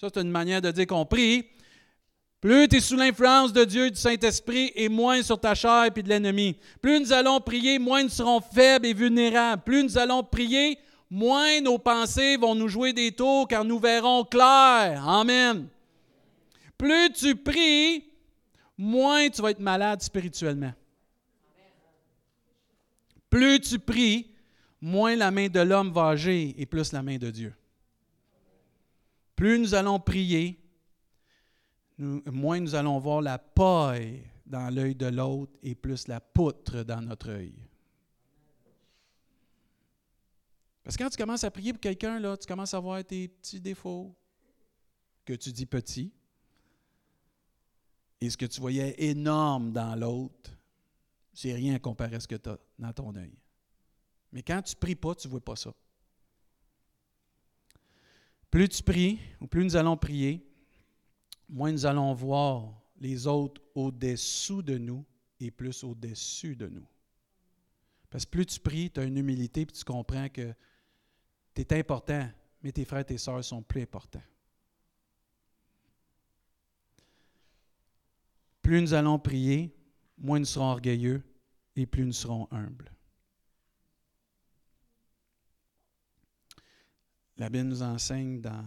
ça 0.00 0.08
c'est 0.12 0.20
une 0.20 0.30
manière 0.30 0.62
de 0.62 0.70
dire 0.70 0.86
qu'on 0.86 1.04
prie, 1.04 1.44
plus 2.40 2.68
tu 2.68 2.76
es 2.76 2.80
sous 2.80 2.96
l'influence 2.96 3.52
de 3.52 3.64
Dieu, 3.64 3.90
du 3.90 3.96
Saint-Esprit, 3.96 4.70
et 4.74 4.90
moins 4.90 5.22
sur 5.22 5.40
ta 5.40 5.54
chair 5.54 5.86
et 5.86 6.02
de 6.02 6.08
l'ennemi. 6.08 6.56
Plus 6.82 7.00
nous 7.00 7.12
allons 7.12 7.40
prier, 7.40 7.78
moins 7.78 8.02
nous 8.02 8.10
serons 8.10 8.40
faibles 8.40 8.86
et 8.86 8.92
vulnérables. 8.92 9.62
Plus 9.64 9.82
nous 9.82 9.96
allons 9.96 10.22
prier, 10.22 10.78
moins 11.10 11.60
nos 11.62 11.78
pensées 11.78 12.36
vont 12.36 12.54
nous 12.54 12.68
jouer 12.68 12.92
des 12.92 13.12
tours, 13.12 13.48
car 13.48 13.64
nous 13.64 13.78
verrons 13.78 14.24
clair. 14.24 15.02
Amen. 15.08 15.68
Plus 16.76 17.12
tu 17.14 17.34
pries, 17.34 18.04
moins 18.76 19.28
tu 19.30 19.40
vas 19.40 19.52
être 19.52 19.60
malade 19.60 20.02
spirituellement. 20.02 20.74
Plus 23.34 23.58
tu 23.58 23.80
pries, 23.80 24.30
moins 24.80 25.16
la 25.16 25.32
main 25.32 25.48
de 25.48 25.58
l'homme 25.58 25.90
va 25.90 26.10
agir 26.10 26.54
et 26.56 26.66
plus 26.66 26.92
la 26.92 27.02
main 27.02 27.16
de 27.16 27.32
Dieu. 27.32 27.52
Plus 29.34 29.58
nous 29.58 29.74
allons 29.74 29.98
prier, 29.98 30.56
moins 31.98 32.60
nous 32.60 32.76
allons 32.76 33.00
voir 33.00 33.20
la 33.22 33.38
paille 33.38 34.22
dans 34.46 34.72
l'œil 34.72 34.94
de 34.94 35.06
l'autre 35.06 35.52
et 35.64 35.74
plus 35.74 36.06
la 36.06 36.20
poutre 36.20 36.84
dans 36.84 37.00
notre 37.00 37.30
œil. 37.30 37.56
Parce 40.84 40.96
que 40.96 41.02
quand 41.02 41.10
tu 41.10 41.18
commences 41.18 41.42
à 41.42 41.50
prier 41.50 41.72
pour 41.72 41.80
quelqu'un, 41.80 42.36
tu 42.36 42.46
commences 42.46 42.74
à 42.74 42.78
voir 42.78 43.02
tes 43.02 43.26
petits 43.26 43.60
défauts 43.60 44.14
que 45.24 45.32
tu 45.32 45.50
dis 45.50 45.66
petits 45.66 46.12
et 48.20 48.30
ce 48.30 48.36
que 48.36 48.46
tu 48.46 48.60
voyais 48.60 48.94
énorme 48.96 49.72
dans 49.72 49.96
l'autre 49.96 50.53
c'est 51.34 51.52
rien 51.52 51.74
à 51.74 51.78
comparer 51.78 52.16
à 52.16 52.20
ce 52.20 52.28
que 52.28 52.36
tu 52.36 52.48
as 52.48 52.58
dans 52.78 52.92
ton 52.92 53.14
œil. 53.16 53.36
Mais 54.32 54.42
quand 54.42 54.62
tu 54.62 54.74
ne 54.74 54.80
pries 54.80 54.94
pas, 54.94 55.14
tu 55.14 55.26
ne 55.26 55.32
vois 55.32 55.44
pas 55.44 55.56
ça. 55.56 55.74
Plus 58.50 58.68
tu 58.68 58.82
pries, 58.82 59.18
ou 59.40 59.48
plus 59.48 59.64
nous 59.64 59.76
allons 59.76 59.96
prier, 59.96 60.46
moins 61.48 61.72
nous 61.72 61.86
allons 61.86 62.14
voir 62.14 62.80
les 63.00 63.26
autres 63.26 63.60
au-dessous 63.74 64.62
de 64.62 64.78
nous 64.78 65.04
et 65.40 65.50
plus 65.50 65.82
au-dessus 65.82 66.54
de 66.54 66.68
nous. 66.68 66.86
Parce 68.08 68.24
que 68.24 68.30
plus 68.30 68.46
tu 68.46 68.60
pries, 68.60 68.90
tu 68.90 69.00
as 69.00 69.04
une 69.04 69.16
humilité 69.16 69.62
et 69.62 69.66
tu 69.66 69.84
comprends 69.84 70.28
que 70.28 70.54
tu 71.52 71.62
es 71.62 71.78
important, 71.78 72.30
mais 72.62 72.70
tes 72.70 72.84
frères 72.84 73.00
et 73.00 73.04
tes 73.04 73.18
sœurs 73.18 73.44
sont 73.44 73.62
plus 73.62 73.82
importants. 73.82 74.22
Plus 78.62 78.80
nous 78.80 78.94
allons 78.94 79.18
prier, 79.18 79.74
moins 80.18 80.38
nous 80.38 80.44
serons 80.44 80.70
orgueilleux 80.70 81.22
et 81.76 81.86
plus 81.86 82.04
nous 82.04 82.12
serons 82.12 82.48
humbles. 82.50 82.90
La 87.36 87.48
Bible 87.48 87.68
nous 87.68 87.82
enseigne 87.82 88.40
dans 88.40 88.64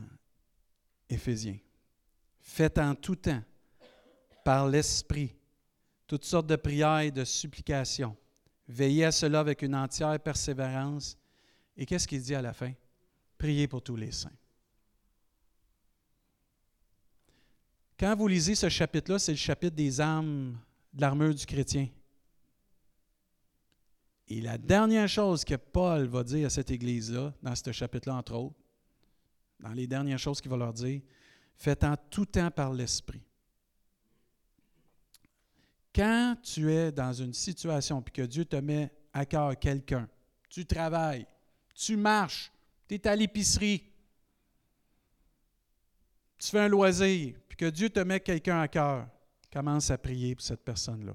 Éphésiens 1.10 1.58
Faites 2.40 2.78
en 2.78 2.96
tout 2.96 3.16
temps, 3.16 3.44
par 4.44 4.68
l'Esprit, 4.68 5.36
toutes 6.08 6.24
sortes 6.24 6.48
de 6.48 6.56
prières 6.56 7.00
et 7.00 7.12
de 7.12 7.26
supplications. 7.26 8.16
Veillez 8.68 9.06
à 9.06 9.12
cela 9.12 9.42
avec 9.42 9.62
une 9.62 9.76
entière 9.76 10.18
persévérance. 10.20 11.18
Et 11.76 11.86
qu'est-ce 11.86 12.08
qu'il 12.08 12.22
dit 12.22 12.34
à 12.34 12.42
la 12.42 12.54
fin? 12.54 12.72
Priez 13.38 13.68
pour 13.68 13.82
tous 13.82 13.98
les 13.98 14.12
saints. 14.12 14.32
Quand 18.00 18.16
vous 18.16 18.28
lisez 18.28 18.56
ce 18.56 18.70
chapitre-là, 18.70 19.20
c'est 19.20 19.34
le 19.34 19.38
chapitre 19.38 19.76
des 19.76 20.00
armes 20.00 20.58
de 20.98 21.02
l'armure 21.02 21.34
du 21.34 21.46
chrétien. 21.46 21.88
Et 24.28 24.42
la 24.42 24.58
dernière 24.58 25.08
chose 25.08 25.46
que 25.46 25.56
Paul 25.56 26.08
va 26.08 26.24
dire 26.24 26.48
à 26.48 26.50
cette 26.50 26.72
église-là, 26.72 27.34
dans 27.42 27.56
ce 27.56 27.72
chapitre-là, 27.72 28.16
entre 28.16 28.34
autres, 28.34 28.56
dans 29.60 29.72
les 29.72 29.88
dernières 29.88 30.20
choses 30.20 30.42
qu'il 30.42 30.52
va 30.52 30.58
leur 30.58 30.74
dire, 30.74 31.02
faites 31.56 31.84
en 31.84 31.96
tout 32.10 32.26
temps 32.26 32.52
par 32.52 32.74
l'Esprit. 32.74 33.22
Quand 35.96 36.36
tu 36.44 36.72
es 36.72 36.92
dans 36.92 37.14
une 37.14 37.34
situation 37.34 38.04
et 38.06 38.12
que 38.12 38.24
Dieu 38.24 38.46
te 38.46 38.58
met 38.58 38.92
à 39.14 39.26
cœur 39.26 39.58
quelqu'un, 39.58 40.10
tu 40.50 40.66
travailles, 40.66 41.26
tu 41.74 41.96
marches, 41.96 42.52
tu 42.88 42.96
es 42.96 43.08
à 43.08 43.16
l'épicerie, 43.16 43.84
tu 46.38 46.50
fais 46.50 46.62
un 46.62 46.68
loisir, 46.68 47.36
puis 47.48 47.58
que 47.58 47.70
Dieu 47.70 47.90
te 47.90 48.00
met 48.00 48.20
quelqu'un 48.20 48.62
à 48.62 48.68
cœur, 48.68 49.08
commence 49.52 49.92
à 49.92 49.98
prier 49.98 50.36
pour 50.36 50.44
cette 50.44 50.64
personne-là. 50.64 51.14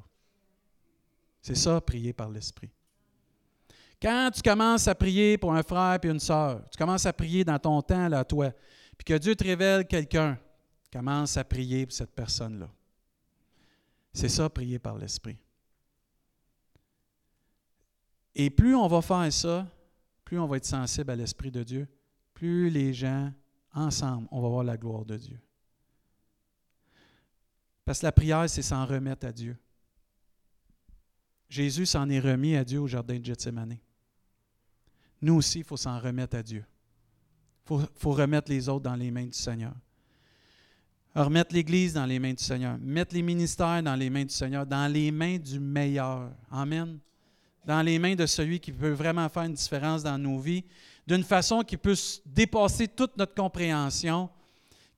C'est 1.40 1.56
ça, 1.56 1.80
prier 1.80 2.12
par 2.12 2.30
l'Esprit. 2.30 2.70
Quand 4.00 4.30
tu 4.34 4.42
commences 4.42 4.88
à 4.88 4.94
prier 4.94 5.38
pour 5.38 5.54
un 5.54 5.62
frère 5.62 5.98
et 6.02 6.08
une 6.08 6.20
sœur, 6.20 6.68
tu 6.70 6.76
commences 6.76 7.06
à 7.06 7.12
prier 7.12 7.44
dans 7.44 7.58
ton 7.58 7.80
temps, 7.82 8.08
là, 8.08 8.24
toi, 8.24 8.52
puis 8.96 9.04
que 9.04 9.18
Dieu 9.18 9.34
te 9.34 9.44
révèle 9.44 9.86
quelqu'un, 9.86 10.38
commence 10.92 11.36
à 11.36 11.44
prier 11.44 11.86
pour 11.86 11.94
cette 11.94 12.14
personne-là. 12.14 12.68
C'est 14.12 14.28
ça, 14.28 14.50
prier 14.50 14.78
par 14.78 14.98
l'Esprit. 14.98 15.38
Et 18.34 18.50
plus 18.50 18.74
on 18.74 18.88
va 18.88 19.02
faire 19.02 19.32
ça, 19.32 19.66
plus 20.24 20.38
on 20.38 20.46
va 20.46 20.56
être 20.56 20.64
sensible 20.64 21.10
à 21.10 21.16
l'Esprit 21.16 21.50
de 21.50 21.62
Dieu, 21.62 21.88
plus 22.34 22.70
les 22.70 22.92
gens, 22.92 23.32
ensemble, 23.74 24.26
on 24.30 24.40
va 24.40 24.48
voir 24.48 24.64
la 24.64 24.76
gloire 24.76 25.04
de 25.04 25.16
Dieu. 25.16 25.40
Parce 27.84 28.00
que 28.00 28.06
la 28.06 28.12
prière, 28.12 28.48
c'est 28.48 28.62
s'en 28.62 28.86
remettre 28.86 29.26
à 29.26 29.32
Dieu. 29.32 29.56
Jésus 31.48 31.86
s'en 31.86 32.08
est 32.08 32.20
remis 32.20 32.56
à 32.56 32.64
Dieu 32.64 32.80
au 32.80 32.86
jardin 32.86 33.18
de 33.18 33.24
Gethsemane. 33.24 33.76
Nous 35.20 35.34
aussi, 35.34 35.58
il 35.58 35.64
faut 35.64 35.76
s'en 35.76 35.98
remettre 36.00 36.36
à 36.36 36.42
Dieu. 36.42 36.64
Il 37.70 37.86
faut, 37.94 38.12
remettre 38.12 38.50
les 38.50 38.68
autres 38.68 38.84
dans 38.84 38.96
les 38.96 39.10
mains 39.10 39.26
du 39.26 39.32
Seigneur. 39.32 39.74
Remettre 41.14 41.54
l'Église 41.54 41.92
dans 41.92 42.06
les 42.06 42.18
mains 42.18 42.32
du 42.32 42.42
Seigneur. 42.42 42.78
Mettre 42.78 43.14
les 43.14 43.22
ministères 43.22 43.82
dans 43.82 43.94
les 43.94 44.10
mains 44.10 44.24
du 44.24 44.32
Seigneur, 44.32 44.66
dans 44.66 44.90
les 44.90 45.10
mains 45.10 45.38
du 45.38 45.60
meilleur. 45.60 46.32
Amen. 46.50 46.98
Dans 47.64 47.82
les 47.82 47.98
mains 47.98 48.14
de 48.14 48.26
celui 48.26 48.58
qui 48.58 48.72
peut 48.72 48.90
vraiment 48.90 49.28
faire 49.28 49.44
une 49.44 49.52
différence 49.52 50.02
dans 50.02 50.18
nos 50.18 50.38
vies, 50.38 50.64
d'une 51.06 51.22
façon 51.22 51.62
qui 51.62 51.76
peut 51.76 51.94
dépasser 52.24 52.88
toute 52.88 53.16
notre 53.16 53.34
compréhension, 53.34 54.30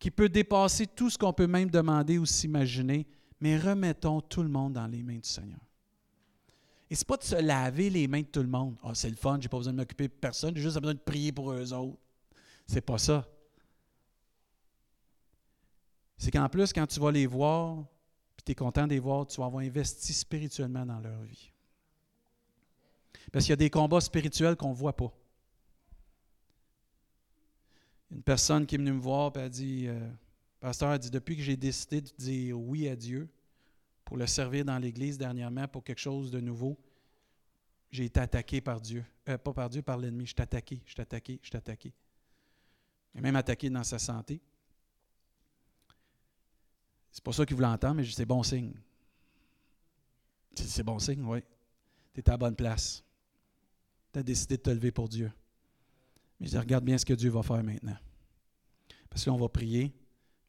qui 0.05 0.11
peut 0.11 0.29
dépasser 0.29 0.87
tout 0.87 1.09
ce 1.09 1.17
qu'on 1.17 1.33
peut 1.33 1.47
même 1.47 1.71
demander 1.71 2.19
ou 2.19 2.27
s'imaginer. 2.27 3.07
Mais 3.41 3.57
remettons 3.57 4.21
tout 4.21 4.43
le 4.43 4.51
monde 4.51 4.75
dans 4.75 4.87
les 4.87 5.03
mains 5.03 5.17
du 5.17 5.27
Seigneur. 5.27 5.61
Et 6.91 6.95
ce 6.95 7.01
n'est 7.01 7.07
pas 7.07 7.17
de 7.17 7.23
se 7.23 7.37
laver 7.37 7.89
les 7.89 8.07
mains 8.07 8.21
de 8.21 8.27
tout 8.27 8.43
le 8.43 8.49
monde. 8.49 8.77
Ah, 8.83 8.91
c'est 8.93 9.09
le 9.09 9.17
fun, 9.17 9.39
je 9.41 9.45
n'ai 9.45 9.49
pas 9.49 9.57
besoin 9.57 9.73
de 9.73 9.79
m'occuper 9.79 10.09
de 10.09 10.13
personne, 10.13 10.55
j'ai 10.55 10.61
juste 10.61 10.79
besoin 10.79 10.93
de 10.93 10.99
prier 10.99 11.33
pour 11.33 11.53
eux 11.53 11.73
autres. 11.73 11.97
C'est 12.67 12.83
pas 12.83 12.99
ça 12.99 13.27
c'est 16.19 16.31
qu'en 16.31 16.51
plus, 16.51 16.75
quand 16.75 16.87
tu 16.87 17.01
vas 17.01 17.11
les 17.11 17.27
voir, 17.27 17.87
puis 18.37 18.45
tu 18.45 18.53
es 18.53 18.55
content 18.55 18.85
de 18.85 18.91
les 18.91 18.99
voir, 18.99 19.27
tu 19.27 19.41
vas 19.41 19.47
avoir 19.47 19.63
investi 19.65 20.13
spirituellement 20.13 20.85
dans 20.85 21.01
leur 21.01 21.23
vie. 21.23 21.51
Parce 23.33 23.47
qu'il 23.47 23.53
y 23.53 23.55
a 23.55 23.57
des 23.57 23.71
combats 23.71 24.03
spirituels 24.03 24.57
qu'on 24.57 24.71
ne 24.71 24.75
voit 24.75 24.95
pas. 24.95 25.13
Une 28.15 28.23
personne 28.23 28.65
qui 28.65 28.77
est 28.77 28.79
venue 28.79 28.93
me 28.93 29.01
voir 29.01 29.37
et 29.37 29.41
a 29.41 29.49
dit 29.49 29.87
euh, 29.89 30.09
Pasteur 30.61 30.91
a 30.91 30.99
dit 30.99 31.11
Depuis 31.11 31.37
que 31.37 31.43
j'ai 31.43 31.57
décidé 31.57 32.01
de 32.01 32.09
dire 32.17 32.59
oui 32.59 32.89
à 32.89 32.95
Dieu 32.95 33.29
pour 34.05 34.17
le 34.17 34.27
servir 34.29 34.65
dans 34.65 34.79
l'Église 34.79 35.19
dernièrement 35.19 35.67
pour 35.67 35.83
quelque 35.83 36.01
chose 36.01 36.31
de 36.31 36.39
nouveau, 36.39 36.79
j'ai 37.91 38.05
été 38.05 38.21
attaqué 38.21 38.61
par 38.61 38.81
Dieu. 38.81 39.05
Euh, 39.29 39.37
pas 39.37 39.53
par 39.53 39.69
Dieu, 39.69 39.83
par 39.83 39.99
l'ennemi. 39.99 40.27
Je 40.27 40.33
suis 40.33 40.43
attaqué, 40.43 40.81
je 40.87 40.93
suis 40.93 41.01
attaqué, 41.01 41.41
je 41.43 41.49
suis 41.49 41.57
attaqué. 41.57 41.93
Il 43.17 43.21
même 43.21 43.37
attaqué 43.37 43.69
dans 43.69 43.85
sa 43.85 43.99
santé. 43.99 44.41
C'est 47.11 47.23
pas 47.23 47.33
ça 47.33 47.45
qu'il 47.45 47.57
voulait 47.57 47.69
entendre, 47.69 47.95
mais 47.95 48.05
c'est 48.05 48.25
bon 48.25 48.43
signe. 48.45 48.75
C'est 50.55 50.83
bon 50.85 51.01
signe, 51.01 51.25
oui. 51.25 51.41
Tu 52.13 52.21
es 52.21 52.29
à 52.29 52.33
la 52.33 52.39
bonne 52.39 52.57
place. 52.57 53.03
Tu 54.13 54.21
as 54.21 54.23
décidé 54.23 54.57
de 54.57 54.63
te 54.63 54.71
lever 54.71 54.93
pour 54.93 55.09
Dieu. 55.09 55.33
Je 56.45 56.59
regarde 56.59 56.85
bien 56.85 56.99
ce 56.99 57.05
que 57.05 57.15
Dieu 57.15 57.31
va 57.31 57.43
faire 57.43 57.63
maintenant. 57.63 57.97
Parce 59.09 59.25
qu'on 59.25 59.37
va 59.37 59.49
prier, 59.49 59.93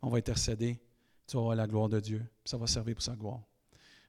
on 0.01 0.09
va 0.09 0.17
intercéder, 0.17 0.79
tu 1.27 1.37
vas 1.37 1.41
avoir 1.41 1.55
la 1.55 1.67
gloire 1.67 1.89
de 1.89 1.99
Dieu. 1.99 2.25
Ça 2.43 2.57
va 2.57 2.67
servir 2.67 2.95
pour 2.95 3.03
sa 3.03 3.15
gloire. 3.15 3.41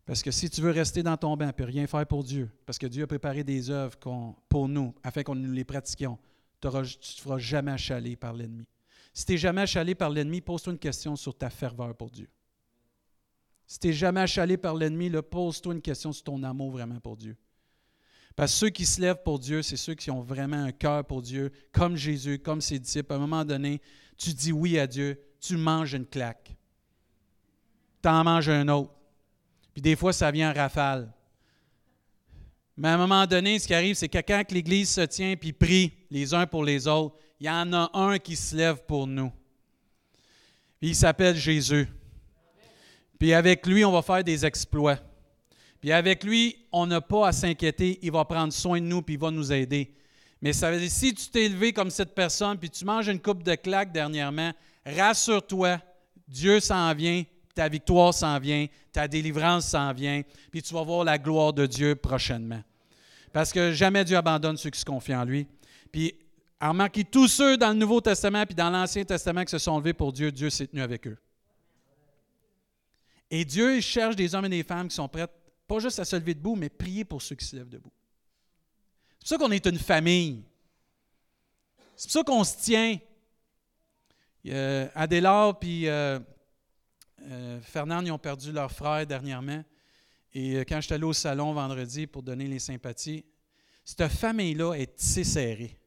Parce 0.05 0.22
que 0.22 0.30
si 0.30 0.49
tu 0.51 0.61
veux 0.61 0.70
rester 0.70 1.03
dans 1.03 1.16
ton 1.16 1.37
bain 1.37 1.53
et 1.57 1.64
rien 1.64 1.87
faire 1.87 2.07
pour 2.07 2.22
Dieu, 2.22 2.51
parce 2.64 2.78
que 2.78 2.87
Dieu 2.87 3.05
a 3.05 3.07
préparé 3.07 3.45
des 3.45 3.70
œuvres 3.70 3.97
pour 4.49 4.68
nous, 4.68 4.95
afin 5.03 5.22
qu'on 5.22 5.34
nous 5.34 5.53
les 5.53 5.64
pratiquions, 5.64 6.18
tu 6.61 6.68
ne 6.68 6.84
feras 7.22 7.39
jamais 7.39 7.72
achaler 7.72 8.16
par 8.16 8.32
l'ennemi. 8.32 8.68
Si 9.12 9.24
tu 9.24 9.32
n'es 9.32 9.39
jamais 9.39 9.62
achalé 9.62 9.95
par 9.95 10.11
l'ennemi, 10.11 10.41
pose-toi 10.41 10.74
une 10.74 10.78
question 10.78 11.16
sur 11.16 11.37
ta 11.37 11.51
ferveur 11.51 11.97
pour 11.97 12.11
Dieu. 12.11 12.28
Si 13.66 13.78
tu 13.80 13.89
n'es 13.89 13.93
jamais 13.93 14.20
achalé 14.20 14.57
par 14.57 14.74
l'ennemi, 14.74 15.11
pose-toi 15.28 15.74
une 15.74 15.82
question 15.82 16.12
sur 16.12 16.24
ton 16.24 16.43
amour 16.43 16.70
vraiment 16.70 17.01
pour 17.01 17.16
Dieu. 17.16 17.37
Parce 18.37 18.53
que 18.53 18.59
ceux 18.59 18.68
qui 18.68 18.84
se 18.84 19.01
lèvent 19.01 19.22
pour 19.24 19.39
Dieu, 19.39 19.62
c'est 19.62 19.78
ceux 19.78 19.95
qui 19.95 20.11
ont 20.11 20.20
vraiment 20.20 20.62
un 20.62 20.72
cœur 20.72 21.05
pour 21.07 21.22
Dieu, 21.22 21.51
comme 21.72 21.97
Jésus, 21.97 22.39
comme 22.39 22.61
ses 22.61 22.78
disciples. 22.78 23.14
À 23.14 23.16
un 23.16 23.20
moment 23.20 23.45
donné, 23.47 23.80
tu 24.18 24.34
dis 24.34 24.53
oui 24.53 24.78
à 24.78 24.87
Dieu, 24.87 25.18
tu 25.41 25.57
manges 25.57 25.95
une 25.95 26.07
claque. 26.07 26.55
Tu 28.03 28.09
en 28.11 28.22
manges 28.22 28.51
un 28.51 28.68
autre. 28.68 28.93
Puis 29.72 29.80
des 29.80 29.97
fois, 29.97 30.12
ça 30.12 30.30
vient 30.30 30.51
en 30.51 30.55
rafale. 30.55 31.11
Mais 32.76 32.89
à 32.89 32.95
un 32.95 32.99
moment 32.99 33.26
donné, 33.26 33.59
ce 33.59 33.66
qui 33.66 33.72
arrive, 33.74 33.97
c'est 33.97 34.09
que 34.09 34.18
quand 34.18 34.53
l'Église 34.53 34.91
se 34.91 35.01
tient 35.01 35.30
et 35.30 35.53
prie 35.53 35.95
les 36.11 36.34
uns 36.34 36.47
pour 36.47 36.62
les 36.62 36.87
autres, 36.87 37.16
il 37.41 37.47
y 37.47 37.51
en 37.51 37.72
a 37.72 37.91
un 37.95 38.18
qui 38.18 38.37
se 38.37 38.55
lève 38.55 38.82
pour 38.87 39.07
nous. 39.07 39.32
il 40.82 40.95
s'appelle 40.95 41.37
Jésus. 41.37 41.89
Puis 43.18 43.32
avec 43.32 43.66
lui, 43.66 43.82
on 43.82 43.93
va 43.93 44.03
faire 44.03 44.22
des 44.22 44.45
exploits. 44.45 44.99
Puis 45.81 45.93
avec 45.93 46.24
lui, 46.24 46.57
on 46.72 46.87
n'a 46.87 47.01
pas 47.01 47.29
à 47.29 47.33
s'inquiéter. 47.33 47.99
Il 48.03 48.12
va 48.12 48.24
prendre 48.24 48.53
soin 48.53 48.81
de 48.81 48.87
nous, 48.87 49.03
puis 49.03 49.14
il 49.14 49.20
va 49.20 49.31
nous 49.31 49.53
aider. 49.53 49.93
Mais 50.41 50.53
ça 50.53 50.70
veut 50.70 50.79
dire, 50.79 50.91
si 50.91 51.14
tu 51.14 51.29
t'es 51.29 51.45
élevé 51.45 51.72
comme 51.72 51.91
cette 51.91 52.14
personne, 52.14 52.59
puis 52.59 52.70
tu 52.70 52.85
manges 52.85 53.09
une 53.09 53.20
coupe 53.20 53.43
de 53.43 53.55
claques 53.55 53.93
dernièrement, 53.93 54.53
rassure-toi, 54.85 55.81
Dieu 56.29 56.61
s'en 56.61 56.93
vient, 56.95 57.24
ta 57.55 57.68
victoire 57.68 58.12
s'en 58.12 58.39
vient, 58.39 58.66
ta 58.93 59.09
délivrance 59.09 59.66
s'en 59.66 59.93
vient, 59.93 60.22
puis 60.51 60.62
tu 60.62 60.74
vas 60.74 60.83
voir 60.83 61.05
la 61.05 61.18
gloire 61.18 61.53
de 61.53 61.66
Dieu 61.66 61.95
prochainement. 61.95 62.62
Parce 63.33 63.53
que 63.53 63.72
jamais 63.72 64.05
Dieu 64.05 64.16
abandonne 64.16 64.57
ceux 64.57 64.70
qui 64.70 64.81
se 64.81 64.85
confient 64.85 65.14
en 65.14 65.24
lui. 65.24 65.47
Puis, 65.91 66.14
remarquez, 66.61 67.05
tous 67.05 67.29
ceux 67.29 67.57
dans 67.57 67.70
le 67.70 67.74
Nouveau 67.74 68.01
Testament 68.01 68.45
puis 68.45 68.55
dans 68.55 68.70
l'Ancien 68.70 69.05
Testament 69.05 69.45
qui 69.45 69.51
se 69.51 69.59
sont 69.59 69.79
levés 69.79 69.95
pour 69.95 70.12
Dieu, 70.12 70.31
Dieu 70.33 70.51
s'est 70.51 70.66
tenu 70.66 70.83
avec 70.83 71.07
eux. 71.07 71.16
Et 73.31 73.45
Dieu 73.45 73.81
cherche 73.81 74.16
des 74.16 74.35
hommes 74.35 74.45
et 74.45 74.51
des 74.51 74.62
femmes 74.62 74.89
qui 74.89 74.95
sont 74.95 75.09
prêts, 75.09 75.27
pas 75.66 75.78
juste 75.78 75.98
à 75.98 76.04
se 76.04 76.16
lever 76.16 76.34
debout, 76.34 76.56
mais 76.56 76.68
prier 76.68 77.04
pour 77.04 77.22
ceux 77.22 77.34
qui 77.34 77.44
se 77.44 77.56
lèvent 77.56 77.68
debout. 77.68 77.92
C'est 79.18 79.18
pour 79.20 79.28
ça 79.28 79.38
qu'on 79.38 79.52
est 79.52 79.66
une 79.66 79.78
famille. 79.78 80.42
C'est 81.96 82.06
pour 82.06 82.12
ça 82.12 82.24
qu'on 82.24 82.44
se 82.44 82.56
tient. 82.58 82.98
Euh, 84.46 84.88
Adélard 84.94 85.58
et 85.62 85.90
euh, 85.90 86.20
euh, 87.22 87.60
Fernand, 87.60 88.06
ont 88.08 88.18
perdu 88.18 88.52
leur 88.52 88.70
frère 88.70 89.06
dernièrement. 89.06 89.64
Et 90.32 90.56
euh, 90.56 90.64
quand 90.68 90.76
je 90.76 90.86
suis 90.86 90.94
allé 90.94 91.04
au 91.04 91.12
salon 91.12 91.52
vendredi 91.52 92.06
pour 92.06 92.22
donner 92.22 92.46
les 92.46 92.58
sympathies, 92.58 93.24
cette 93.84 94.08
famille-là 94.08 94.74
est 94.74 94.94
tissée 94.94 95.24
serrée. 95.24 95.78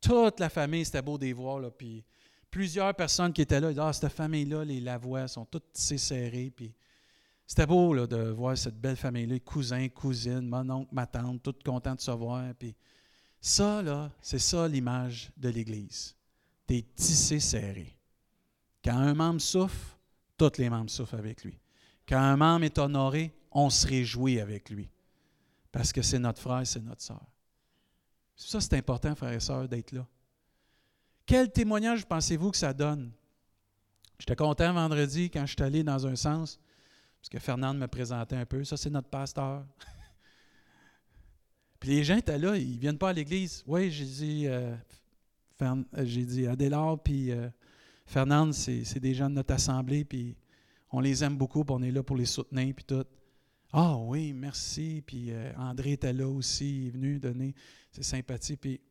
Toute 0.00 0.40
la 0.40 0.48
famille, 0.48 0.84
c'était 0.84 1.02
beau 1.02 1.18
de 1.18 1.24
les 1.24 1.32
voir. 1.32 1.58
Là, 1.58 1.70
puis 1.70 2.04
plusieurs 2.50 2.94
personnes 2.94 3.32
qui 3.32 3.42
étaient 3.42 3.60
là, 3.60 3.70
ils 3.70 3.74
disaient, 3.74 3.86
ah, 3.86 3.92
cette 3.92 4.12
famille-là, 4.12 4.64
les 4.64 4.80
Lavoie 4.80 5.26
sont 5.28 5.44
toutes 5.44 5.76
serrées. 5.76 6.52
Puis 6.54 6.72
c'était 7.46 7.66
beau 7.66 8.06
de 8.06 8.30
voir 8.30 8.56
cette 8.56 8.80
belle 8.80 8.96
famille-là, 8.96 9.38
cousins, 9.40 9.88
cousines, 9.88 10.48
mon 10.48 10.68
oncle, 10.70 10.94
ma 10.94 11.06
tante, 11.06 11.42
toutes 11.42 11.62
contentes 11.62 11.98
de 11.98 12.02
se 12.02 12.10
voir. 12.10 12.54
Puis 12.58 12.74
ça, 13.40 13.82
là, 13.82 14.10
c'est 14.20 14.38
ça 14.38 14.66
l'image 14.66 15.30
de 15.36 15.50
l'Église. 15.50 16.16
Des 16.66 16.82
tissés 16.82 17.40
serrés. 17.40 17.98
Quand 18.82 18.96
un 18.96 19.14
membre 19.14 19.40
souffre, 19.40 19.98
tous 20.38 20.58
les 20.58 20.70
membres 20.70 20.90
souffrent 20.90 21.14
avec 21.14 21.44
lui. 21.44 21.58
Quand 22.08 22.18
un 22.18 22.36
membre 22.36 22.64
est 22.64 22.78
honoré, 22.78 23.34
on 23.50 23.70
se 23.70 23.86
réjouit 23.86 24.40
avec 24.40 24.70
lui. 24.70 24.90
Parce 25.70 25.92
que 25.92 26.02
c'est 26.02 26.18
notre 26.18 26.40
frère, 26.40 26.66
c'est 26.66 26.82
notre 26.82 27.02
soeur. 27.02 27.24
Ça, 28.36 28.60
c'est 28.60 28.74
important, 28.74 29.14
frères 29.14 29.32
et 29.32 29.40
sœurs, 29.40 29.68
d'être 29.68 29.92
là. 29.92 30.06
Quel 31.26 31.50
témoignage 31.50 32.06
pensez-vous 32.06 32.50
que 32.50 32.56
ça 32.56 32.72
donne? 32.72 33.12
J'étais 34.18 34.36
content 34.36 34.72
vendredi 34.72 35.30
quand 35.30 35.46
je 35.46 35.52
suis 35.52 35.62
allé 35.62 35.82
dans 35.82 36.06
un 36.06 36.16
sens, 36.16 36.58
parce 37.24 37.30
que 37.30 37.38
Fernand 37.38 37.72
me 37.72 37.86
présentait 37.86 38.36
un 38.36 38.44
peu. 38.44 38.64
Ça, 38.64 38.76
c'est 38.76 38.90
notre 38.90 39.08
pasteur. 39.08 39.64
Puis 41.80 41.88
les 41.88 42.04
gens 42.04 42.18
étaient 42.18 42.36
là, 42.36 42.54
ils 42.54 42.74
ne 42.74 42.78
viennent 42.78 42.98
pas 42.98 43.08
à 43.08 43.12
l'église. 43.14 43.64
Oui, 43.66 43.90
j'ai 43.90 44.04
dit, 44.04 44.46
euh, 44.46 44.76
euh, 45.62 46.04
dit 46.04 46.46
Adélard, 46.46 47.02
puis 47.02 47.32
euh, 47.32 47.48
Fernand, 48.04 48.52
c'est 48.52 49.00
des 49.00 49.14
gens 49.14 49.30
de 49.30 49.36
notre 49.36 49.54
assemblée, 49.54 50.04
puis 50.04 50.36
on 50.90 51.00
les 51.00 51.24
aime 51.24 51.38
beaucoup, 51.38 51.64
puis 51.64 51.74
on 51.74 51.82
est 51.82 51.90
là 51.90 52.02
pour 52.02 52.16
les 52.16 52.26
soutenir, 52.26 52.74
puis 52.74 52.84
tout. 52.84 53.06
Ah 53.72 53.96
oui, 53.96 54.34
merci. 54.34 55.02
Puis 55.06 55.32
André 55.56 55.92
était 55.92 56.12
là 56.12 56.28
aussi, 56.28 56.82
il 56.82 56.86
est 56.88 56.90
venu 56.90 57.18
donner 57.18 57.54
ses 57.90 58.02
sympathies. 58.02 58.58
Puis 58.58 58.82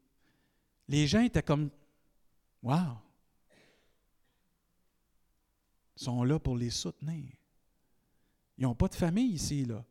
les 0.88 1.06
gens 1.06 1.22
étaient 1.22 1.44
comme, 1.44 1.70
wow, 2.64 2.98
ils 5.96 6.04
sont 6.04 6.24
là 6.24 6.40
pour 6.40 6.58
les 6.58 6.72
soutenir. 6.72 7.30
Ils 8.58 8.64
n'ont 8.64 8.76
pas 8.76 8.88
de 8.88 8.96
famille 8.96 9.34
ici, 9.34 9.66
là. 9.66 9.84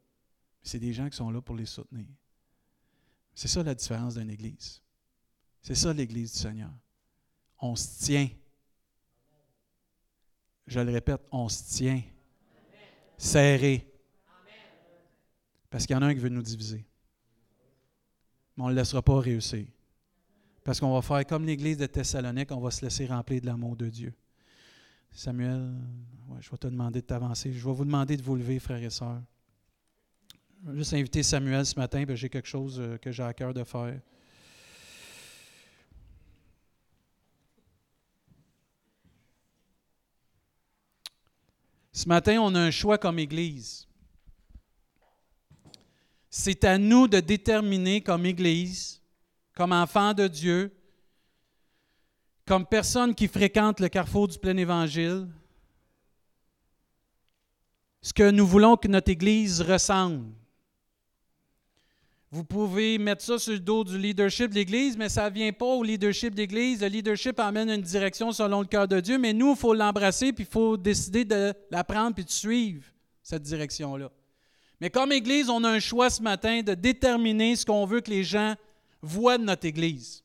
C'est 0.62 0.78
des 0.78 0.92
gens 0.92 1.08
qui 1.08 1.16
sont 1.16 1.30
là 1.30 1.40
pour 1.40 1.56
les 1.56 1.66
soutenir. 1.66 2.06
C'est 3.34 3.48
ça 3.48 3.62
la 3.62 3.74
différence 3.74 4.14
d'une 4.14 4.30
Église. 4.30 4.80
C'est 5.60 5.74
ça 5.74 5.92
l'Église 5.92 6.32
du 6.32 6.38
Seigneur. 6.38 6.70
On 7.58 7.74
se 7.74 8.04
tient. 8.04 8.28
Je 10.66 10.80
le 10.80 10.92
répète, 10.92 11.20
on 11.30 11.48
se 11.48 11.76
tient. 11.76 12.02
Serré. 13.16 13.88
Parce 15.70 15.86
qu'il 15.86 15.94
y 15.94 15.96
en 15.96 16.02
a 16.02 16.06
un 16.06 16.14
qui 16.14 16.20
veut 16.20 16.28
nous 16.28 16.42
diviser. 16.42 16.84
Mais 18.56 18.64
on 18.64 18.68
ne 18.68 18.74
le 18.74 18.80
laissera 18.80 19.02
pas 19.02 19.18
réussir. 19.18 19.66
Parce 20.62 20.78
qu'on 20.78 20.92
va 20.92 21.02
faire 21.02 21.26
comme 21.26 21.44
l'Église 21.46 21.78
de 21.78 21.86
Thessalonique, 21.86 22.52
on 22.52 22.60
va 22.60 22.70
se 22.70 22.84
laisser 22.84 23.06
remplir 23.06 23.40
de 23.40 23.46
l'amour 23.46 23.76
de 23.76 23.88
Dieu. 23.88 24.14
Samuel, 25.14 25.74
je 26.40 26.50
vais 26.50 26.56
te 26.56 26.66
demander 26.66 27.00
de 27.02 27.06
t'avancer. 27.06 27.52
Je 27.52 27.64
vais 27.64 27.74
vous 27.74 27.84
demander 27.84 28.16
de 28.16 28.22
vous 28.22 28.34
lever, 28.34 28.58
frères 28.58 28.82
et 28.82 28.90
sœurs. 28.90 29.22
Je 30.64 30.70
vais 30.70 30.78
juste 30.78 30.94
inviter 30.94 31.22
Samuel 31.22 31.66
ce 31.66 31.78
matin, 31.78 32.04
j'ai 32.08 32.28
quelque 32.28 32.48
chose 32.48 32.80
euh, 32.80 32.96
que 32.96 33.10
j'ai 33.10 33.22
à 33.22 33.34
cœur 33.34 33.52
de 33.52 33.64
faire. 33.64 34.00
Ce 41.92 42.08
matin, 42.08 42.38
on 42.40 42.54
a 42.54 42.60
un 42.60 42.70
choix 42.70 42.96
comme 42.96 43.18
Église. 43.18 43.86
C'est 46.30 46.64
à 46.64 46.78
nous 46.78 47.06
de 47.06 47.20
déterminer 47.20 48.00
comme 48.00 48.24
Église, 48.24 49.02
comme 49.54 49.72
enfants 49.72 50.14
de 50.14 50.26
Dieu, 50.26 50.74
comme 52.52 52.66
personne 52.66 53.14
qui 53.14 53.28
fréquente 53.28 53.80
le 53.80 53.88
carrefour 53.88 54.28
du 54.28 54.38
plein 54.38 54.54
évangile, 54.58 55.26
ce 58.02 58.12
que 58.12 58.30
nous 58.30 58.46
voulons 58.46 58.76
que 58.76 58.88
notre 58.88 59.10
Église 59.10 59.62
ressemble. 59.62 60.26
Vous 62.30 62.44
pouvez 62.44 62.98
mettre 62.98 63.24
ça 63.24 63.38
sur 63.38 63.54
le 63.54 63.58
dos 63.58 63.84
du 63.84 63.96
leadership 63.96 64.50
de 64.50 64.56
l'Église, 64.56 64.98
mais 64.98 65.08
ça 65.08 65.30
ne 65.30 65.34
vient 65.34 65.50
pas 65.50 65.64
au 65.64 65.82
leadership 65.82 66.34
de 66.34 66.42
l'Église. 66.42 66.82
Le 66.82 66.88
leadership 66.88 67.40
amène 67.40 67.70
une 67.70 67.80
direction 67.80 68.32
selon 68.32 68.60
le 68.60 68.66
cœur 68.66 68.86
de 68.86 69.00
Dieu, 69.00 69.16
mais 69.16 69.32
nous, 69.32 69.52
il 69.52 69.56
faut 69.56 69.72
l'embrasser, 69.72 70.34
puis 70.34 70.44
il 70.44 70.52
faut 70.52 70.76
décider 70.76 71.24
de 71.24 71.54
la 71.70 71.84
prendre, 71.84 72.14
puis 72.14 72.26
de 72.26 72.30
suivre 72.30 72.84
cette 73.22 73.44
direction-là. 73.44 74.10
Mais 74.78 74.90
comme 74.90 75.10
Église, 75.12 75.48
on 75.48 75.64
a 75.64 75.70
un 75.70 75.80
choix 75.80 76.10
ce 76.10 76.20
matin 76.20 76.60
de 76.60 76.74
déterminer 76.74 77.56
ce 77.56 77.64
qu'on 77.64 77.86
veut 77.86 78.02
que 78.02 78.10
les 78.10 78.24
gens 78.24 78.56
voient 79.00 79.38
de 79.38 79.44
notre 79.44 79.64
Église. 79.64 80.22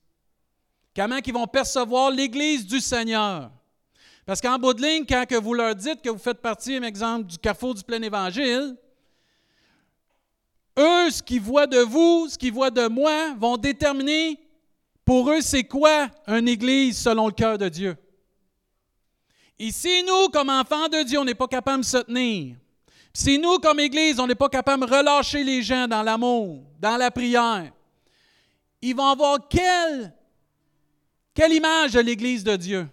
Comment 0.97 1.19
ils 1.23 1.31
vont 1.31 1.45
percevoir 1.45 2.09
l'Église 2.09 2.65
du 2.65 2.79
Seigneur? 2.79 3.51
Parce 4.25 4.41
qu'en 4.41 4.57
bout 4.57 4.73
de 4.73 4.81
ligne, 4.81 5.05
quand 5.07 5.27
que 5.27 5.35
vous 5.35 5.53
leur 5.53 5.75
dites 5.75 6.01
que 6.01 6.09
vous 6.09 6.17
faites 6.17 6.41
partie, 6.41 6.79
par 6.79 6.87
exemple, 6.87 7.25
du 7.27 7.37
carrefour 7.37 7.75
du 7.75 7.83
plein 7.83 8.01
évangile, 8.01 8.75
eux, 10.75 11.11
ce 11.11 11.21
qu'ils 11.21 11.39
voient 11.39 11.67
de 11.67 11.77
vous, 11.77 12.27
ce 12.29 12.35
qu'ils 12.35 12.51
voient 12.51 12.71
de 12.71 12.87
moi, 12.87 13.35
vont 13.37 13.57
déterminer 13.57 14.39
pour 15.05 15.29
eux 15.29 15.41
c'est 15.41 15.65
quoi 15.65 16.07
une 16.25 16.47
Église 16.47 16.97
selon 16.97 17.27
le 17.27 17.33
cœur 17.33 17.59
de 17.59 17.69
Dieu. 17.69 17.95
Et 19.59 19.71
si 19.71 20.03
nous, 20.03 20.29
comme 20.29 20.49
enfants 20.49 20.87
de 20.87 21.03
Dieu, 21.03 21.19
on 21.19 21.25
n'est 21.25 21.35
pas 21.35 21.47
capable 21.47 21.81
de 21.83 21.87
se 21.87 21.97
tenir, 21.97 22.55
si 23.13 23.37
nous, 23.37 23.59
comme 23.59 23.79
Église, 23.79 24.19
on 24.19 24.25
n'est 24.25 24.33
pas 24.33 24.49
capable 24.49 24.87
de 24.87 24.91
relâcher 24.91 25.43
les 25.43 25.61
gens 25.61 25.87
dans 25.87 26.01
l'amour, 26.01 26.63
dans 26.79 26.97
la 26.97 27.11
prière, 27.11 27.71
ils 28.81 28.95
vont 28.95 29.09
avoir 29.09 29.47
quelle 29.47 30.16
quelle 31.37 31.53
image 31.53 31.91
de 31.91 31.99
l'Église 31.99 32.43
de 32.43 32.55
Dieu? 32.55 32.87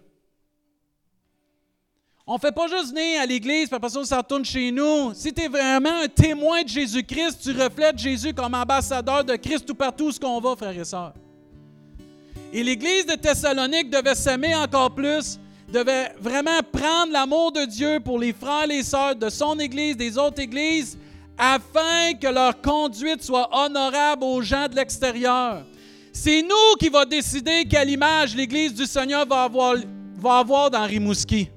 On 2.26 2.34
ne 2.34 2.38
fait 2.38 2.52
pas 2.52 2.68
juste 2.68 2.90
venir 2.90 3.22
à 3.22 3.24
l'Église, 3.24 3.68
puis 3.68 3.74
après 3.74 3.88
ça, 3.88 4.00
on 4.00 4.16
retourne 4.18 4.44
chez 4.44 4.70
nous. 4.70 5.14
Si 5.14 5.32
tu 5.32 5.44
es 5.44 5.48
vraiment 5.48 6.02
un 6.02 6.08
témoin 6.08 6.62
de 6.62 6.68
Jésus-Christ, 6.68 7.38
tu 7.42 7.52
reflètes 7.52 7.96
Jésus 7.96 8.34
comme 8.34 8.52
ambassadeur 8.52 9.24
de 9.24 9.36
Christ 9.36 9.64
tout 9.64 9.74
partout 9.74 10.08
où 10.08 10.12
ce 10.12 10.20
qu'on 10.20 10.40
va, 10.40 10.54
frères 10.56 10.78
et 10.78 10.84
sœurs. 10.84 11.14
Et 12.52 12.62
l'Église 12.62 13.06
de 13.06 13.14
Thessalonique 13.14 13.88
devait 13.88 14.14
s'aimer 14.14 14.54
encore 14.54 14.94
plus, 14.94 15.38
devait 15.72 16.12
vraiment 16.20 16.60
prendre 16.70 17.12
l'amour 17.12 17.50
de 17.50 17.64
Dieu 17.64 17.98
pour 18.00 18.18
les 18.18 18.34
frères 18.34 18.64
et 18.64 18.76
les 18.76 18.82
sœurs 18.82 19.16
de 19.16 19.30
son 19.30 19.58
Église, 19.58 19.96
des 19.96 20.18
autres 20.18 20.42
Églises, 20.42 20.98
afin 21.38 22.12
que 22.20 22.28
leur 22.28 22.60
conduite 22.60 23.22
soit 23.22 23.48
honorable 23.56 24.24
aux 24.24 24.42
gens 24.42 24.68
de 24.68 24.76
l'extérieur. 24.76 25.64
C'est 26.16 26.42
nous 26.42 26.76
qui 26.78 26.88
va 26.88 27.04
décider 27.04 27.64
quelle 27.68 27.90
image 27.90 28.36
l'Église 28.36 28.72
du 28.72 28.86
Seigneur 28.86 29.26
va 29.26 29.42
avoir, 29.42 30.70
dans 30.70 30.86
Rimouski. 30.86 31.50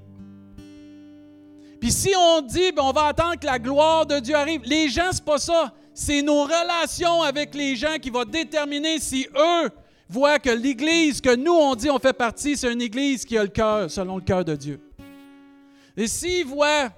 Puis 1.79 1.91
si 1.91 2.11
on 2.17 2.41
dit, 2.41 2.71
ben, 2.71 2.81
on 2.83 2.91
va 2.91 3.05
attendre 3.05 3.39
que 3.39 3.45
la 3.45 3.59
gloire 3.59 4.07
de 4.07 4.19
Dieu 4.19 4.35
arrive, 4.35 4.61
les 4.65 4.89
gens, 4.89 5.11
c'est 5.11 5.23
pas 5.23 5.37
ça. 5.37 5.71
C'est 5.93 6.23
nos 6.23 6.43
relations 6.43 7.21
avec 7.21 7.53
les 7.53 7.75
gens 7.75 7.97
qui 8.01 8.09
vont 8.09 8.25
déterminer 8.25 8.99
si 8.99 9.27
eux 9.35 9.69
voient 10.09 10.39
que 10.39 10.49
l'Église 10.49 11.21
que 11.21 11.35
nous, 11.35 11.53
on 11.53 11.75
dit 11.75 11.91
on 11.91 11.99
fait 11.99 12.13
partie, 12.13 12.57
c'est 12.57 12.71
une 12.73 12.81
Église 12.81 13.25
qui 13.25 13.37
a 13.37 13.43
le 13.43 13.49
cœur, 13.49 13.91
selon 13.91 14.15
le 14.15 14.23
cœur 14.23 14.43
de 14.43 14.55
Dieu. 14.55 14.81
Et 15.95 16.07
s'ils 16.07 16.45
voient, 16.45 16.89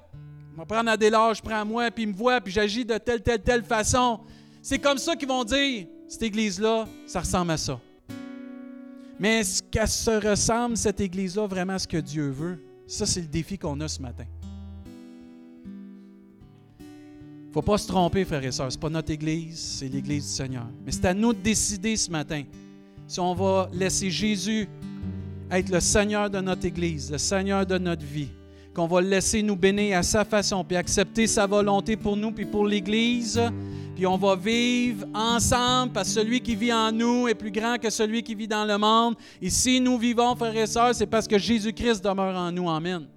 on 0.56 0.60
va 0.60 0.66
prendre 0.66 0.90
Adélard, 0.90 1.34
je 1.34 1.42
prends 1.42 1.66
moi, 1.66 1.92
puis 1.92 2.04
ils 2.04 2.10
me 2.10 2.14
voient, 2.14 2.40
puis 2.40 2.54
j'agis 2.54 2.86
de 2.86 2.98
telle, 2.98 3.22
telle, 3.22 3.42
telle 3.42 3.64
façon, 3.64 4.22
c'est 4.62 4.80
comme 4.80 4.98
ça 4.98 5.16
qu'ils 5.16 5.28
vont 5.28 5.44
dire, 5.44 5.88
cette 6.08 6.24
église-là, 6.24 6.88
ça 7.06 7.20
ressemble 7.20 7.52
à 7.52 7.58
ça. 7.58 7.80
Mais 9.20 9.40
est-ce 9.40 9.62
qu'elle 9.64 9.88
se 9.88 10.30
ressemble, 10.30 10.78
cette 10.78 11.02
église-là, 11.02 11.46
vraiment 11.48 11.74
à 11.74 11.80
ce 11.80 11.88
que 11.88 11.98
Dieu 11.98 12.30
veut? 12.30 12.64
Ça, 12.88 13.06
c'est 13.06 13.22
le 13.22 13.28
défi 13.28 13.58
qu'on 13.58 13.80
a 13.82 13.88
ce 13.88 14.02
matin. 14.02 14.26
Il 16.80 16.86
ne 17.50 17.54
faut 17.54 17.62
pas 17.62 17.78
se 17.78 17.88
tromper, 17.88 18.26
frères 18.26 18.44
et 18.44 18.52
sœurs. 18.52 18.72
Ce 18.72 18.78
n'est 18.78 18.82
pas 18.82 18.90
notre 18.90 19.12
Église, 19.12 19.58
c'est 19.58 19.88
l'Église 19.88 20.24
du 20.26 20.32
Seigneur. 20.32 20.68
Mais 20.86 20.92
c'est 20.92 21.06
à 21.06 21.14
nous 21.14 21.34
de 21.34 21.40
décider 21.40 21.96
ce 21.96 22.12
matin 22.12 22.44
si 23.08 23.20
on 23.20 23.34
va 23.34 23.70
laisser 23.74 24.12
Jésus 24.12 24.70
être 25.50 25.70
le 25.70 25.80
Seigneur 25.80 26.30
de 26.30 26.40
notre 26.40 26.66
Église, 26.66 27.12
le 27.12 27.18
Seigneur 27.18 27.66
de 27.66 27.80
notre 27.80 28.06
vie, 28.06 28.30
qu'on 28.76 28.86
va 28.86 29.02
le 29.02 29.10
laisser 29.10 29.42
nous 29.42 29.56
bénir 29.56 29.98
à 29.98 30.04
sa 30.04 30.24
façon, 30.24 30.64
puis 30.64 30.78
accepter 30.78 31.26
sa 31.26 31.48
volonté 31.48 31.98
pour 31.98 32.16
nous, 32.16 32.32
puis 32.32 32.46
pour 32.46 32.68
l'Église, 32.68 33.42
puis 34.00 34.08
on 34.08 34.16
va 34.16 34.38
vivre 34.38 35.06
ensemble, 35.14 35.92
parce 35.92 36.08
que 36.08 36.22
celui 36.22 36.40
qui 36.40 36.56
vit 36.56 36.72
en 36.72 36.90
nous 36.90 37.28
est 37.28 37.36
plus 37.36 37.52
grand 37.52 37.78
que 37.78 37.90
celui 37.90 38.24
qui 38.24 38.34
vit 38.34 38.48
dans 38.48 38.64
le 38.64 38.78
monde. 38.78 39.16
Et 39.42 39.50
si 39.50 39.82
nous 39.82 39.98
vivons, 39.98 40.38
frères 40.38 40.56
et 40.56 40.68
sœurs, 40.68 40.96
c'est 40.96 41.06
parce 41.06 41.28
que 41.28 41.38
Jésus-Christ 41.38 42.02
demeure 42.02 42.34
en 42.38 42.50
nous. 42.50 42.70
Amen. 42.70 43.08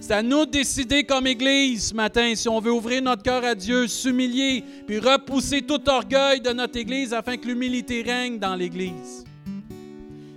C'est 0.00 0.14
à 0.14 0.24
nous 0.24 0.44
de 0.44 0.50
décider 0.50 1.04
comme 1.04 1.28
Église 1.28 1.90
ce 1.90 1.94
matin 1.94 2.32
si 2.34 2.48
on 2.48 2.58
veut 2.58 2.72
ouvrir 2.72 3.02
notre 3.02 3.22
cœur 3.22 3.44
à 3.44 3.54
Dieu, 3.54 3.86
s'humilier, 3.86 4.64
puis 4.84 4.98
repousser 4.98 5.62
tout 5.62 5.88
orgueil 5.88 6.40
de 6.40 6.50
notre 6.50 6.76
Église 6.76 7.14
afin 7.14 7.36
que 7.36 7.46
l'humilité 7.46 8.02
règne 8.02 8.40
dans 8.40 8.56
l'Église. 8.56 9.22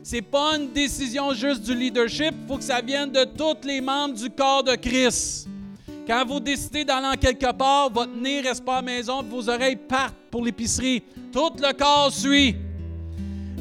Ce 0.03 0.17
n'est 0.17 0.21
pas 0.21 0.55
une 0.55 0.71
décision 0.71 1.33
juste 1.33 1.63
du 1.63 1.73
leadership, 1.73 2.35
il 2.43 2.47
faut 2.47 2.57
que 2.57 2.63
ça 2.63 2.79
vienne 2.79 3.09
de 3.09 3.23
tous 3.23 3.65
les 3.67 3.81
membres 3.81 4.13
du 4.13 4.29
corps 4.29 4.63
de 4.63 4.75
Christ. 4.75 5.48
Quand 6.09 6.25
vous 6.25 6.39
décidez 6.39 6.83
d'aller 6.83 7.15
quelque 7.17 7.51
part, 7.53 7.91
votre 7.91 8.15
nez 8.15 8.41
reste 8.41 8.65
pas 8.65 8.77
à 8.77 8.81
la 8.81 8.81
maison, 8.81 9.21
vos 9.21 9.47
oreilles 9.47 9.75
partent 9.75 10.15
pour 10.31 10.43
l'épicerie. 10.43 11.03
Tout 11.31 11.51
le 11.61 11.71
corps 11.71 12.11
suit. 12.11 12.55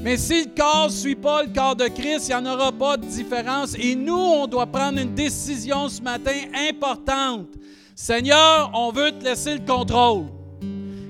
Mais 0.03 0.17
si 0.17 0.45
le 0.45 0.51
corps 0.57 0.87
ne 0.87 0.91
suit 0.91 1.15
pas 1.15 1.43
le 1.43 1.53
corps 1.53 1.77
de 1.77 1.89
Christ, 1.89 2.31
il 2.31 2.31
n'y 2.31 2.35
en 2.37 2.47
aura 2.47 2.73
pas 2.73 2.97
de 2.97 3.05
différence. 3.05 3.75
Et 3.79 3.95
nous, 3.95 4.17
on 4.17 4.47
doit 4.47 4.65
prendre 4.65 4.99
une 4.99 5.15
décision 5.15 5.91
ce 5.91 6.01
matin 6.01 6.41
importante. 6.71 7.49
Seigneur, 7.95 8.71
on 8.73 8.93
veut 8.93 9.13
te 9.13 9.25
laisser 9.25 9.53
le 9.53 9.67
contrôle. 9.67 10.25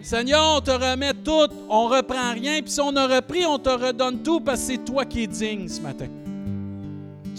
Seigneur, 0.02 0.56
on 0.56 0.60
te 0.60 0.72
remet 0.72 1.14
tout, 1.14 1.54
on 1.68 1.86
reprend 1.86 2.32
rien, 2.32 2.62
puis 2.62 2.72
si 2.72 2.80
on 2.80 2.96
a 2.96 3.06
repris, 3.06 3.46
on 3.46 3.60
te 3.60 3.70
redonne 3.70 4.24
tout 4.24 4.40
parce 4.40 4.62
que 4.62 4.66
c'est 4.72 4.84
toi 4.84 5.04
qui 5.04 5.22
es 5.22 5.26
digne 5.28 5.68
ce 5.68 5.80
matin. 5.80 6.08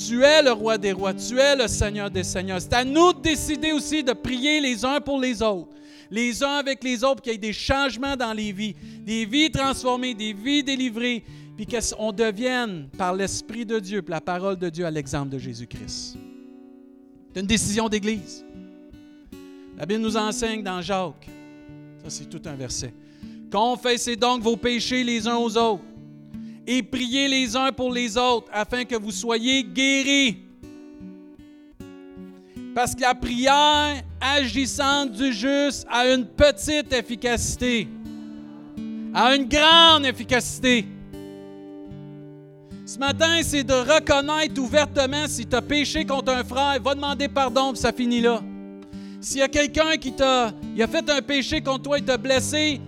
Tu 0.07 0.23
es 0.23 0.41
le 0.41 0.51
roi 0.51 0.77
des 0.77 0.93
rois, 0.93 1.13
tu 1.13 1.37
es 1.37 1.57
le 1.57 1.67
Seigneur 1.67 2.09
des 2.09 2.23
seigneurs. 2.23 2.61
C'est 2.61 2.73
à 2.73 2.85
nous 2.85 3.11
de 3.11 3.19
décider 3.19 3.73
aussi 3.73 4.01
de 4.01 4.13
prier 4.13 4.61
les 4.61 4.85
uns 4.85 5.01
pour 5.01 5.19
les 5.19 5.41
autres, 5.41 5.67
les 6.09 6.41
uns 6.41 6.55
avec 6.55 6.81
les 6.85 7.03
autres, 7.03 7.21
qu'il 7.21 7.33
y 7.33 7.35
ait 7.35 7.37
des 7.37 7.51
changements 7.51 8.15
dans 8.15 8.31
les 8.31 8.53
vies, 8.53 8.75
des 9.01 9.25
vies 9.25 9.51
transformées, 9.51 10.13
des 10.13 10.31
vies 10.31 10.63
délivrées, 10.63 11.25
puis 11.57 11.67
qu'on 11.67 12.13
devienne, 12.13 12.87
par 12.97 13.13
l'Esprit 13.13 13.65
de 13.65 13.77
Dieu, 13.79 14.01
par 14.01 14.15
la 14.15 14.21
parole 14.21 14.57
de 14.57 14.69
Dieu, 14.69 14.85
à 14.85 14.91
l'exemple 14.91 15.29
de 15.29 15.37
Jésus-Christ. 15.37 16.17
C'est 17.33 17.39
une 17.41 17.47
décision 17.47 17.89
d'Église. 17.89 18.45
La 19.77 19.85
Bible 19.85 20.01
nous 20.01 20.15
enseigne 20.15 20.63
dans 20.63 20.81
Jacques, 20.81 21.27
ça 22.03 22.09
c'est 22.09 22.29
tout 22.29 22.41
un 22.45 22.55
verset, 22.55 22.93
Confessez 23.51 24.15
donc 24.15 24.41
vos 24.43 24.55
péchés 24.55 25.03
les 25.03 25.27
uns 25.27 25.37
aux 25.37 25.57
autres 25.57 25.83
et 26.71 26.83
priez 26.83 27.27
les 27.27 27.55
uns 27.55 27.71
pour 27.71 27.91
les 27.91 28.15
autres 28.15 28.47
afin 28.53 28.85
que 28.85 28.95
vous 28.95 29.11
soyez 29.11 29.63
guéris. 29.63 30.37
Parce 32.75 32.93
que 32.93 33.01
la 33.01 33.15
prière 33.15 34.03
agissante 34.21 35.13
du 35.13 35.33
juste 35.33 35.87
a 35.89 36.07
une 36.13 36.27
petite 36.27 36.93
efficacité, 36.93 37.87
a 39.15 39.35
une 39.35 39.45
grande 39.45 40.05
efficacité. 40.05 40.85
Ce 42.85 42.99
matin, 42.99 43.39
c'est 43.41 43.63
de 43.63 43.73
reconnaître 43.73 44.61
ouvertement 44.61 45.25
si 45.27 45.47
tu 45.47 45.55
as 45.55 45.63
péché 45.63 46.05
contre 46.05 46.31
un 46.31 46.43
frère, 46.43 46.79
va 46.83 46.93
demander 46.93 47.27
pardon, 47.27 47.71
puis 47.71 47.81
ça 47.81 47.91
finit 47.91 48.21
là. 48.21 48.43
S'il 49.19 49.39
y 49.39 49.41
a 49.41 49.47
quelqu'un 49.47 49.97
qui 49.97 50.11
t'a 50.11 50.45
a 50.47 50.87
fait 50.87 51.09
un 51.09 51.21
péché 51.23 51.61
contre 51.61 51.81
toi, 51.81 51.97
il 51.97 52.05
t'a 52.05 52.17
blessé, 52.17 52.79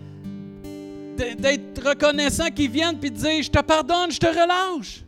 d'être 1.38 1.90
reconnaissant 1.90 2.50
qu'il 2.50 2.70
vienne 2.70 2.98
puis 3.00 3.12
de 3.12 3.18
dire 3.18 3.44
Je 3.44 3.50
te 3.50 3.62
pardonne, 3.62 4.12
je 4.12 4.20
te 4.20 4.28
relâche. 4.28 5.04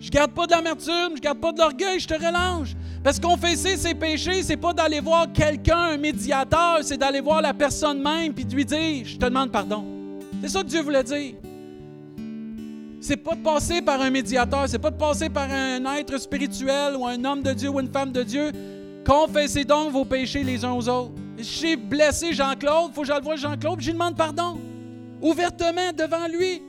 Je 0.00 0.10
garde 0.10 0.32
pas 0.32 0.46
d'amertume, 0.46 1.16
je 1.16 1.20
garde 1.20 1.40
pas 1.40 1.52
de 1.52 1.58
l'orgueil, 1.58 1.98
je 1.98 2.06
te 2.06 2.14
relâche. 2.14 2.74
Parce 3.02 3.18
qu'on 3.18 3.30
confesser 3.30 3.76
ses 3.76 3.94
péchés, 3.94 4.42
c'est 4.42 4.56
pas 4.56 4.72
d'aller 4.72 5.00
voir 5.00 5.32
quelqu'un, 5.32 5.92
un 5.92 5.96
médiateur, 5.96 6.78
c'est 6.82 6.96
d'aller 6.96 7.20
voir 7.20 7.42
la 7.42 7.54
personne 7.54 8.02
même 8.02 8.32
puis 8.32 8.44
de 8.44 8.54
lui 8.54 8.64
dire 8.64 9.04
Je 9.04 9.16
te 9.16 9.24
demande 9.24 9.50
pardon. 9.50 9.84
C'est 10.42 10.48
ça 10.48 10.62
que 10.62 10.68
Dieu 10.68 10.82
voulait 10.82 11.04
dire. 11.04 11.34
C'est 13.00 13.16
pas 13.16 13.34
de 13.34 13.42
passer 13.42 13.80
par 13.80 14.00
un 14.00 14.10
médiateur, 14.10 14.68
c'est 14.68 14.78
pas 14.78 14.90
de 14.90 14.96
passer 14.96 15.28
par 15.28 15.48
un 15.50 15.94
être 15.96 16.18
spirituel 16.18 16.96
ou 16.96 17.06
un 17.06 17.24
homme 17.24 17.42
de 17.42 17.52
Dieu 17.52 17.68
ou 17.68 17.80
une 17.80 17.90
femme 17.90 18.12
de 18.12 18.22
Dieu. 18.22 18.52
Confessez 19.06 19.64
donc 19.64 19.92
vos 19.92 20.04
péchés 20.04 20.42
les 20.42 20.64
uns 20.64 20.72
aux 20.72 20.88
autres. 20.88 21.12
J'ai 21.38 21.76
blessé 21.76 22.32
Jean-Claude, 22.32 22.92
faut 22.92 23.02
que 23.02 23.06
j'aille 23.06 23.22
voir 23.22 23.36
Jean-Claude, 23.36 23.80
je 23.80 23.86
lui 23.86 23.92
demande 23.92 24.16
pardon 24.16 24.58
ouvertement 25.20 25.92
devant 25.96 26.26
lui. 26.28 26.62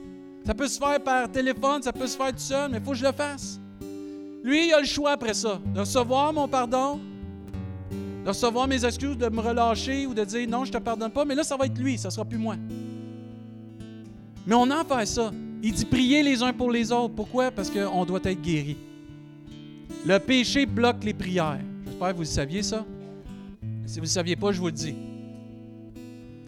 Ça 0.44 0.54
peut 0.54 0.68
se 0.68 0.78
faire 0.78 1.00
par 1.02 1.30
téléphone, 1.30 1.82
ça 1.82 1.92
peut 1.92 2.06
se 2.06 2.16
faire 2.16 2.32
tout 2.32 2.38
seul, 2.38 2.70
mais 2.70 2.78
il 2.78 2.84
faut 2.84 2.92
que 2.92 2.96
je 2.96 3.04
le 3.04 3.12
fasse. 3.12 3.60
Lui, 4.42 4.68
il 4.68 4.72
a 4.72 4.80
le 4.80 4.86
choix 4.86 5.12
après 5.12 5.34
ça, 5.34 5.60
de 5.74 5.80
recevoir 5.80 6.32
mon 6.32 6.48
pardon, 6.48 6.98
de 8.24 8.28
recevoir 8.28 8.66
mes 8.66 8.84
excuses, 8.84 9.18
de 9.18 9.28
me 9.28 9.40
relâcher 9.40 10.06
ou 10.06 10.14
de 10.14 10.24
dire 10.24 10.48
non, 10.48 10.64
je 10.64 10.72
te 10.72 10.78
pardonne 10.78 11.10
pas, 11.10 11.24
mais 11.24 11.34
là, 11.34 11.44
ça 11.44 11.56
va 11.56 11.66
être 11.66 11.78
lui, 11.78 11.98
ça 11.98 12.10
sera 12.10 12.24
plus 12.24 12.38
moi. 12.38 12.56
Mais 14.46 14.54
on 14.54 14.70
en 14.70 14.84
fait 14.84 15.06
ça. 15.06 15.30
Il 15.62 15.72
dit 15.72 15.84
prier 15.84 16.22
les 16.22 16.42
uns 16.42 16.52
pour 16.52 16.70
les 16.70 16.90
autres. 16.90 17.14
Pourquoi? 17.14 17.50
Parce 17.50 17.70
qu'on 17.70 18.04
doit 18.06 18.20
être 18.24 18.40
guéri. 18.40 18.78
Le 20.06 20.18
péché 20.18 20.64
bloque 20.64 21.04
les 21.04 21.12
prières. 21.12 21.60
J'espère 21.84 22.08
que 22.08 22.14
vous 22.14 22.20
le 22.20 22.26
saviez 22.26 22.62
ça. 22.62 22.84
Si 23.84 23.94
vous 23.94 24.00
ne 24.00 24.06
le 24.06 24.10
saviez 24.10 24.36
pas, 24.36 24.52
je 24.52 24.60
vous 24.60 24.66
le 24.66 24.72
dis. 24.72 24.94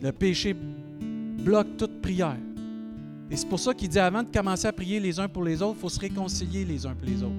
Le 0.01 0.11
péché 0.13 0.57
bloque 1.43 1.77
toute 1.77 2.01
prière. 2.01 2.37
Et 3.31 3.37
c'est 3.37 3.49
pour 3.49 3.59
ça 3.59 3.75
qu'il 3.75 3.89
dit 3.89 3.99
avant 3.99 4.23
de 4.23 4.31
commencer 4.31 4.67
à 4.67 4.73
prier 4.73 5.01
les 5.01 5.19
uns 5.19 5.29
pour 5.29 5.43
les 5.43 5.61
autres, 5.63 5.77
il 5.79 5.81
faut 5.81 5.89
se 5.89 6.01
réconcilier 6.01 6.65
les 6.65 6.87
uns 6.87 6.95
pour 6.95 7.09
les 7.09 7.23
autres. 7.23 7.33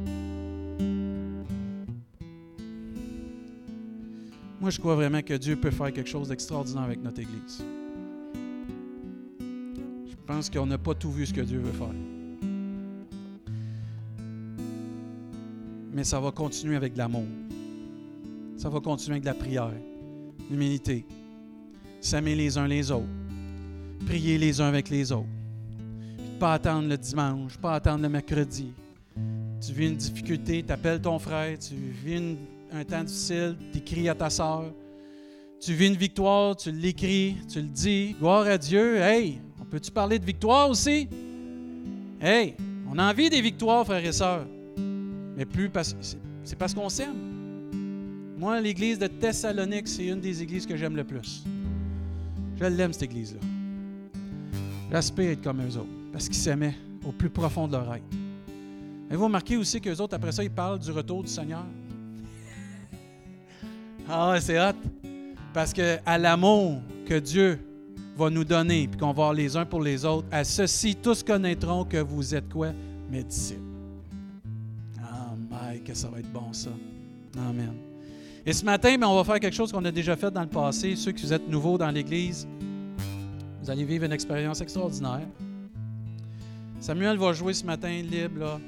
Moi, 4.60 4.70
je 4.70 4.80
crois 4.80 4.96
vraiment 4.96 5.22
que 5.22 5.34
Dieu 5.34 5.56
peut 5.56 5.72
faire 5.72 5.92
quelque 5.92 6.10
chose 6.10 6.30
d'extraordinaire 6.30 6.84
avec 6.84 7.04
notre 7.04 7.20
Église. 7.20 7.64
Je 9.40 10.16
pense 10.26 10.50
qu'on 10.50 10.66
n'a 10.66 10.78
pas 10.78 10.96
tout 10.96 11.12
vu 11.12 11.26
ce 11.26 11.34
que 11.34 11.42
Dieu 11.42 11.60
veut 11.60 11.72
faire. 11.72 11.94
Mais 15.92 16.04
ça 16.04 16.20
va 16.20 16.32
continuer 16.32 16.76
avec 16.76 16.94
de 16.94 16.98
l'amour. 16.98 17.26
Ça 18.58 18.70
va 18.70 18.80
continuer 18.80 19.16
avec 19.16 19.24
de 19.24 19.28
la 19.28 19.34
prière, 19.34 19.72
l'humilité, 20.50 21.06
s'aimer 22.00 22.34
les 22.34 22.58
uns 22.58 22.68
les 22.68 22.90
autres 22.90 23.23
prier 24.04 24.38
les 24.38 24.62
uns 24.62 24.68
avec 24.68 24.90
les 24.90 25.12
autres. 25.12 25.28
pas 26.40 26.54
attendre 26.54 26.90
le 26.90 26.98
dimanche, 26.98 27.58
pas 27.58 27.76
attendre 27.76 28.04
le 28.04 28.10
mercredi. 28.10 28.74
Tu 29.66 29.72
vis 29.72 29.88
une 29.88 29.96
difficulté, 29.96 30.64
tu 30.66 30.72
appelles 30.72 31.00
ton 31.00 31.18
frère, 31.20 31.58
tu 31.58 31.76
vis 31.76 32.36
un 32.72 32.84
temps 32.84 33.04
difficile, 33.04 33.56
tu 33.72 33.78
écris 33.78 34.10
à 34.10 34.16
ta 34.16 34.30
soeur. 34.30 34.74
Tu 35.62 35.74
vis 35.74 35.88
une 35.88 35.96
victoire, 35.96 36.58
tu 36.58 36.72
l'écris, 36.72 37.38
tu 37.48 37.62
le 37.62 37.68
dis. 37.68 38.16
Gloire 38.20 38.46
à 38.48 38.58
Dieu. 38.58 38.98
Hey, 38.98 39.40
on 39.62 39.64
peut-tu 39.64 39.92
parler 39.92 40.20
de 40.20 40.26
victoire 40.26 40.70
aussi? 40.70 41.08
Hey, 42.20 42.56
on 42.92 42.98
a 43.00 43.10
envie 43.10 43.30
des 43.30 43.40
victoires, 43.40 43.86
frères 43.86 44.04
et 44.04 44.12
sœurs. 44.12 44.46
Mais 45.38 45.46
plus 45.46 45.70
parce 45.70 45.96
c'est 46.44 46.58
parce 46.58 46.74
qu'on 46.74 46.90
s'aime. 46.90 47.16
Moi, 48.38 48.60
l'église 48.60 49.00
de 49.00 49.08
Thessalonique, 49.08 49.88
c'est 49.88 50.08
une 50.08 50.20
des 50.20 50.42
églises 50.42 50.66
que 50.66 50.76
j'aime 50.76 50.98
le 50.98 51.06
plus. 51.06 51.44
Je 52.60 52.66
l'aime, 52.66 52.92
cette 52.92 53.04
église-là. 53.04 53.40
J'aspire 54.94 55.32
être 55.32 55.42
comme 55.42 55.60
eux 55.60 55.76
autres, 55.76 55.90
parce 56.12 56.28
qu'ils 56.28 56.38
s'aimaient 56.38 56.76
au 57.04 57.12
plus 57.12 57.32
profond 57.32 57.68
de 57.68 57.72
leur 57.72 57.96
être. 57.96 58.04
Et 59.10 59.16
vous 59.16 59.24
remarquez 59.24 59.58
aussi 59.58 59.82
qu'eux 59.82 60.00
autres, 60.00 60.14
après 60.14 60.32
ça, 60.32 60.44
ils 60.44 60.52
parlent 60.52 60.78
du 60.78 60.92
retour 60.92 61.24
du 61.24 61.30
Seigneur? 61.30 61.66
ah 64.08 64.36
c'est 64.40 64.62
hot. 64.62 64.76
Parce 65.52 65.74
qu'à 65.74 66.18
l'amour 66.20 66.80
que 67.08 67.18
Dieu 67.18 67.60
va 68.16 68.30
nous 68.30 68.44
donner, 68.44 68.88
puis 68.88 69.00
qu'on 69.00 69.08
va 69.08 69.12
avoir 69.12 69.34
les 69.34 69.58
uns 69.58 69.66
pour 69.66 69.82
les 69.82 70.06
autres, 70.06 70.28
à 70.30 70.44
ceci, 70.44 70.96
tous 70.96 71.24
connaîtront 71.24 71.86
que 71.86 71.98
vous 71.98 72.36
êtes 72.36 72.54
quoi? 72.54 72.70
Mes 73.10 73.24
disciples. 73.24 73.62
Ah, 75.02 75.34
Mike, 75.50 75.86
que 75.86 75.96
ça 75.96 76.08
va 76.08 76.20
être 76.20 76.32
bon, 76.32 76.54
ça. 76.54 76.70
Amen. 77.36 77.74
Et 78.46 78.54
ce 78.54 78.64
matin, 78.64 78.96
ben, 78.96 79.08
on 79.08 79.16
va 79.16 79.24
faire 79.24 79.40
quelque 79.40 79.56
chose 79.56 79.72
qu'on 79.72 79.86
a 79.86 79.92
déjà 79.92 80.16
fait 80.16 80.30
dans 80.30 80.42
le 80.42 80.48
passé. 80.50 80.96
Ceux 80.96 81.14
qui 81.14 81.24
vous 81.24 81.34
êtes 81.34 81.48
nouveaux 81.50 81.80
dans 81.80 81.90
l'Église, 81.90 82.48
vous 83.64 83.72
allez 83.72 83.86
vivre 83.86 84.04
une 84.04 84.12
expérience 84.12 84.60
extraordinaire. 84.60 85.26
Samuel 86.82 87.18
va 87.18 87.32
jouer 87.32 87.54
ce 87.54 87.66
matin 87.66 88.02
libre. 88.02 88.60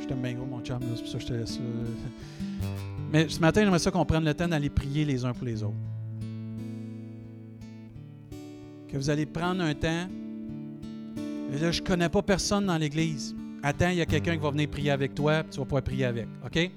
Je 0.00 0.06
t'aime 0.08 0.20
bien 0.20 0.34
gros, 0.34 0.44
mon 0.44 0.60
chum, 0.60 0.80
c'est 0.96 1.02
pour 1.02 1.08
ça 1.08 1.18
que 1.18 1.22
je 1.22 1.28
te 1.28 1.32
laisse. 1.34 1.60
Mais 3.12 3.28
ce 3.28 3.38
matin, 3.38 3.62
j'aimerais 3.62 3.78
ça 3.78 3.92
qu'on 3.92 4.04
prenne 4.04 4.24
le 4.24 4.34
temps 4.34 4.48
d'aller 4.48 4.70
prier 4.70 5.04
les 5.04 5.24
uns 5.24 5.32
pour 5.32 5.46
les 5.46 5.62
autres. 5.62 5.74
Que 8.88 8.96
vous 8.96 9.08
allez 9.08 9.26
prendre 9.26 9.62
un 9.62 9.74
temps. 9.74 10.08
Et 11.52 11.58
là, 11.60 11.70
je 11.70 11.80
ne 11.80 11.86
connais 11.86 12.08
pas 12.08 12.22
personne 12.22 12.66
dans 12.66 12.76
l'Église. 12.76 13.36
Attends, 13.62 13.90
il 13.90 13.98
y 13.98 14.00
a 14.00 14.06
quelqu'un 14.06 14.32
qui 14.32 14.42
va 14.42 14.50
venir 14.50 14.68
prier 14.68 14.90
avec 14.90 15.14
toi, 15.14 15.44
tu 15.48 15.58
vas 15.58 15.64
pouvoir 15.64 15.82
prier 15.82 16.06
avec. 16.06 16.26
OK? 16.44 16.70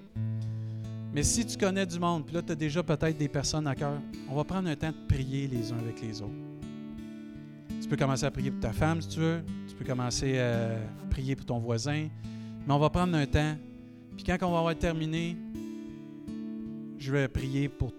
Mais 1.13 1.21
si 1.21 1.45
tu 1.45 1.57
connais 1.57 1.85
du 1.85 1.99
monde, 1.99 2.25
puis 2.25 2.33
là, 2.33 2.41
tu 2.41 2.51
as 2.51 2.55
déjà 2.55 2.81
peut-être 2.81 3.17
des 3.17 3.27
personnes 3.27 3.67
à 3.67 3.75
cœur, 3.75 4.01
on 4.27 4.35
va 4.35 4.43
prendre 4.43 4.67
un 4.67 4.75
temps 4.75 4.89
de 4.89 5.07
prier 5.07 5.47
les 5.47 5.71
uns 5.71 5.77
avec 5.77 6.01
les 6.01 6.21
autres. 6.21 6.33
Tu 7.81 7.87
peux 7.87 7.97
commencer 7.97 8.25
à 8.25 8.31
prier 8.31 8.49
pour 8.49 8.61
ta 8.61 8.73
femme 8.73 8.99
si 9.01 9.09
tu 9.09 9.19
veux. 9.19 9.41
Tu 9.67 9.75
peux 9.75 9.85
commencer 9.85 10.39
à 10.39 10.77
prier 11.11 11.35
pour 11.35 11.45
ton 11.45 11.59
voisin. 11.59 12.07
Mais 12.65 12.73
on 12.73 12.79
va 12.79 12.89
prendre 12.89 13.15
un 13.15 13.25
temps. 13.27 13.55
Puis 14.15 14.23
quand 14.23 14.37
on 14.41 14.51
va 14.51 14.59
avoir 14.59 14.75
terminé, 14.75 15.37
je 16.97 17.11
vais 17.11 17.27
prier 17.27 17.69
pour 17.69 17.93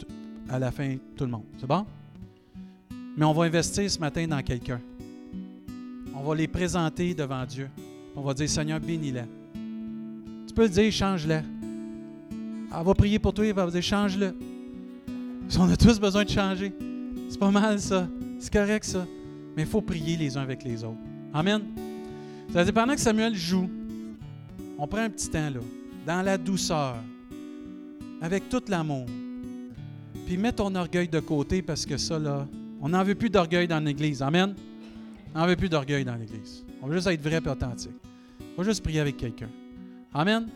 à 0.49 0.59
la 0.59 0.73
fin 0.73 0.97
tout 1.15 1.25
le 1.25 1.31
monde. 1.31 1.45
C'est 1.59 1.67
bon? 1.67 1.87
Mais 3.17 3.25
on 3.25 3.33
va 3.33 3.45
investir 3.45 3.89
ce 3.89 3.99
matin 3.99 4.27
dans 4.27 4.43
quelqu'un. 4.43 4.81
On 6.17 6.23
va 6.23 6.35
les 6.35 6.49
présenter 6.49 7.15
devant 7.15 7.45
Dieu. 7.45 7.69
On 8.17 8.23
va 8.23 8.35
dire 8.35 8.49
Seigneur, 8.49 8.81
bénis-la. 8.81 9.25
Tu 10.49 10.55
peux 10.55 10.69
dire, 10.69 10.91
change-la. 10.91 11.43
Elle 12.77 12.85
va 12.85 12.95
prier 12.95 13.19
pour 13.19 13.33
toi, 13.33 13.47
elle 13.47 13.55
va 13.55 13.71
dire 13.71 13.83
change-le. 13.83 14.35
On 15.59 15.71
a 15.71 15.77
tous 15.77 16.01
besoin 16.01 16.25
de 16.25 16.31
changer. 16.31 16.73
C'est 17.29 17.39
pas 17.39 17.51
mal 17.51 17.79
ça. 17.79 18.09
C'est 18.39 18.53
correct 18.53 18.85
ça. 18.85 19.07
Mais 19.57 19.63
il 19.63 19.69
faut 19.69 19.81
prier 19.81 20.17
les 20.17 20.37
uns 20.37 20.43
avec 20.43 20.65
les 20.65 20.83
autres. 20.83 20.99
Amen. 21.33 21.63
Ça 22.53 22.59
veut 22.59 22.65
dire 22.65 22.75
pendant 22.75 22.95
que 22.95 23.01
Samuel 23.01 23.35
joue, 23.35 23.69
on 24.79 24.87
prend 24.87 25.03
un 25.03 25.11
petit 25.11 25.29
temps 25.29 25.51
là, 25.51 25.61
dans 26.07 26.23
la 26.23 26.37
douceur, 26.37 26.97
avec 28.21 28.49
tout 28.49 28.63
l'amour. 28.69 29.07
Puis 30.27 30.37
mets 30.37 30.53
ton 30.53 30.75
orgueil 30.75 31.09
de 31.09 31.21
côté 31.21 31.63
parce 31.63 31.85
que 31.87 31.97
ça 31.97 32.19
là, 32.19 32.47
on 32.81 32.89
n'en 32.89 33.05
veut 33.05 33.15
plus 33.15 33.31
d'orgueil 33.31 33.69
dans 33.69 33.81
l'Église. 33.81 34.23
Amen. 34.23 34.55
On 35.35 35.39
n'en 35.39 35.47
veut 35.47 35.57
plus 35.57 35.69
d'orgueil 35.69 36.05
dans 36.05 36.17
l'Église. 36.17 36.65
On 36.83 36.87
veut 36.87 36.97
juste 36.97 37.07
être 37.07 37.23
vrai 37.23 37.41
et 37.45 37.49
authentique. 37.49 37.91
On 38.57 38.63
va 38.63 38.69
juste 38.69 38.83
prier 38.83 39.01
avec 39.01 39.17
quelqu'un. 39.17 39.49
Amen. 40.13 40.47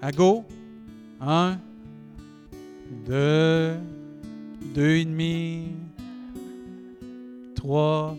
À 0.00 0.10
go. 0.12 0.44
Un, 1.26 1.56
deux, 3.06 3.76
deux 4.74 4.96
et 4.96 5.04
demi, 5.06 5.68
trois. 7.54 8.14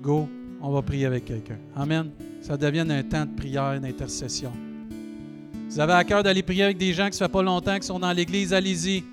Go, 0.00 0.26
on 0.62 0.70
va 0.70 0.80
prier 0.80 1.04
avec 1.04 1.26
quelqu'un. 1.26 1.58
Amen. 1.76 2.10
Ça 2.40 2.56
devienne 2.56 2.90
un 2.90 3.02
temps 3.02 3.26
de 3.26 3.36
prière, 3.36 3.78
d'intercession. 3.78 4.52
Vous 5.68 5.78
avez 5.78 5.92
à 5.92 6.02
cœur 6.02 6.22
d'aller 6.22 6.42
prier 6.42 6.64
avec 6.64 6.78
des 6.78 6.94
gens 6.94 7.04
qui 7.10 7.20
ne 7.20 7.26
fait 7.26 7.28
pas 7.28 7.42
longtemps 7.42 7.78
qui 7.78 7.86
sont 7.86 7.98
dans 7.98 8.12
l'Église, 8.12 8.54
allez-y. 8.54 9.04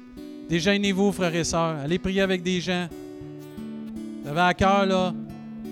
Déjeunez-vous, 0.49 1.11
frères 1.11 1.35
et 1.35 1.43
sœurs. 1.43 1.77
Allez 1.83 1.99
prier 1.99 2.21
avec 2.21 2.41
des 2.41 2.61
gens. 2.61 2.87
Vous 4.23 4.29
avez 4.29 4.39
à 4.39 4.53
cœur, 4.53 4.85
là. 4.85 5.13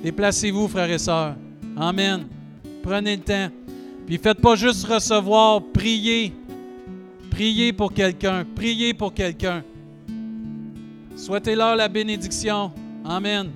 Déplacez-vous, 0.03 0.67
frères 0.67 0.91
et 0.91 0.99
sœurs. 0.99 1.37
Amen. 1.77 2.27
Prenez 2.83 3.15
le 3.15 3.21
temps. 3.21 3.47
Puis 4.05 4.17
faites 4.17 4.41
pas 4.41 4.55
juste 4.55 4.85
recevoir, 4.85 5.61
priez. 5.73 6.33
Priez 7.35 7.73
pour 7.73 7.91
quelqu'un, 7.91 8.45
priez 8.55 8.93
pour 8.93 9.13
quelqu'un. 9.13 9.61
Souhaitez-leur 11.17 11.75
la 11.75 11.89
bénédiction. 11.89 12.71
Amen. 13.03 13.51